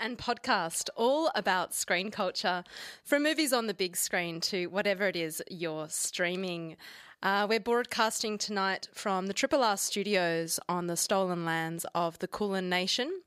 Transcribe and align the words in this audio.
And 0.00 0.18
podcast 0.18 0.88
all 0.96 1.30
about 1.34 1.74
screen 1.74 2.10
culture, 2.10 2.64
from 3.04 3.22
movies 3.22 3.52
on 3.52 3.66
the 3.66 3.74
big 3.74 3.96
screen 3.96 4.40
to 4.40 4.66
whatever 4.66 5.06
it 5.06 5.16
is 5.16 5.42
you're 5.50 5.88
streaming. 5.88 6.76
Uh, 7.22 7.46
we're 7.48 7.60
broadcasting 7.60 8.38
tonight 8.38 8.88
from 8.94 9.26
the 9.26 9.34
Triple 9.34 9.62
R 9.62 9.76
studios 9.76 10.58
on 10.68 10.86
the 10.86 10.96
stolen 10.96 11.44
lands 11.44 11.84
of 11.94 12.18
the 12.18 12.26
Kulin 12.26 12.70
Nation. 12.70 13.20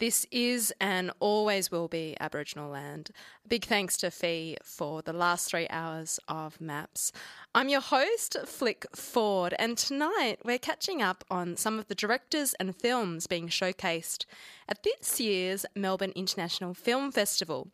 This 0.00 0.26
is 0.30 0.72
and 0.80 1.10
always 1.20 1.70
will 1.70 1.86
be 1.86 2.16
Aboriginal 2.18 2.70
land. 2.70 3.10
Big 3.46 3.66
thanks 3.66 3.98
to 3.98 4.10
Fee 4.10 4.56
for 4.62 5.02
the 5.02 5.12
last 5.12 5.50
three 5.50 5.68
hours 5.68 6.18
of 6.26 6.58
maps. 6.58 7.12
I'm 7.54 7.68
your 7.68 7.82
host, 7.82 8.34
Flick 8.46 8.86
Ford, 8.96 9.54
and 9.58 9.76
tonight 9.76 10.38
we're 10.42 10.58
catching 10.58 11.02
up 11.02 11.22
on 11.30 11.54
some 11.58 11.78
of 11.78 11.88
the 11.88 11.94
directors 11.94 12.54
and 12.58 12.74
films 12.74 13.26
being 13.26 13.48
showcased 13.48 14.24
at 14.66 14.82
this 14.84 15.20
year's 15.20 15.66
Melbourne 15.76 16.14
International 16.16 16.72
Film 16.72 17.12
Festival. 17.12 17.68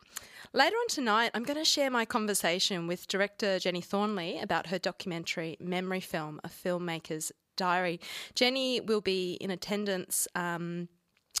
Later 0.51 0.75
on 0.75 0.89
tonight, 0.89 1.31
I'm 1.33 1.45
going 1.45 1.55
to 1.55 1.63
share 1.63 1.89
my 1.89 2.03
conversation 2.03 2.87
with 2.87 3.07
director 3.07 3.55
Jeni 3.55 3.81
Thornley 3.81 4.37
about 4.37 4.67
her 4.67 4.79
documentary 4.79 5.55
Memory 5.61 6.01
Film, 6.01 6.41
a 6.43 6.49
filmmaker's 6.49 7.31
diary. 7.55 8.01
Jeni 8.35 8.85
will 8.85 8.99
be 8.99 9.35
in 9.35 9.49
attendance. 9.49 10.27
Um, 10.35 10.89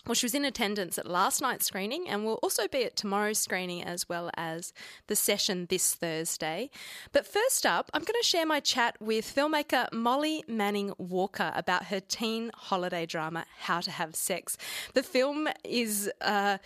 well, 0.07 0.15
she 0.15 0.25
was 0.25 0.33
in 0.33 0.45
attendance 0.45 0.97
at 0.97 1.05
last 1.05 1.41
night's 1.41 1.65
screening 1.65 2.07
and 2.07 2.23
will 2.23 2.39
also 2.41 2.67
be 2.67 2.85
at 2.85 2.95
tomorrow's 2.95 3.39
screening 3.39 3.83
as 3.83 4.07
well 4.07 4.31
as 4.37 4.73
the 5.07 5.15
session 5.15 5.67
this 5.69 5.93
Thursday. 5.93 6.69
But 7.11 7.27
first 7.27 7.65
up, 7.65 7.91
I'm 7.93 8.03
going 8.03 8.19
to 8.19 8.27
share 8.27 8.45
my 8.45 8.61
chat 8.61 8.95
with 9.01 9.33
filmmaker 9.33 9.91
Molly 9.91 10.45
Manning 10.47 10.93
Walker 10.97 11.51
about 11.55 11.85
her 11.85 11.99
teen 11.99 12.51
holiday 12.55 13.05
drama, 13.05 13.45
How 13.59 13.81
to 13.81 13.91
Have 13.91 14.15
Sex. 14.15 14.57
The 14.93 15.03
film 15.03 15.49
is. 15.63 16.09
Uh, 16.21 16.57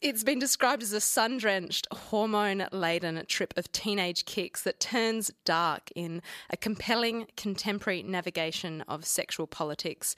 it's 0.00 0.24
been 0.24 0.38
described 0.38 0.82
as 0.82 0.92
a 0.92 1.00
sun 1.00 1.38
drenched, 1.38 1.86
hormone 1.90 2.66
laden 2.72 3.22
trip 3.26 3.54
of 3.56 3.72
teenage 3.72 4.26
kicks 4.26 4.62
that 4.62 4.78
turns 4.78 5.30
dark 5.46 5.90
in 5.94 6.20
a 6.50 6.58
compelling 6.58 7.26
contemporary 7.38 8.02
navigation 8.02 8.82
of 8.82 9.06
sexual 9.06 9.46
politics. 9.46 10.14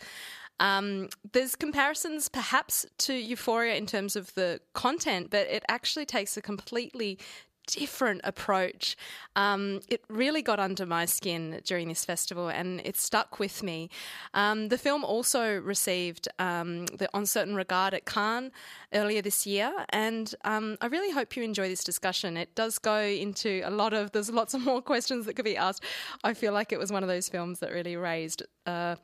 Um, 0.61 1.09
there's 1.33 1.55
comparisons 1.55 2.29
perhaps 2.29 2.87
to 2.99 3.15
Euphoria 3.15 3.75
in 3.75 3.87
terms 3.87 4.17
of 4.17 4.35
the 4.35 4.61
content, 4.73 5.31
but 5.31 5.47
it 5.49 5.65
actually 5.69 6.07
takes 6.07 6.37
a 6.37 6.43
completely 6.43 7.19
different 7.67 8.21
approach. 8.25 8.97
Um, 9.35 9.81
it 9.89 10.03
really 10.09 10.43
got 10.43 10.61
under 10.61 10.87
my 10.87 11.05
skin 11.05 11.61
during 11.65 11.89
this 11.89 12.05
festival 12.05 12.49
and 12.49 12.81
it 12.85 12.97
stuck 12.97 13.39
with 13.39 13.63
me. 13.63 13.91
Um, 14.35 14.69
the 14.69 14.79
film 14.79 15.05
also 15.05 15.59
received 15.59 16.29
um, 16.39 16.87
the 16.87 17.09
Un 17.15 17.27
Certain 17.27 17.55
Regard 17.55 17.93
at 17.93 18.07
Cannes 18.07 18.53
earlier 18.95 19.21
this 19.21 19.47
year, 19.47 19.73
and 19.91 20.35
um, 20.45 20.77
I 20.81 20.87
really 20.87 21.11
hope 21.11 21.37
you 21.37 21.43
enjoy 21.43 21.69
this 21.69 21.85
discussion. 21.85 22.37
It 22.37 22.55
does 22.55 22.79
go 22.79 23.01
into 23.01 23.63
a 23.65 23.71
lot 23.71 23.93
of, 23.93 24.13
there's 24.13 24.31
lots 24.31 24.55
of 24.55 24.63
more 24.63 24.81
questions 24.93 25.27
that 25.27 25.35
could 25.35 25.45
be 25.45 25.57
asked. 25.57 25.83
I 26.25 26.35
feel 26.35 26.53
like 26.53 26.73
it 26.73 26.79
was 26.79 26.93
one 26.93 27.03
of 27.03 27.09
those 27.09 27.29
films 27.29 27.61
that 27.61 27.73
really 27.73 27.97
raised. 27.97 28.43
Uh, 28.65 28.97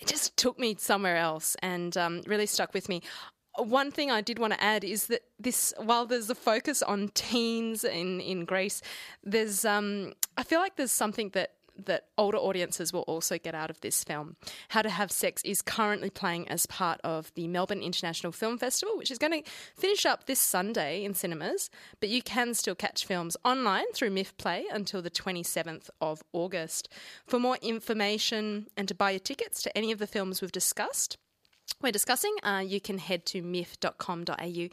it 0.00 0.06
just 0.06 0.36
took 0.36 0.58
me 0.58 0.74
somewhere 0.78 1.16
else 1.16 1.56
and 1.62 1.96
um, 1.96 2.22
really 2.26 2.46
stuck 2.46 2.74
with 2.74 2.88
me. 2.88 3.02
One 3.56 3.90
thing 3.90 4.10
I 4.10 4.20
did 4.20 4.38
want 4.38 4.54
to 4.54 4.62
add 4.62 4.84
is 4.84 5.08
that 5.08 5.22
this, 5.38 5.74
while 5.76 6.06
there's 6.06 6.30
a 6.30 6.34
focus 6.34 6.82
on 6.82 7.08
teens 7.14 7.84
in, 7.84 8.20
in 8.20 8.44
Greece, 8.44 8.80
there's 9.22 9.64
um, 9.64 10.14
I 10.36 10.42
feel 10.42 10.60
like 10.60 10.76
there's 10.76 10.92
something 10.92 11.30
that 11.30 11.54
that 11.86 12.06
older 12.16 12.38
audiences 12.38 12.92
will 12.92 13.02
also 13.02 13.38
get 13.38 13.54
out 13.54 13.70
of 13.70 13.80
this 13.80 14.04
film. 14.04 14.36
How 14.70 14.82
to 14.82 14.90
Have 14.90 15.10
Sex 15.10 15.42
is 15.44 15.62
currently 15.62 16.10
playing 16.10 16.48
as 16.48 16.66
part 16.66 17.00
of 17.02 17.32
the 17.34 17.48
Melbourne 17.48 17.82
International 17.82 18.32
Film 18.32 18.58
Festival, 18.58 18.96
which 18.96 19.10
is 19.10 19.18
going 19.18 19.42
to 19.42 19.50
finish 19.76 20.06
up 20.06 20.26
this 20.26 20.40
Sunday 20.40 21.04
in 21.04 21.14
cinemas, 21.14 21.70
but 22.00 22.08
you 22.08 22.22
can 22.22 22.54
still 22.54 22.74
catch 22.74 23.04
films 23.04 23.36
online 23.44 23.90
through 23.94 24.10
MIFF 24.10 24.36
Play 24.36 24.64
until 24.72 25.02
the 25.02 25.10
27th 25.10 25.90
of 26.00 26.22
August. 26.32 26.88
For 27.26 27.38
more 27.38 27.58
information 27.62 28.68
and 28.76 28.88
to 28.88 28.94
buy 28.94 29.10
your 29.10 29.20
tickets 29.20 29.62
to 29.62 29.76
any 29.76 29.92
of 29.92 29.98
the 29.98 30.06
films 30.06 30.40
we've 30.40 30.52
discussed, 30.52 31.16
we're 31.82 31.92
discussing, 31.92 32.34
uh, 32.42 32.62
you 32.66 32.80
can 32.80 32.98
head 32.98 33.24
to 33.26 33.42
miff.com.au 33.42 34.68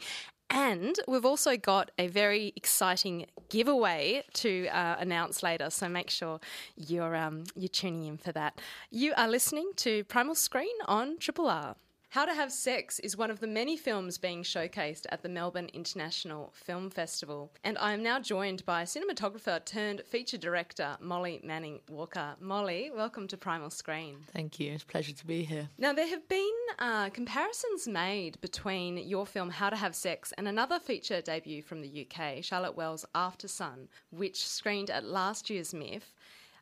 and 0.50 0.96
we've 1.06 1.24
also 1.24 1.56
got 1.56 1.90
a 1.98 2.08
very 2.08 2.52
exciting 2.56 3.26
giveaway 3.48 4.24
to 4.34 4.68
uh, 4.68 4.96
announce 4.98 5.42
later, 5.42 5.70
so 5.70 5.88
make 5.88 6.10
sure 6.10 6.40
you're 6.76 7.16
um, 7.16 7.44
you're 7.54 7.68
tuning 7.68 8.04
in 8.04 8.16
for 8.16 8.32
that. 8.32 8.60
You 8.90 9.12
are 9.16 9.28
listening 9.28 9.70
to 9.76 10.04
Primal 10.04 10.34
Screen 10.34 10.74
on 10.86 11.18
Triple 11.18 11.48
R. 11.48 11.76
How 12.10 12.24
to 12.24 12.32
Have 12.32 12.50
Sex 12.50 12.98
is 13.00 13.18
one 13.18 13.30
of 13.30 13.40
the 13.40 13.46
many 13.46 13.76
films 13.76 14.16
being 14.16 14.42
showcased 14.42 15.04
at 15.10 15.22
the 15.22 15.28
Melbourne 15.28 15.68
International 15.74 16.50
Film 16.54 16.88
Festival. 16.88 17.52
And 17.64 17.76
I 17.76 17.92
am 17.92 18.02
now 18.02 18.18
joined 18.18 18.64
by 18.64 18.84
cinematographer 18.84 19.62
turned 19.62 20.00
feature 20.06 20.38
director 20.38 20.96
Molly 21.02 21.38
Manning 21.44 21.80
Walker. 21.90 22.34
Molly, 22.40 22.90
welcome 22.96 23.28
to 23.28 23.36
Primal 23.36 23.68
Screen. 23.68 24.20
Thank 24.32 24.58
you. 24.58 24.72
It's 24.72 24.84
a 24.84 24.86
pleasure 24.86 25.12
to 25.12 25.26
be 25.26 25.44
here. 25.44 25.68
Now, 25.76 25.92
there 25.92 26.08
have 26.08 26.26
been 26.30 26.50
uh, 26.78 27.10
comparisons 27.10 27.86
made 27.86 28.40
between 28.40 28.96
your 28.96 29.26
film 29.26 29.50
How 29.50 29.68
to 29.68 29.76
Have 29.76 29.94
Sex 29.94 30.32
and 30.38 30.48
another 30.48 30.78
feature 30.78 31.20
debut 31.20 31.60
from 31.60 31.82
the 31.82 32.06
UK, 32.06 32.42
Charlotte 32.42 32.74
Wells' 32.74 33.04
Aftersun, 33.14 33.86
which 34.12 34.48
screened 34.48 34.88
at 34.88 35.04
last 35.04 35.50
year's 35.50 35.74
MIFF. 35.74 36.14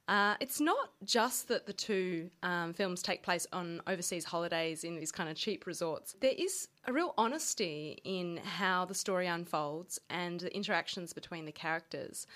Uh, 0.09 0.37
it's 0.39 0.61
not 0.61 0.91
just 1.05 1.49
that 1.49 1.67
the 1.67 1.73
two 1.73 2.31
um, 2.45 2.73
films 2.73 3.03
take 3.03 3.23
place 3.23 3.47
on 3.53 3.81
overseas 3.89 4.25
holidays 4.25 4.85
in 4.85 4.95
these 4.95 5.11
kind 5.11 5.29
of 5.29 5.37
cheap 5.37 5.67
resorts. 5.67 6.15
There 6.21 6.35
is 6.37 6.69
a 6.87 6.93
real 6.93 7.13
honesty 7.19 7.99
in 8.05 8.37
how 8.37 8.85
the 8.85 8.95
story 8.95 9.27
unfolds 9.27 9.99
and 10.09 10.39
the 10.39 10.55
interactions 10.55 11.13
between 11.13 11.45
the 11.45 11.53
characters. 11.53 12.27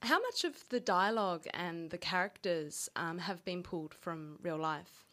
How 0.00 0.20
much 0.20 0.44
of 0.44 0.68
the 0.68 0.80
dialogue 0.80 1.46
and 1.54 1.90
the 1.90 1.98
characters 1.98 2.90
um, 2.94 3.18
have 3.18 3.42
been 3.44 3.62
pulled 3.62 3.94
from 3.94 4.38
real 4.42 4.58
life? 4.58 5.07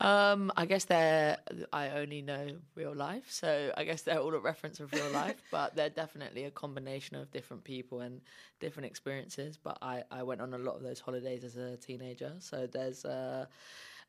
Um, 0.00 0.50
I 0.56 0.64
guess 0.64 0.86
they're. 0.86 1.36
I 1.72 1.90
only 1.90 2.22
know 2.22 2.48
real 2.74 2.94
life, 2.94 3.30
so 3.30 3.70
I 3.76 3.84
guess 3.84 4.02
they're 4.02 4.18
all 4.18 4.34
a 4.34 4.38
reference 4.38 4.80
of 4.80 4.92
real 4.92 5.10
life. 5.10 5.42
but 5.50 5.76
they're 5.76 5.90
definitely 5.90 6.44
a 6.44 6.50
combination 6.50 7.16
of 7.16 7.30
different 7.30 7.64
people 7.64 8.00
and 8.00 8.22
different 8.60 8.86
experiences. 8.86 9.58
But 9.62 9.76
I, 9.82 10.04
I 10.10 10.22
went 10.22 10.40
on 10.40 10.54
a 10.54 10.58
lot 10.58 10.76
of 10.76 10.82
those 10.82 11.00
holidays 11.00 11.44
as 11.44 11.56
a 11.56 11.76
teenager, 11.76 12.32
so 12.38 12.66
there's 12.66 13.04
uh, 13.04 13.44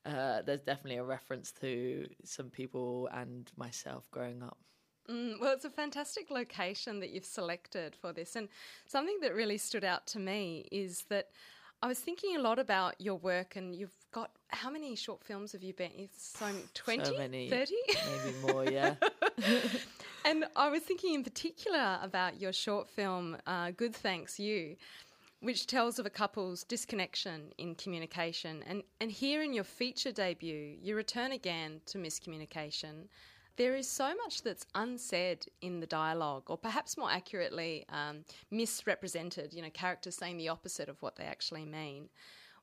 uh, 0.05 0.41
there's 0.43 0.61
definitely 0.61 0.97
a 0.97 1.03
reference 1.03 1.51
to 1.61 2.07
some 2.23 2.49
people 2.49 3.09
and 3.11 3.51
myself 3.57 4.09
growing 4.11 4.41
up. 4.41 4.57
Mm, 5.09 5.41
well, 5.41 5.53
it's 5.53 5.65
a 5.65 5.69
fantastic 5.69 6.31
location 6.31 7.01
that 7.01 7.09
you've 7.09 7.25
selected 7.25 7.97
for 7.99 8.13
this, 8.13 8.37
and 8.37 8.47
something 8.85 9.17
that 9.21 9.35
really 9.35 9.57
stood 9.57 9.83
out 9.83 10.07
to 10.07 10.19
me 10.19 10.67
is 10.71 11.03
that 11.09 11.31
I 11.83 11.87
was 11.87 11.99
thinking 11.99 12.35
a 12.35 12.39
lot 12.39 12.59
about 12.59 12.99
your 12.99 13.15
work, 13.15 13.55
and 13.55 13.73
you've 13.73 13.95
got 14.11 14.31
how 14.49 14.69
many 14.69 14.95
short 14.95 15.23
films 15.23 15.51
have 15.53 15.63
you 15.63 15.73
been? 15.73 15.91
It's 15.97 16.37
so 16.39 16.45
20, 16.75 17.05
So 17.05 17.17
many, 17.17 17.49
30? 17.49 17.73
maybe 17.87 18.53
more. 18.53 18.65
Yeah. 18.65 18.95
and 20.25 20.45
I 20.55 20.69
was 20.69 20.83
thinking 20.83 21.15
in 21.15 21.23
particular 21.23 21.99
about 22.01 22.39
your 22.39 22.53
short 22.53 22.87
film, 22.89 23.37
uh, 23.47 23.71
Good 23.71 23.95
Thanks 23.95 24.39
You, 24.39 24.75
which 25.39 25.65
tells 25.65 25.97
of 25.97 26.05
a 26.05 26.09
couple's 26.09 26.63
disconnection 26.63 27.51
in 27.57 27.73
communication. 27.75 28.63
And, 28.67 28.83
and 28.99 29.11
here 29.11 29.41
in 29.41 29.53
your 29.53 29.63
feature 29.63 30.11
debut, 30.11 30.75
you 30.81 30.95
return 30.95 31.31
again 31.31 31.81
to 31.87 31.97
miscommunication. 31.97 33.07
There 33.57 33.75
is 33.75 33.87
so 33.87 34.15
much 34.15 34.43
that's 34.43 34.65
unsaid 34.75 35.45
in 35.61 35.79
the 35.79 35.87
dialogue, 35.87 36.43
or 36.47 36.57
perhaps 36.57 36.97
more 36.97 37.11
accurately, 37.11 37.85
um, 37.89 38.23
misrepresented, 38.49 39.53
you 39.53 39.61
know, 39.61 39.69
characters 39.69 40.15
saying 40.15 40.37
the 40.37 40.49
opposite 40.49 40.89
of 40.89 41.01
what 41.01 41.15
they 41.15 41.25
actually 41.25 41.65
mean. 41.65 42.09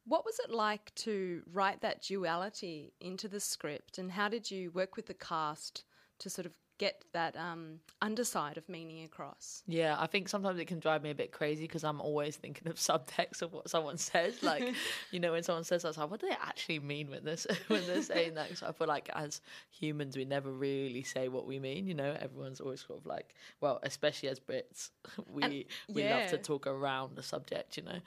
What 0.05 0.25
was 0.25 0.38
it 0.38 0.50
like 0.50 0.94
to 0.96 1.43
write 1.52 1.82
that 1.82 2.02
duality 2.02 2.94
into 3.00 3.29
the 3.29 3.40
script, 3.40 3.99
and 3.99 4.12
how 4.12 4.29
did 4.29 4.50
you 4.50 4.70
work 4.70 4.96
with 4.96 5.06
the 5.06 5.14
cast 5.14 5.85
to 6.20 6.31
sort 6.31 6.46
of 6.46 6.52
get 6.79 7.05
that 7.13 7.37
um, 7.37 7.81
underside 8.01 8.57
of 8.57 8.69
meaning 8.69 9.05
across. 9.05 9.63
Yeah, 9.67 9.97
I 9.99 10.07
think 10.07 10.29
sometimes 10.29 10.59
it 10.59 10.67
can 10.67 10.79
drive 10.79 11.03
me 11.03 11.11
a 11.11 11.15
bit 11.15 11.33
crazy 11.33 11.63
because 11.63 11.85
I'm 11.85 12.01
always 12.01 12.37
thinking 12.37 12.69
of 12.69 12.77
subtext 12.77 13.43
of 13.43 13.53
what 13.53 13.69
someone 13.69 13.99
says. 13.99 14.37
Like, 14.49 14.75
you 15.11 15.21
know, 15.21 15.33
when 15.33 15.43
someone 15.43 15.65
says 15.65 15.83
that, 15.83 15.99
like, 15.99 16.11
what 16.11 16.21
do 16.21 16.29
they 16.29 16.35
actually 16.35 16.79
mean 16.79 17.11
when 17.11 17.23
this 17.25 17.47
when 17.69 17.87
they're 17.87 18.03
saying 18.03 18.35
that? 18.35 18.57
So 18.57 18.67
I 18.67 18.73
feel 18.73 18.87
like 18.87 19.11
as 19.15 19.43
humans, 19.71 20.17
we 20.17 20.25
never 20.25 20.51
really 20.51 21.03
say 21.03 21.29
what 21.29 21.45
we 21.45 21.59
mean. 21.59 21.87
You 21.87 21.95
know, 21.95 22.17
everyone's 22.19 22.61
always 22.61 22.85
sort 22.87 23.01
of 23.01 23.07
like, 23.07 23.35
well, 23.61 23.79
especially 23.83 24.31
as 24.31 24.41
Brits, 24.41 24.91
we 25.31 25.43
and, 25.43 25.65
we 25.95 26.09
love 26.09 26.31
to 26.31 26.39
talk 26.39 26.67
around 26.67 27.17
the 27.17 27.23
subject. 27.23 27.77
You 27.77 27.83
know, 27.83 27.99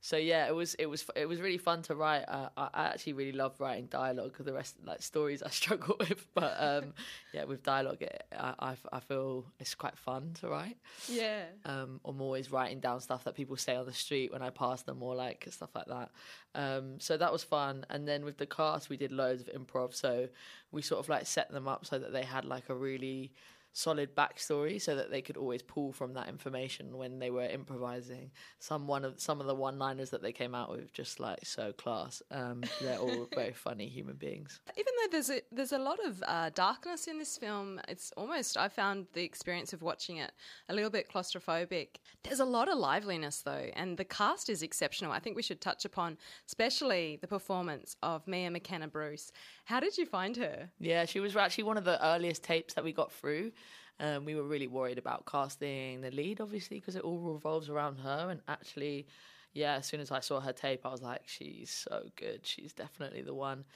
so 0.00 0.16
yeah, 0.16 0.46
it 0.46 0.54
was 0.54 0.74
it 0.74 0.86
was 0.86 1.04
it 1.16 1.26
was 1.26 1.40
really 1.40 1.58
fun 1.58 1.82
to 1.82 1.96
write. 1.96 2.24
Uh, 2.28 2.48
I, 2.56 2.68
I 2.72 2.84
actually 2.86 3.14
really 3.14 3.32
love 3.32 3.58
writing 3.58 3.86
dialogue. 3.86 4.36
The 4.38 4.52
rest 4.52 4.76
like 4.84 5.02
stories 5.02 5.42
I 5.42 5.50
struggle 5.50 5.96
with, 5.98 6.26
but 6.34 6.54
um, 6.58 6.92
yeah, 7.32 7.44
with 7.44 7.64
dialogue, 7.64 8.02
it, 8.02 8.24
I, 8.32 8.54
I, 8.60 8.76
I 8.92 9.00
feel 9.00 9.44
it's 9.58 9.74
quite 9.74 9.98
fun 9.98 10.34
to 10.40 10.48
write. 10.48 10.76
Yeah. 11.08 11.44
Um, 11.64 12.00
I'm 12.04 12.20
always 12.20 12.52
writing 12.52 12.78
down 12.78 13.00
stuff 13.00 13.24
that 13.24 13.34
people 13.34 13.56
say 13.56 13.74
on 13.74 13.86
the 13.86 13.92
street 13.92 14.32
when 14.32 14.42
I 14.42 14.50
pass 14.50 14.82
them, 14.82 15.02
or 15.02 15.16
like 15.16 15.46
stuff 15.50 15.70
like 15.74 15.86
that. 15.86 16.10
Um, 16.54 17.00
so 17.00 17.16
that 17.16 17.32
was 17.32 17.42
fun. 17.42 17.84
And 17.90 18.06
then 18.06 18.24
with 18.24 18.38
the 18.38 18.46
cast, 18.46 18.88
we 18.88 18.96
did 18.96 19.10
loads 19.10 19.42
of 19.42 19.48
improv. 19.48 19.94
So 19.94 20.28
we 20.70 20.80
sort 20.80 21.00
of 21.00 21.08
like 21.08 21.26
set 21.26 21.50
them 21.50 21.66
up 21.66 21.86
so 21.86 21.98
that 21.98 22.12
they 22.12 22.24
had 22.24 22.44
like 22.44 22.68
a 22.68 22.74
really 22.74 23.32
solid 23.78 24.14
backstory 24.16 24.80
so 24.80 24.96
that 24.96 25.10
they 25.10 25.22
could 25.22 25.36
always 25.36 25.62
pull 25.62 25.92
from 25.92 26.14
that 26.14 26.28
information 26.28 26.96
when 26.96 27.20
they 27.20 27.30
were 27.30 27.44
improvising. 27.44 28.30
Some 28.58 28.88
one 28.88 29.04
of 29.04 29.20
some 29.20 29.40
of 29.40 29.46
the 29.46 29.54
one 29.54 29.78
liners 29.78 30.10
that 30.10 30.20
they 30.20 30.32
came 30.32 30.54
out 30.54 30.70
with 30.70 30.92
just 30.92 31.20
like 31.20 31.44
so 31.44 31.72
class. 31.72 32.20
Um, 32.32 32.64
they're 32.80 32.98
all 32.98 33.28
very 33.34 33.52
funny 33.52 33.86
human 33.86 34.16
beings. 34.16 34.60
Even 34.76 34.92
though 34.98 35.08
there's 35.12 35.30
a 35.30 35.40
there's 35.52 35.72
a 35.72 35.78
lot 35.78 36.04
of 36.04 36.22
uh, 36.26 36.50
darkness 36.54 37.06
in 37.06 37.18
this 37.18 37.38
film, 37.38 37.80
it's 37.86 38.12
almost 38.16 38.56
I 38.56 38.68
found 38.68 39.06
the 39.12 39.22
experience 39.22 39.72
of 39.72 39.80
watching 39.80 40.16
it 40.16 40.32
a 40.68 40.74
little 40.74 40.90
bit 40.90 41.08
claustrophobic. 41.08 41.88
There's 42.24 42.40
a 42.40 42.44
lot 42.44 42.68
of 42.68 42.78
liveliness 42.78 43.42
though, 43.42 43.70
and 43.74 43.96
the 43.96 44.04
cast 44.04 44.50
is 44.50 44.62
exceptional. 44.62 45.12
I 45.12 45.20
think 45.20 45.36
we 45.36 45.42
should 45.42 45.60
touch 45.60 45.84
upon, 45.84 46.18
especially 46.46 47.18
the 47.20 47.28
performance 47.28 47.96
of 48.02 48.26
Mia 48.26 48.50
McKenna 48.50 48.88
Bruce. 48.88 49.30
How 49.68 49.80
did 49.80 49.98
you 49.98 50.06
find 50.06 50.34
her? 50.38 50.70
Yeah, 50.80 51.04
she 51.04 51.20
was 51.20 51.36
actually 51.36 51.64
one 51.64 51.76
of 51.76 51.84
the 51.84 52.02
earliest 52.02 52.42
tapes 52.42 52.72
that 52.72 52.84
we 52.84 52.90
got 52.90 53.12
through. 53.12 53.52
Um, 54.00 54.24
we 54.24 54.34
were 54.34 54.44
really 54.44 54.66
worried 54.66 54.96
about 54.96 55.26
casting 55.26 56.00
the 56.00 56.10
lead, 56.10 56.40
obviously, 56.40 56.80
because 56.80 56.96
it 56.96 57.02
all 57.02 57.18
revolves 57.18 57.68
around 57.68 57.98
her. 57.98 58.28
And 58.30 58.40
actually, 58.48 59.06
yeah, 59.52 59.74
as 59.74 59.84
soon 59.84 60.00
as 60.00 60.10
I 60.10 60.20
saw 60.20 60.40
her 60.40 60.54
tape, 60.54 60.86
I 60.86 60.88
was 60.88 61.02
like, 61.02 61.20
she's 61.26 61.70
so 61.70 62.04
good. 62.16 62.46
She's 62.46 62.72
definitely 62.72 63.20
the 63.20 63.34
one. 63.34 63.66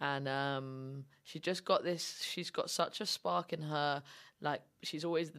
And 0.00 0.26
um, 0.26 1.04
she 1.22 1.38
just 1.38 1.66
got 1.66 1.84
this, 1.84 2.22
she's 2.22 2.48
got 2.48 2.70
such 2.70 3.02
a 3.02 3.06
spark 3.06 3.52
in 3.52 3.60
her. 3.60 4.02
Like, 4.40 4.62
she's 4.82 5.04
always 5.04 5.32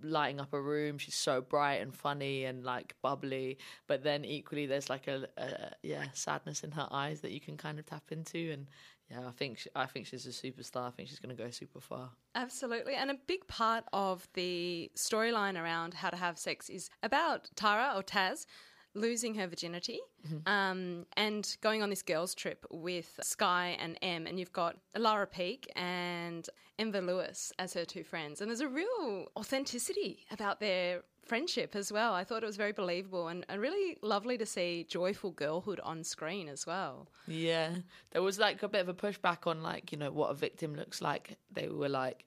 lighting 0.00 0.38
up 0.38 0.52
a 0.52 0.60
room. 0.60 0.98
She's 0.98 1.16
so 1.16 1.40
bright 1.40 1.80
and 1.80 1.92
funny 1.92 2.44
and 2.44 2.62
like 2.62 2.94
bubbly. 3.02 3.58
But 3.88 4.04
then 4.04 4.24
equally, 4.24 4.66
there's 4.66 4.88
like 4.88 5.08
a, 5.08 5.26
a 5.36 5.72
yeah 5.82 6.04
sadness 6.12 6.62
in 6.62 6.70
her 6.72 6.86
eyes 6.92 7.22
that 7.22 7.32
you 7.32 7.40
can 7.40 7.56
kind 7.56 7.80
of 7.80 7.86
tap 7.86 8.04
into. 8.12 8.50
And 8.52 8.68
yeah, 9.10 9.26
I 9.26 9.30
think 9.30 9.58
she, 9.58 9.70
I 9.74 9.86
think 9.86 10.06
she's 10.06 10.26
a 10.26 10.30
superstar. 10.30 10.86
I 10.86 10.90
think 10.90 11.08
she's 11.08 11.18
going 11.18 11.34
to 11.34 11.42
go 11.42 11.50
super 11.50 11.80
far. 11.80 12.10
Absolutely, 12.34 12.94
and 12.94 13.10
a 13.10 13.16
big 13.26 13.46
part 13.46 13.84
of 13.92 14.28
the 14.34 14.90
storyline 14.96 15.60
around 15.60 15.94
how 15.94 16.10
to 16.10 16.16
have 16.16 16.38
sex 16.38 16.68
is 16.68 16.90
about 17.02 17.50
Tara 17.56 17.92
or 17.96 18.02
Taz 18.02 18.46
losing 18.94 19.34
her 19.34 19.46
virginity 19.46 20.00
mm-hmm. 20.26 20.48
um, 20.50 21.06
and 21.16 21.56
going 21.60 21.82
on 21.82 21.90
this 21.90 22.02
girls' 22.02 22.34
trip 22.34 22.66
with 22.70 23.18
Sky 23.22 23.76
and 23.80 23.98
Em. 24.02 24.26
And 24.26 24.38
you've 24.38 24.52
got 24.52 24.76
Lara 24.96 25.26
Peake 25.26 25.70
and 25.76 26.48
Enva 26.78 27.04
Lewis 27.04 27.52
as 27.58 27.74
her 27.74 27.84
two 27.84 28.02
friends. 28.02 28.40
And 28.40 28.50
there's 28.50 28.60
a 28.60 28.68
real 28.68 29.28
authenticity 29.36 30.26
about 30.30 30.60
their 30.60 31.02
friendship 31.28 31.76
as 31.76 31.92
well. 31.92 32.14
I 32.14 32.24
thought 32.24 32.42
it 32.42 32.46
was 32.46 32.56
very 32.56 32.72
believable 32.72 33.28
and, 33.28 33.44
and 33.48 33.60
really 33.60 33.96
lovely 34.02 34.38
to 34.38 34.46
see 34.46 34.86
joyful 34.88 35.30
girlhood 35.30 35.80
on 35.80 36.02
screen 36.02 36.48
as 36.48 36.66
well. 36.66 37.08
Yeah. 37.26 37.76
There 38.10 38.22
was 38.22 38.38
like 38.38 38.62
a 38.62 38.68
bit 38.68 38.80
of 38.80 38.88
a 38.88 38.94
pushback 38.94 39.46
on 39.46 39.62
like, 39.62 39.92
you 39.92 39.98
know, 39.98 40.10
what 40.10 40.30
a 40.30 40.34
victim 40.34 40.74
looks 40.74 41.00
like. 41.02 41.36
They 41.52 41.68
were 41.68 41.88
like, 41.88 42.24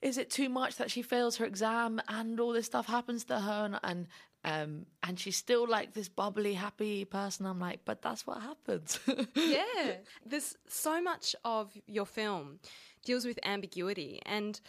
is 0.00 0.18
it 0.18 0.30
too 0.30 0.48
much 0.48 0.76
that 0.76 0.90
she 0.90 1.02
fails 1.02 1.36
her 1.38 1.44
exam 1.44 2.00
and 2.08 2.38
all 2.38 2.52
this 2.52 2.66
stuff 2.66 2.86
happens 2.86 3.24
to 3.24 3.40
her 3.40 3.64
and, 3.64 3.80
and 3.82 4.06
um, 4.44 4.86
and 5.02 5.18
she's 5.18 5.36
still 5.36 5.66
like 5.68 5.94
this 5.94 6.08
bubbly, 6.08 6.54
happy 6.54 7.04
person. 7.04 7.44
I'm 7.44 7.58
like, 7.58 7.80
but 7.84 8.02
that's 8.02 8.26
what 8.26 8.40
happens. 8.40 8.98
yeah. 9.34 9.94
There's 10.24 10.56
so 10.68 11.02
much 11.02 11.34
of 11.44 11.72
your 11.86 12.06
film 12.06 12.60
deals 13.04 13.24
with 13.24 13.38
ambiguity. 13.44 14.20
And 14.24 14.60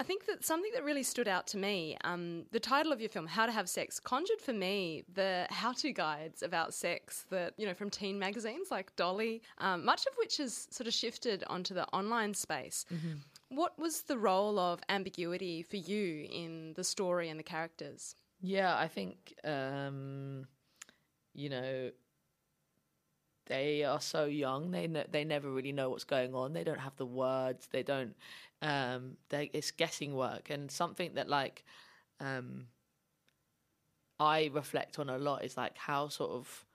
I 0.00 0.02
think 0.02 0.24
that 0.28 0.42
something 0.42 0.70
that 0.72 0.82
really 0.82 1.02
stood 1.02 1.28
out 1.28 1.46
to 1.48 1.58
me, 1.58 1.98
um, 2.04 2.44
the 2.52 2.58
title 2.58 2.90
of 2.90 3.02
your 3.02 3.10
film, 3.10 3.26
How 3.26 3.44
to 3.44 3.52
Have 3.52 3.68
Sex, 3.68 4.00
conjured 4.00 4.40
for 4.40 4.54
me 4.54 5.04
the 5.12 5.46
how 5.50 5.74
to 5.74 5.92
guides 5.92 6.42
about 6.42 6.72
sex 6.72 7.26
that, 7.28 7.52
you 7.58 7.66
know, 7.66 7.74
from 7.74 7.90
teen 7.90 8.18
magazines 8.18 8.70
like 8.70 8.96
Dolly, 8.96 9.42
um, 9.58 9.84
much 9.84 10.06
of 10.06 10.14
which 10.16 10.38
has 10.38 10.68
sort 10.70 10.86
of 10.86 10.94
shifted 10.94 11.44
onto 11.48 11.74
the 11.74 11.86
online 11.88 12.32
space. 12.32 12.86
Mm-hmm. 12.90 13.18
What 13.50 13.78
was 13.78 14.00
the 14.00 14.16
role 14.16 14.58
of 14.58 14.80
ambiguity 14.88 15.60
for 15.60 15.76
you 15.76 16.26
in 16.32 16.72
the 16.76 16.84
story 16.84 17.28
and 17.28 17.38
the 17.38 17.44
characters? 17.44 18.16
Yeah, 18.40 18.74
I 18.74 18.88
think 18.88 19.34
um, 19.44 20.46
you 21.34 21.50
know 21.50 21.90
they 23.50 23.82
are 23.82 24.00
so 24.00 24.26
young. 24.26 24.70
They 24.70 24.86
ne- 24.86 25.06
they 25.10 25.24
never 25.24 25.50
really 25.50 25.72
know 25.72 25.90
what's 25.90 26.04
going 26.04 26.34
on. 26.34 26.52
They 26.52 26.62
don't 26.62 26.78
have 26.78 26.96
the 26.96 27.04
words. 27.04 27.68
They 27.70 27.82
don't. 27.82 28.14
Um, 28.62 29.16
it's 29.30 29.70
guessing 29.70 30.14
work 30.14 30.50
and 30.50 30.70
something 30.70 31.14
that 31.14 31.28
like 31.28 31.64
um, 32.20 32.66
I 34.18 34.50
reflect 34.52 34.98
on 34.98 35.08
a 35.08 35.16
lot 35.16 35.44
is 35.44 35.56
like 35.56 35.78
how 35.78 36.08
sort 36.08 36.32
of 36.32 36.66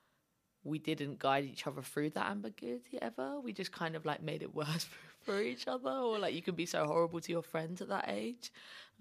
we 0.64 0.80
didn't 0.80 1.20
guide 1.20 1.46
each 1.46 1.68
other 1.68 1.84
through 1.84 2.10
that 2.10 2.26
ambiguity 2.26 2.98
ever. 3.00 3.40
We 3.40 3.54
just 3.54 3.72
kind 3.72 3.96
of 3.96 4.04
like 4.04 4.22
made 4.22 4.42
it 4.42 4.54
worse 4.56 4.84
for, 4.84 5.32
for 5.32 5.42
each 5.42 5.68
other, 5.68 5.92
or 5.92 6.18
like 6.18 6.34
you 6.34 6.42
can 6.42 6.56
be 6.56 6.66
so 6.66 6.86
horrible 6.86 7.22
to 7.22 7.32
your 7.32 7.44
friends 7.44 7.82
at 7.82 7.90
that 7.90 8.06
age. 8.10 8.52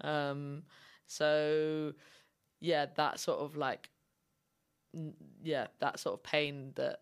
Um, 0.01 0.63
so 1.07 1.93
yeah, 2.61 2.85
that 2.95 3.19
sort 3.19 3.39
of 3.39 3.57
like, 3.57 3.89
yeah, 5.43 5.67
that 5.79 5.99
sort 5.99 6.13
of 6.13 6.23
pain 6.23 6.71
that 6.75 6.99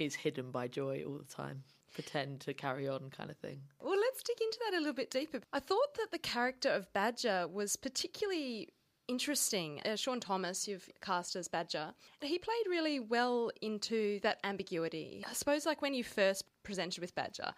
is 0.00 0.16
hidden 0.16 0.50
by 0.50 0.66
joy 0.66 1.04
all 1.06 1.18
the 1.18 1.32
time. 1.32 1.62
Pretend 1.94 2.40
to 2.40 2.54
carry 2.54 2.88
on, 2.88 3.10
kind 3.10 3.30
of 3.30 3.36
thing. 3.38 3.60
Well, 3.80 3.98
let's 3.98 4.22
dig 4.22 4.40
into 4.40 4.58
that 4.64 4.76
a 4.76 4.78
little 4.78 4.94
bit 4.94 5.10
deeper. 5.10 5.40
I 5.52 5.60
thought 5.60 5.94
that 5.94 6.08
the 6.12 6.18
character 6.18 6.68
of 6.68 6.92
Badger 6.92 7.48
was 7.48 7.76
particularly 7.76 8.68
interesting. 9.08 9.80
Uh, 9.84 9.96
Shaun 9.96 10.20
Thomas, 10.20 10.68
you've 10.68 10.88
cast 11.00 11.34
as 11.34 11.48
Badger, 11.48 11.94
he 12.20 12.38
played 12.38 12.64
really 12.68 13.00
well 13.00 13.50
into 13.62 14.20
that 14.20 14.38
ambiguity. 14.44 15.24
I 15.28 15.32
suppose, 15.32 15.66
like 15.66 15.82
when 15.82 15.94
you 15.94 16.04
first 16.04 16.44
presented 16.62 17.00
with 17.00 17.14
Badger, 17.14 17.52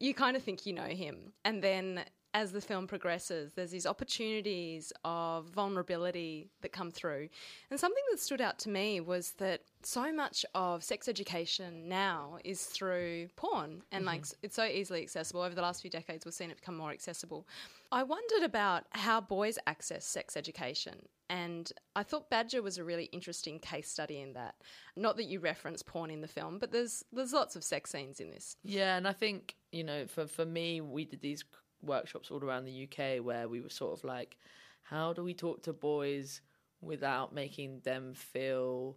you 0.00 0.14
kind 0.14 0.36
of 0.36 0.42
think 0.42 0.66
you 0.66 0.72
know 0.72 0.82
him, 0.82 1.32
and 1.44 1.62
then 1.62 2.04
as 2.36 2.52
the 2.52 2.60
film 2.60 2.86
progresses, 2.86 3.54
there's 3.54 3.70
these 3.70 3.86
opportunities 3.86 4.92
of 5.06 5.46
vulnerability 5.46 6.50
that 6.60 6.70
come 6.70 6.90
through. 6.90 7.30
And 7.70 7.80
something 7.80 8.02
that 8.10 8.20
stood 8.20 8.42
out 8.42 8.58
to 8.60 8.68
me 8.68 9.00
was 9.00 9.30
that 9.38 9.62
so 9.82 10.12
much 10.12 10.44
of 10.54 10.84
sex 10.84 11.08
education 11.08 11.88
now 11.88 12.36
is 12.44 12.64
through 12.64 13.28
porn 13.36 13.82
and 13.90 14.04
mm-hmm. 14.04 14.06
like 14.08 14.26
it's 14.42 14.54
so 14.54 14.66
easily 14.66 15.00
accessible. 15.00 15.40
Over 15.40 15.54
the 15.54 15.62
last 15.62 15.80
few 15.80 15.88
decades, 15.88 16.26
we've 16.26 16.34
seen 16.34 16.50
it 16.50 16.58
become 16.58 16.76
more 16.76 16.90
accessible. 16.90 17.48
I 17.90 18.02
wondered 18.02 18.42
about 18.42 18.84
how 18.90 19.22
boys 19.22 19.58
access 19.66 20.04
sex 20.04 20.36
education. 20.36 21.06
And 21.30 21.72
I 21.96 22.02
thought 22.02 22.28
Badger 22.28 22.60
was 22.60 22.76
a 22.76 22.84
really 22.84 23.04
interesting 23.06 23.58
case 23.60 23.88
study 23.88 24.20
in 24.20 24.34
that. 24.34 24.56
Not 24.94 25.16
that 25.16 25.24
you 25.24 25.40
reference 25.40 25.82
porn 25.82 26.10
in 26.10 26.20
the 26.20 26.28
film, 26.28 26.58
but 26.58 26.70
there's 26.70 27.02
there's 27.12 27.32
lots 27.32 27.56
of 27.56 27.64
sex 27.64 27.90
scenes 27.90 28.20
in 28.20 28.30
this. 28.30 28.56
Yeah, 28.62 28.96
and 28.96 29.08
I 29.08 29.12
think 29.12 29.56
you 29.72 29.82
know, 29.82 30.06
for 30.06 30.26
for 30.26 30.44
me, 30.44 30.80
we 30.80 31.04
did 31.04 31.22
these 31.22 31.42
workshops 31.82 32.30
all 32.30 32.42
around 32.42 32.64
the 32.64 32.84
UK 32.84 33.24
where 33.24 33.48
we 33.48 33.60
were 33.60 33.70
sort 33.70 33.98
of 33.98 34.04
like, 34.04 34.36
how 34.82 35.12
do 35.12 35.22
we 35.22 35.34
talk 35.34 35.62
to 35.62 35.72
boys 35.72 36.40
without 36.80 37.34
making 37.34 37.80
them 37.80 38.14
feel 38.14 38.96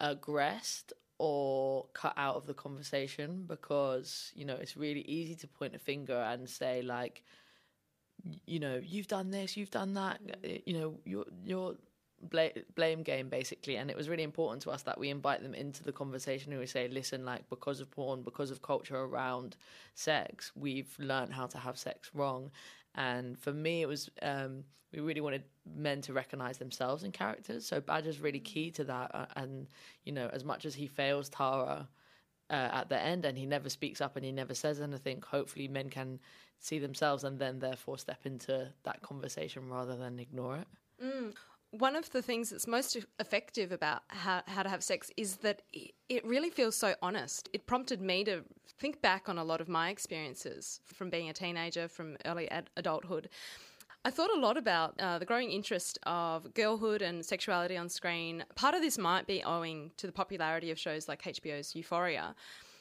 aggressed 0.00 0.92
or 1.18 1.86
cut 1.94 2.14
out 2.16 2.36
of 2.36 2.46
the 2.46 2.54
conversation? 2.54 3.44
Because, 3.46 4.32
you 4.34 4.44
know, 4.44 4.54
it's 4.54 4.76
really 4.76 5.02
easy 5.02 5.34
to 5.36 5.48
point 5.48 5.74
a 5.74 5.78
finger 5.78 6.16
and 6.16 6.48
say, 6.48 6.82
like, 6.82 7.22
you 8.46 8.58
know, 8.58 8.80
you've 8.82 9.08
done 9.08 9.30
this, 9.30 9.56
you've 9.56 9.70
done 9.70 9.94
that, 9.94 10.20
you 10.66 10.74
know, 10.74 11.24
your 11.44 11.76
blame 12.74 13.02
game 13.02 13.28
basically 13.28 13.76
and 13.76 13.90
it 13.90 13.96
was 13.96 14.08
really 14.08 14.22
important 14.22 14.60
to 14.62 14.70
us 14.70 14.82
that 14.82 14.98
we 14.98 15.08
invite 15.08 15.42
them 15.42 15.54
into 15.54 15.84
the 15.84 15.92
conversation 15.92 16.52
and 16.52 16.60
we 16.60 16.66
say 16.66 16.88
listen 16.88 17.24
like 17.24 17.48
because 17.48 17.80
of 17.80 17.90
porn 17.90 18.22
because 18.22 18.50
of 18.50 18.60
culture 18.60 18.96
around 18.96 19.56
sex 19.94 20.50
we've 20.56 20.94
learned 20.98 21.32
how 21.32 21.46
to 21.46 21.58
have 21.58 21.78
sex 21.78 22.10
wrong. 22.14 22.50
And 22.94 23.38
for 23.38 23.52
me 23.52 23.82
it 23.82 23.86
was 23.86 24.10
um, 24.22 24.64
we 24.92 25.00
really 25.00 25.20
wanted 25.20 25.44
men 25.76 26.00
to 26.02 26.12
recognize 26.12 26.58
themselves 26.58 27.04
in 27.04 27.12
characters 27.12 27.64
so 27.64 27.80
badger's 27.80 28.20
really 28.20 28.40
key 28.40 28.70
to 28.72 28.84
that 28.84 29.14
uh, 29.14 29.26
and 29.36 29.68
you 30.04 30.12
know 30.12 30.28
as 30.32 30.44
much 30.44 30.64
as 30.64 30.74
he 30.74 30.86
fails 30.86 31.28
tara 31.28 31.88
uh, 32.50 32.54
at 32.72 32.88
the 32.88 33.00
end 33.00 33.24
and 33.24 33.38
he 33.38 33.46
never 33.46 33.68
speaks 33.68 34.00
up 34.00 34.16
and 34.16 34.24
he 34.24 34.32
never 34.32 34.54
says 34.54 34.80
anything 34.80 35.22
hopefully 35.24 35.68
men 35.68 35.88
can 35.88 36.18
see 36.58 36.80
themselves 36.80 37.22
and 37.22 37.38
then 37.38 37.60
therefore 37.60 37.96
step 37.96 38.26
into 38.26 38.68
that 38.82 39.00
conversation 39.02 39.68
rather 39.68 39.96
than 39.96 40.18
ignore 40.18 40.56
it. 40.56 40.66
Mm 41.04 41.34
one 41.70 41.96
of 41.96 42.10
the 42.10 42.22
things 42.22 42.50
that's 42.50 42.66
most 42.66 42.96
effective 43.18 43.72
about 43.72 44.02
how, 44.08 44.42
how 44.46 44.62
to 44.62 44.68
have 44.68 44.82
sex 44.82 45.10
is 45.16 45.36
that 45.36 45.62
it 46.08 46.24
really 46.24 46.50
feels 46.50 46.74
so 46.74 46.94
honest. 47.02 47.48
It 47.52 47.66
prompted 47.66 48.00
me 48.00 48.24
to 48.24 48.42
think 48.78 49.02
back 49.02 49.28
on 49.28 49.38
a 49.38 49.44
lot 49.44 49.60
of 49.60 49.68
my 49.68 49.90
experiences 49.90 50.80
from 50.86 51.10
being 51.10 51.28
a 51.28 51.32
teenager, 51.32 51.88
from 51.88 52.16
early 52.24 52.50
ad- 52.50 52.70
adulthood. 52.76 53.28
I 54.04 54.10
thought 54.10 54.30
a 54.34 54.40
lot 54.40 54.56
about 54.56 54.98
uh, 54.98 55.18
the 55.18 55.26
growing 55.26 55.50
interest 55.50 55.98
of 56.04 56.54
girlhood 56.54 57.02
and 57.02 57.24
sexuality 57.24 57.76
on 57.76 57.88
screen. 57.88 58.44
Part 58.54 58.74
of 58.74 58.80
this 58.80 58.96
might 58.96 59.26
be 59.26 59.42
owing 59.44 59.90
to 59.98 60.06
the 60.06 60.12
popularity 60.12 60.70
of 60.70 60.78
shows 60.78 61.08
like 61.08 61.22
HBO's 61.22 61.74
Euphoria. 61.74 62.34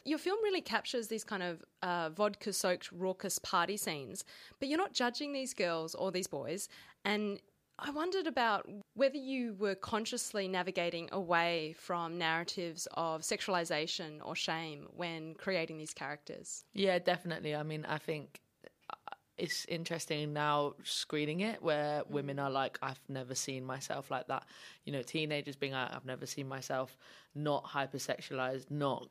Your 0.05 0.19
film 0.19 0.41
really 0.41 0.61
captures 0.61 1.09
these 1.09 1.25
kind 1.25 1.43
of 1.43 1.65
uh, 1.83 2.11
vodka 2.11 2.53
soaked, 2.53 2.89
raucous 2.93 3.39
party 3.39 3.75
scenes, 3.75 4.23
but 4.59 4.69
you're 4.69 4.77
not 4.77 4.93
judging 4.93 5.33
these 5.33 5.53
girls 5.53 5.95
or 5.95 6.13
these 6.13 6.27
boys, 6.27 6.69
and 7.03 7.41
I 7.79 7.91
wondered 7.91 8.25
about 8.25 8.67
whether 8.95 9.17
you 9.17 9.53
were 9.53 9.75
consciously 9.75 10.47
navigating 10.47 11.09
away 11.11 11.75
from 11.77 12.17
narratives 12.17 12.87
of 12.93 13.21
sexualization 13.21 14.19
or 14.23 14.35
shame 14.35 14.87
when 14.95 15.35
creating 15.35 15.77
these 15.77 15.93
characters. 15.93 16.65
Yeah, 16.73 16.97
definitely. 16.97 17.55
I 17.55 17.61
mean, 17.63 17.85
I 17.85 17.99
think 17.99 18.41
uh, 18.89 19.13
it's 19.37 19.65
interesting 19.65 20.33
now 20.33 20.73
screening 20.83 21.41
it 21.41 21.61
where 21.61 22.01
mm. 22.01 22.09
women 22.09 22.39
are 22.39 22.49
like, 22.49 22.79
I've 22.81 22.99
never 23.07 23.35
seen 23.35 23.63
myself 23.63 24.09
like 24.09 24.27
that. 24.27 24.47
You 24.85 24.93
know, 24.93 25.03
teenagers 25.03 25.55
being 25.55 25.73
like, 25.73 25.93
I've 25.93 26.05
never 26.05 26.25
seen 26.25 26.47
myself 26.47 26.97
not 27.35 27.63
hypersexualized, 27.63 28.71
not 28.71 29.07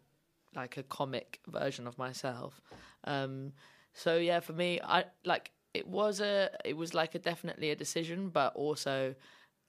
like 0.57 0.77
a 0.77 0.83
comic 0.83 1.39
version 1.47 1.87
of 1.87 1.97
myself. 1.99 2.61
Um, 3.05 3.53
so 3.93 4.17
yeah, 4.17 4.41
for 4.41 4.53
me, 4.55 4.81
I 4.83 5.05
like 5.25 5.53
it 5.77 5.87
was 5.87 6.21
a 6.21 6.51
it 6.65 6.77
was 6.77 6.95
like 6.95 7.15
a 7.15 7.19
definitely 7.19 7.71
a 7.71 7.77
decision, 7.77 8.31
but 8.31 8.55
also 8.55 9.15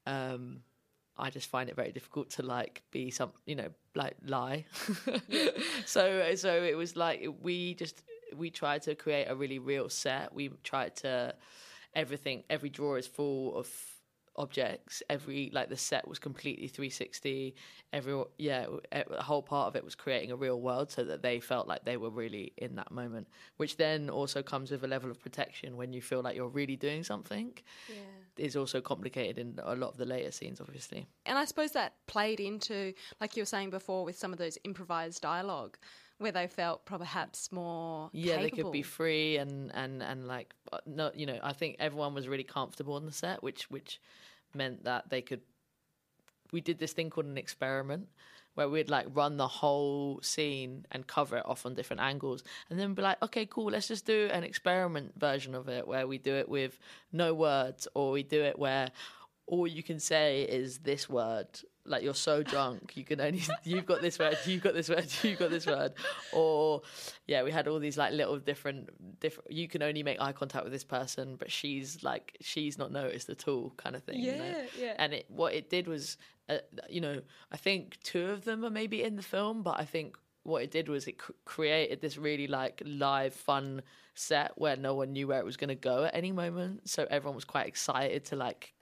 um, 0.05 0.61
I 1.17 1.29
just 1.29 1.49
find 1.49 1.69
it 1.69 1.75
very 1.75 1.91
difficult 1.91 2.29
to 2.31 2.43
like 2.43 2.83
be 2.91 3.11
some 3.11 3.31
you 3.45 3.55
know 3.55 3.69
like 3.95 4.15
lie. 4.25 4.65
so 5.85 6.35
so 6.35 6.63
it 6.63 6.77
was 6.77 6.95
like 6.95 7.27
we 7.41 7.73
just 7.75 8.03
we 8.35 8.49
tried 8.49 8.83
to 8.83 8.95
create 8.95 9.25
a 9.25 9.35
really 9.35 9.59
real 9.59 9.89
set. 9.89 10.33
We 10.33 10.49
tried 10.63 10.95
to 10.97 11.35
everything 11.93 12.43
every 12.49 12.69
drawer 12.69 12.97
is 12.97 13.07
full 13.07 13.55
of 13.57 13.67
objects 14.37 15.01
every 15.09 15.49
like 15.53 15.69
the 15.69 15.77
set 15.77 16.07
was 16.07 16.19
completely 16.19 16.67
360 16.67 17.55
every 17.91 18.23
yeah 18.37 18.65
the 18.91 19.21
whole 19.21 19.41
part 19.41 19.67
of 19.67 19.75
it 19.75 19.83
was 19.83 19.95
creating 19.95 20.31
a 20.31 20.35
real 20.35 20.61
world 20.61 20.91
so 20.91 21.03
that 21.03 21.21
they 21.21 21.39
felt 21.39 21.67
like 21.67 21.83
they 21.85 21.97
were 21.97 22.09
really 22.09 22.53
in 22.57 22.75
that 22.75 22.91
moment 22.91 23.27
which 23.57 23.77
then 23.77 24.09
also 24.09 24.43
comes 24.43 24.69
with 24.71 24.83
a 24.83 24.87
level 24.87 25.09
of 25.09 25.19
protection 25.19 25.75
when 25.75 25.93
you 25.93 26.01
feel 26.01 26.21
like 26.21 26.35
you're 26.35 26.47
really 26.47 26.75
doing 26.75 27.03
something. 27.03 27.53
Yeah. 27.89 27.95
Is 28.37 28.55
also 28.55 28.81
complicated 28.81 29.39
in 29.39 29.59
a 29.63 29.75
lot 29.75 29.89
of 29.89 29.97
the 29.97 30.05
later 30.05 30.31
scenes 30.31 30.61
obviously. 30.61 31.07
And 31.25 31.39
i 31.39 31.45
suppose 31.45 31.71
that 31.71 31.93
played 32.05 32.39
into 32.39 32.93
like 33.19 33.35
you 33.35 33.41
were 33.41 33.47
saying 33.47 33.71
before 33.71 34.05
with 34.05 34.17
some 34.17 34.31
of 34.31 34.37
those 34.37 34.59
improvised 34.63 35.21
dialogue 35.23 35.77
where 36.19 36.31
they 36.31 36.47
felt 36.47 36.85
perhaps 36.85 37.51
more 37.51 38.09
yeah 38.11 38.37
capable. 38.37 38.43
they 38.43 38.63
could 38.63 38.71
be 38.71 38.81
free 38.81 39.37
and 39.37 39.71
and 39.73 40.01
and 40.01 40.27
like 40.27 40.53
uh, 40.71 40.79
no 40.85 41.11
you 41.13 41.25
know 41.25 41.39
i 41.43 41.53
think 41.53 41.75
everyone 41.79 42.13
was 42.13 42.27
really 42.27 42.43
comfortable 42.43 42.95
on 42.95 43.05
the 43.05 43.11
set 43.11 43.43
which 43.43 43.69
which 43.69 44.01
meant 44.53 44.83
that 44.83 45.09
they 45.09 45.21
could 45.21 45.41
we 46.51 46.61
did 46.61 46.79
this 46.79 46.93
thing 46.93 47.09
called 47.09 47.25
an 47.25 47.37
experiment 47.37 48.07
where 48.55 48.67
we'd 48.67 48.89
like 48.89 49.05
run 49.13 49.37
the 49.37 49.47
whole 49.47 50.19
scene 50.23 50.83
and 50.91 51.05
cover 51.05 51.37
it 51.37 51.45
off 51.45 51.65
on 51.65 51.75
different 51.75 52.01
angles 52.01 52.43
and 52.69 52.79
then 52.79 52.95
be 52.95 53.03
like 53.03 53.21
okay 53.21 53.45
cool 53.45 53.65
let's 53.65 53.87
just 53.87 54.05
do 54.05 54.29
an 54.31 54.43
experiment 54.43 55.13
version 55.17 55.53
of 55.53 55.69
it 55.69 55.87
where 55.87 56.07
we 56.07 56.17
do 56.17 56.33
it 56.33 56.49
with 56.49 56.79
no 57.11 57.33
words 57.33 57.87
or 57.93 58.11
we 58.11 58.23
do 58.23 58.41
it 58.41 58.57
where 58.57 58.89
all 59.45 59.67
you 59.67 59.83
can 59.83 59.99
say 59.99 60.41
is 60.43 60.79
this 60.79 61.07
word 61.07 61.47
like 61.87 62.03
you're 62.03 62.13
so 62.13 62.43
drunk 62.43 62.95
you 62.95 63.03
can 63.03 63.19
only 63.21 63.41
you've 63.63 63.85
got 63.85 64.01
this 64.01 64.19
word 64.19 64.37
you've 64.45 64.63
got 64.63 64.73
this 64.73 64.89
word 64.89 65.07
you've 65.23 65.39
got 65.39 65.49
this 65.49 65.65
word. 65.65 65.93
Or 66.33 66.81
yeah 67.25 67.43
we 67.43 67.51
had 67.51 67.67
all 67.67 67.79
these 67.79 67.97
like 67.97 68.13
little 68.13 68.37
different 68.37 69.19
different 69.19 69.51
you 69.51 69.67
can 69.67 69.81
only 69.81 70.03
make 70.03 70.21
eye 70.21 70.31
contact 70.31 70.63
with 70.63 70.73
this 70.73 70.83
person 70.83 71.35
but 71.37 71.51
she's 71.51 72.03
like 72.03 72.37
she's 72.41 72.77
not 72.77 72.91
noticed 72.91 73.29
at 73.29 73.47
all 73.47 73.73
kind 73.77 73.95
of 73.95 74.03
thing 74.03 74.19
yeah 74.19 74.31
you 74.31 74.37
know? 74.37 74.63
yeah 74.79 74.93
and 74.97 75.13
it 75.13 75.25
what 75.29 75.53
it 75.53 75.69
did 75.69 75.87
was 75.87 76.17
uh, 76.49 76.57
you 76.89 77.01
know 77.01 77.21
i 77.51 77.57
think 77.57 77.97
two 78.03 78.27
of 78.27 78.45
them 78.45 78.63
are 78.63 78.69
maybe 78.69 79.03
in 79.03 79.15
the 79.15 79.21
film 79.21 79.63
but 79.63 79.79
i 79.79 79.85
think 79.85 80.17
what 80.47 80.63
it 80.63 80.71
did 80.71 80.87
was 80.87 81.07
it 81.07 81.17
cr- 81.17 81.33
created 81.43 81.99
this 81.99 82.17
really 82.17 82.47
like 82.47 82.81
live 82.85 83.33
fun 83.33 83.81
set 84.15 84.53
where 84.55 84.77
no 84.77 84.95
one 84.95 85.11
knew 85.11 85.27
where 85.27 85.39
it 85.39 85.45
was 85.45 85.57
going 85.57 85.67
to 85.67 85.75
go 85.75 86.05
at 86.05 86.15
any 86.15 86.31
moment. 86.31 86.89
So 86.89 87.05
everyone 87.09 87.35
was 87.35 87.45
quite 87.45 87.67
excited 87.67 88.25
to 88.25 88.35
like 88.37 88.73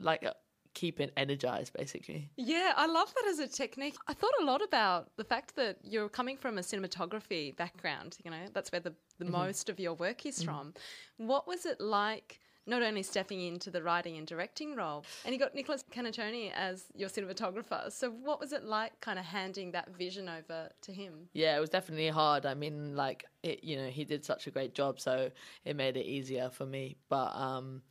like 0.00 0.24
uh, 0.24 0.32
keep 0.74 1.00
it 1.00 1.12
energized 1.16 1.72
basically 1.76 2.30
yeah 2.36 2.72
i 2.76 2.86
love 2.86 3.12
that 3.14 3.30
as 3.30 3.38
a 3.38 3.48
technique 3.48 3.96
i 4.08 4.14
thought 4.14 4.32
a 4.40 4.44
lot 4.44 4.62
about 4.62 5.10
the 5.16 5.24
fact 5.24 5.54
that 5.56 5.76
you're 5.82 6.08
coming 6.08 6.36
from 6.36 6.58
a 6.58 6.60
cinematography 6.60 7.54
background 7.56 8.16
you 8.24 8.30
know 8.30 8.46
that's 8.54 8.72
where 8.72 8.80
the, 8.80 8.94
the 9.18 9.24
mm-hmm. 9.24 9.32
most 9.32 9.68
of 9.68 9.78
your 9.78 9.94
work 9.94 10.26
is 10.26 10.38
mm-hmm. 10.38 10.48
from 10.48 10.74
what 11.16 11.46
was 11.46 11.66
it 11.66 11.80
like 11.80 12.40
not 12.66 12.82
only 12.82 13.02
stepping 13.02 13.40
into 13.40 13.70
the 13.70 13.82
writing 13.82 14.16
and 14.16 14.26
directing 14.26 14.76
role, 14.76 15.04
and 15.24 15.32
you 15.32 15.38
got 15.38 15.54
Nicholas 15.54 15.84
Canniccioni 15.90 16.52
as 16.52 16.84
your 16.94 17.08
cinematographer. 17.08 17.90
So, 17.90 18.10
what 18.10 18.38
was 18.38 18.52
it 18.52 18.64
like, 18.64 19.00
kind 19.00 19.18
of 19.18 19.24
handing 19.24 19.72
that 19.72 19.96
vision 19.96 20.28
over 20.28 20.68
to 20.82 20.92
him? 20.92 21.28
Yeah, 21.32 21.56
it 21.56 21.60
was 21.60 21.70
definitely 21.70 22.08
hard. 22.08 22.46
I 22.46 22.54
mean, 22.54 22.94
like, 22.94 23.24
it, 23.42 23.64
you 23.64 23.76
know, 23.76 23.88
he 23.88 24.04
did 24.04 24.24
such 24.24 24.46
a 24.46 24.50
great 24.50 24.74
job, 24.74 25.00
so 25.00 25.30
it 25.64 25.76
made 25.76 25.96
it 25.96 26.06
easier 26.06 26.50
for 26.50 26.64
me. 26.64 26.96
But, 27.08 27.34
um, 27.34 27.82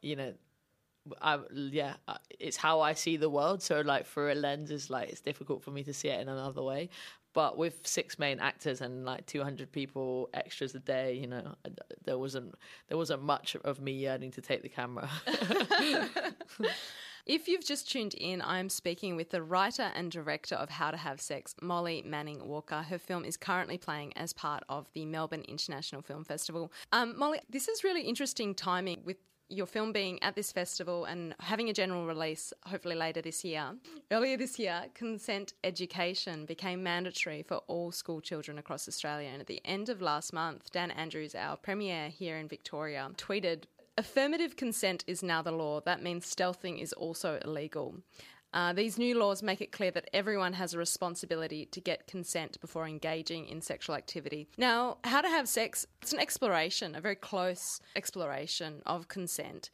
you 0.00 0.16
know, 0.16 0.32
I, 1.20 1.38
yeah, 1.50 1.94
it's 2.38 2.56
how 2.56 2.80
I 2.80 2.94
see 2.94 3.16
the 3.16 3.30
world. 3.30 3.62
So 3.62 3.80
like 3.80 4.06
for 4.06 4.30
a 4.30 4.34
lens 4.34 4.70
is 4.70 4.90
like 4.90 5.08
it's 5.08 5.20
difficult 5.20 5.62
for 5.62 5.70
me 5.70 5.82
to 5.84 5.92
see 5.92 6.08
it 6.08 6.20
in 6.20 6.28
another 6.28 6.62
way. 6.62 6.90
But 7.34 7.56
with 7.56 7.86
six 7.86 8.18
main 8.18 8.40
actors 8.40 8.82
and 8.82 9.04
like 9.06 9.24
200 9.26 9.72
people 9.72 10.28
extras 10.34 10.74
a 10.74 10.80
day, 10.80 11.14
you 11.14 11.26
know, 11.26 11.54
there 12.04 12.18
wasn't 12.18 12.54
there 12.88 12.98
wasn't 12.98 13.22
much 13.22 13.56
of 13.64 13.80
me 13.80 13.92
yearning 13.92 14.30
to 14.32 14.40
take 14.40 14.62
the 14.62 14.68
camera. 14.68 15.08
If 17.24 17.46
you've 17.46 17.64
just 17.64 17.88
tuned 17.88 18.14
in, 18.14 18.42
I'm 18.42 18.68
speaking 18.68 19.14
with 19.14 19.30
the 19.30 19.42
writer 19.42 19.92
and 19.94 20.10
director 20.10 20.56
of 20.56 20.70
How 20.70 20.90
to 20.90 20.96
Have 20.96 21.20
Sex, 21.20 21.54
Molly 21.62 22.02
Manning 22.04 22.44
Walker. 22.44 22.82
Her 22.82 22.98
film 22.98 23.24
is 23.24 23.36
currently 23.36 23.78
playing 23.78 24.12
as 24.16 24.32
part 24.32 24.64
of 24.68 24.88
the 24.92 25.06
Melbourne 25.06 25.44
International 25.46 26.02
Film 26.02 26.24
Festival. 26.24 26.72
Um, 26.90 27.16
Molly, 27.16 27.38
this 27.48 27.68
is 27.68 27.84
really 27.84 28.02
interesting 28.02 28.56
timing 28.56 29.02
with 29.04 29.18
your 29.52 29.66
film 29.66 29.92
being 29.92 30.22
at 30.22 30.34
this 30.34 30.50
festival 30.50 31.04
and 31.04 31.34
having 31.40 31.68
a 31.68 31.72
general 31.72 32.06
release 32.06 32.52
hopefully 32.64 32.94
later 32.94 33.20
this 33.20 33.44
year. 33.44 33.74
Earlier 34.10 34.36
this 34.36 34.58
year, 34.58 34.86
consent 34.94 35.52
education 35.62 36.46
became 36.46 36.82
mandatory 36.82 37.42
for 37.42 37.56
all 37.66 37.92
school 37.92 38.20
children 38.20 38.58
across 38.58 38.88
Australia. 38.88 39.28
And 39.30 39.40
at 39.40 39.46
the 39.46 39.60
end 39.64 39.88
of 39.88 40.00
last 40.00 40.32
month, 40.32 40.70
Dan 40.72 40.90
Andrews, 40.90 41.34
our 41.34 41.56
premier 41.56 42.08
here 42.08 42.38
in 42.38 42.48
Victoria, 42.48 43.10
tweeted 43.16 43.64
Affirmative 43.98 44.56
consent 44.56 45.04
is 45.06 45.22
now 45.22 45.42
the 45.42 45.52
law. 45.52 45.80
That 45.80 46.02
means 46.02 46.24
stealthing 46.24 46.80
is 46.80 46.94
also 46.94 47.38
illegal. 47.44 47.96
Uh, 48.52 48.72
these 48.72 48.98
new 48.98 49.18
laws 49.18 49.42
make 49.42 49.60
it 49.60 49.72
clear 49.72 49.90
that 49.90 50.08
everyone 50.12 50.52
has 50.52 50.74
a 50.74 50.78
responsibility 50.78 51.64
to 51.66 51.80
get 51.80 52.06
consent 52.06 52.60
before 52.60 52.86
engaging 52.86 53.46
in 53.46 53.60
sexual 53.60 53.96
activity. 53.96 54.48
Now, 54.58 54.98
how 55.04 55.20
to 55.22 55.28
have 55.28 55.48
sex, 55.48 55.86
it's 56.02 56.12
an 56.12 56.20
exploration, 56.20 56.94
a 56.94 57.00
very 57.00 57.16
close 57.16 57.80
exploration 57.96 58.82
of 58.84 59.08
consent. 59.08 59.70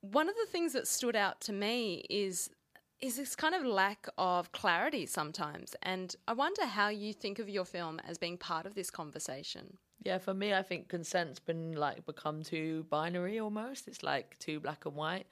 One 0.00 0.28
of 0.28 0.34
the 0.36 0.50
things 0.50 0.72
that 0.72 0.88
stood 0.88 1.16
out 1.16 1.40
to 1.42 1.52
me 1.52 2.06
is 2.08 2.50
is 2.98 3.18
this 3.18 3.36
kind 3.36 3.54
of 3.54 3.62
lack 3.62 4.08
of 4.16 4.52
clarity 4.52 5.04
sometimes 5.04 5.76
and 5.82 6.16
I 6.26 6.32
wonder 6.32 6.64
how 6.64 6.88
you 6.88 7.12
think 7.12 7.38
of 7.38 7.46
your 7.46 7.66
film 7.66 8.00
as 8.08 8.16
being 8.16 8.38
part 8.38 8.64
of 8.64 8.74
this 8.74 8.90
conversation. 8.90 9.76
Yeah, 10.02 10.16
for 10.16 10.32
me, 10.32 10.54
I 10.54 10.62
think 10.62 10.88
consent's 10.88 11.38
been 11.38 11.72
like 11.72 12.06
become 12.06 12.42
too 12.42 12.86
binary 12.88 13.38
almost. 13.38 13.86
It's 13.86 14.02
like 14.02 14.38
too 14.38 14.60
black 14.60 14.86
and 14.86 14.94
white 14.94 15.26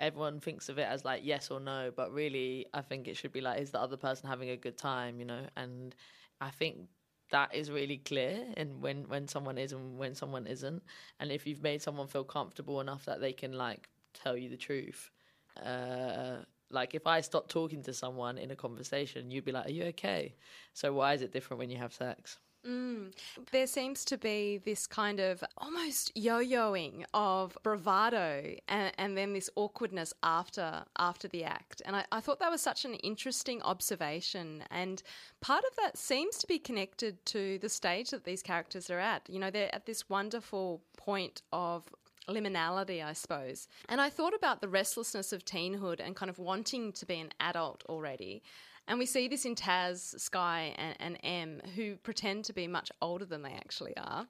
everyone 0.00 0.40
thinks 0.40 0.68
of 0.68 0.78
it 0.78 0.88
as 0.88 1.04
like 1.04 1.20
yes 1.24 1.50
or 1.50 1.60
no, 1.60 1.92
but 1.94 2.12
really, 2.12 2.66
I 2.74 2.80
think 2.80 3.06
it 3.06 3.16
should 3.16 3.32
be 3.32 3.40
like, 3.40 3.60
is 3.60 3.70
the 3.70 3.80
other 3.80 3.96
person 3.96 4.28
having 4.28 4.50
a 4.50 4.56
good 4.56 4.76
time, 4.76 5.20
you 5.20 5.26
know? 5.26 5.46
And 5.56 5.94
I 6.40 6.50
think 6.50 6.88
that 7.30 7.54
is 7.54 7.70
really 7.70 7.98
clear 7.98 8.44
and 8.56 8.82
when 8.82 9.08
when 9.08 9.28
someone 9.28 9.56
is 9.58 9.72
and 9.72 9.98
when 9.98 10.14
someone 10.14 10.46
isn't. 10.46 10.82
And 11.20 11.30
if 11.30 11.46
you've 11.46 11.62
made 11.62 11.82
someone 11.82 12.08
feel 12.08 12.24
comfortable 12.24 12.80
enough 12.80 13.04
that 13.04 13.20
they 13.20 13.32
can 13.32 13.52
like 13.52 13.88
tell 14.12 14.36
you 14.36 14.48
the 14.48 14.56
truth 14.56 15.10
uh 15.64 16.38
like 16.70 16.94
if 16.94 17.06
i 17.06 17.20
stop 17.20 17.48
talking 17.48 17.82
to 17.82 17.92
someone 17.92 18.38
in 18.38 18.50
a 18.50 18.56
conversation 18.56 19.30
you'd 19.30 19.44
be 19.44 19.52
like 19.52 19.66
are 19.66 19.70
you 19.70 19.84
okay? 19.84 20.34
So 20.72 20.92
why 20.92 21.14
is 21.14 21.22
it 21.22 21.32
different 21.32 21.58
when 21.58 21.70
you 21.70 21.78
have 21.78 21.92
sex 21.92 22.38
Mm. 22.66 23.12
There 23.52 23.66
seems 23.66 24.04
to 24.06 24.18
be 24.18 24.58
this 24.58 24.86
kind 24.86 25.18
of 25.18 25.42
almost 25.56 26.12
yo-yoing 26.14 27.04
of 27.14 27.56
bravado 27.62 28.54
and, 28.68 28.92
and 28.98 29.16
then 29.16 29.32
this 29.32 29.48
awkwardness 29.56 30.12
after 30.22 30.84
after 30.98 31.26
the 31.28 31.44
act. 31.44 31.80
And 31.86 31.96
I, 31.96 32.04
I, 32.12 32.20
thought 32.20 32.38
that 32.40 32.50
was 32.50 32.60
such 32.60 32.84
an 32.84 32.94
interesting 32.94 33.62
observation. 33.62 34.62
And 34.70 35.02
part 35.40 35.64
of 35.64 35.74
that 35.76 35.96
seems 35.96 36.36
to 36.38 36.46
be 36.46 36.58
connected 36.58 37.24
to 37.26 37.58
the 37.58 37.68
stage 37.70 38.10
that 38.10 38.24
these 38.24 38.42
characters 38.42 38.90
are 38.90 38.98
at. 38.98 39.22
You 39.30 39.38
know, 39.38 39.50
they're 39.50 39.74
at 39.74 39.86
this 39.86 40.10
wonderful 40.10 40.82
point 40.98 41.40
of 41.52 41.84
liminality, 42.28 43.04
I 43.04 43.14
suppose. 43.14 43.68
And 43.88 44.00
I 44.00 44.10
thought 44.10 44.34
about 44.34 44.60
the 44.60 44.68
restlessness 44.68 45.32
of 45.32 45.44
teenhood 45.44 46.00
and 46.00 46.14
kind 46.14 46.28
of 46.28 46.38
wanting 46.38 46.92
to 46.92 47.06
be 47.06 47.20
an 47.20 47.30
adult 47.40 47.84
already. 47.88 48.42
And 48.90 48.98
we 48.98 49.06
see 49.06 49.28
this 49.28 49.44
in 49.44 49.54
Taz, 49.54 50.18
Sky, 50.18 50.74
and, 50.76 50.96
and 50.98 51.18
Em, 51.22 51.62
who 51.76 51.94
pretend 51.94 52.44
to 52.46 52.52
be 52.52 52.66
much 52.66 52.90
older 53.00 53.24
than 53.24 53.42
they 53.42 53.52
actually 53.52 53.96
are. 53.96 54.26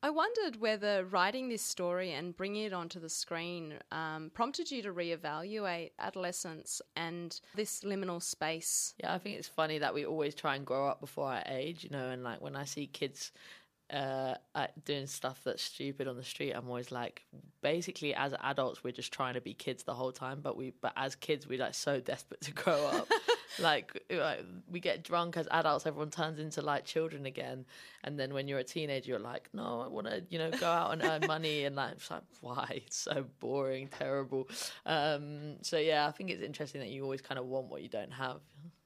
I 0.00 0.10
wondered 0.10 0.60
whether 0.60 1.04
writing 1.04 1.48
this 1.48 1.62
story 1.62 2.12
and 2.12 2.36
bringing 2.36 2.62
it 2.62 2.72
onto 2.72 3.00
the 3.00 3.08
screen 3.08 3.74
um, 3.90 4.30
prompted 4.32 4.70
you 4.70 4.80
to 4.82 4.92
reevaluate 4.92 5.90
adolescence 5.98 6.80
and 6.94 7.40
this 7.56 7.80
liminal 7.80 8.22
space. 8.22 8.94
Yeah, 9.00 9.12
I 9.12 9.18
think 9.18 9.38
it's 9.38 9.48
funny 9.48 9.78
that 9.78 9.92
we 9.92 10.06
always 10.06 10.36
try 10.36 10.54
and 10.54 10.64
grow 10.64 10.86
up 10.86 11.00
before 11.00 11.32
our 11.32 11.42
age, 11.46 11.82
you 11.82 11.90
know, 11.90 12.08
and 12.10 12.22
like 12.22 12.40
when 12.40 12.54
I 12.54 12.64
see 12.64 12.86
kids 12.86 13.32
uh, 13.90 14.34
doing 14.84 15.08
stuff 15.08 15.40
that's 15.44 15.64
stupid 15.64 16.06
on 16.06 16.16
the 16.16 16.22
street, 16.22 16.52
I'm 16.52 16.68
always 16.68 16.92
like, 16.92 17.24
basically, 17.60 18.14
as 18.14 18.34
adults, 18.40 18.84
we're 18.84 18.92
just 18.92 19.12
trying 19.12 19.34
to 19.34 19.40
be 19.40 19.54
kids 19.54 19.82
the 19.82 19.94
whole 19.94 20.12
time. 20.12 20.42
But 20.42 20.56
we, 20.56 20.74
but 20.80 20.92
as 20.96 21.16
kids, 21.16 21.48
we're 21.48 21.58
like 21.58 21.74
so 21.74 21.98
desperate 22.12 22.42
to 22.42 22.52
grow 22.52 22.86
up. 22.86 23.08
Like, 23.58 24.02
like, 24.10 24.44
we 24.70 24.80
get 24.80 25.02
drunk 25.02 25.36
as 25.36 25.48
adults, 25.50 25.86
everyone 25.86 26.10
turns 26.10 26.38
into 26.38 26.62
like 26.62 26.84
children 26.84 27.26
again. 27.26 27.64
And 28.04 28.18
then 28.18 28.32
when 28.32 28.48
you're 28.48 28.58
a 28.58 28.64
teenager, 28.64 29.10
you're 29.10 29.18
like, 29.18 29.48
no, 29.52 29.80
I 29.80 29.88
want 29.88 30.06
to, 30.06 30.22
you 30.28 30.38
know, 30.38 30.50
go 30.50 30.66
out 30.66 30.92
and 30.92 31.02
earn 31.02 31.22
money. 31.26 31.64
And 31.64 31.76
like, 31.76 31.92
it's 31.92 32.10
like, 32.10 32.22
why? 32.40 32.82
It's 32.86 32.96
so 32.96 33.24
boring, 33.40 33.88
terrible. 33.88 34.48
Um, 34.84 35.56
so 35.62 35.78
yeah, 35.78 36.06
I 36.06 36.10
think 36.12 36.30
it's 36.30 36.42
interesting 36.42 36.80
that 36.80 36.90
you 36.90 37.02
always 37.02 37.20
kind 37.20 37.38
of 37.38 37.46
want 37.46 37.68
what 37.68 37.82
you 37.82 37.88
don't 37.88 38.12
have. 38.12 38.40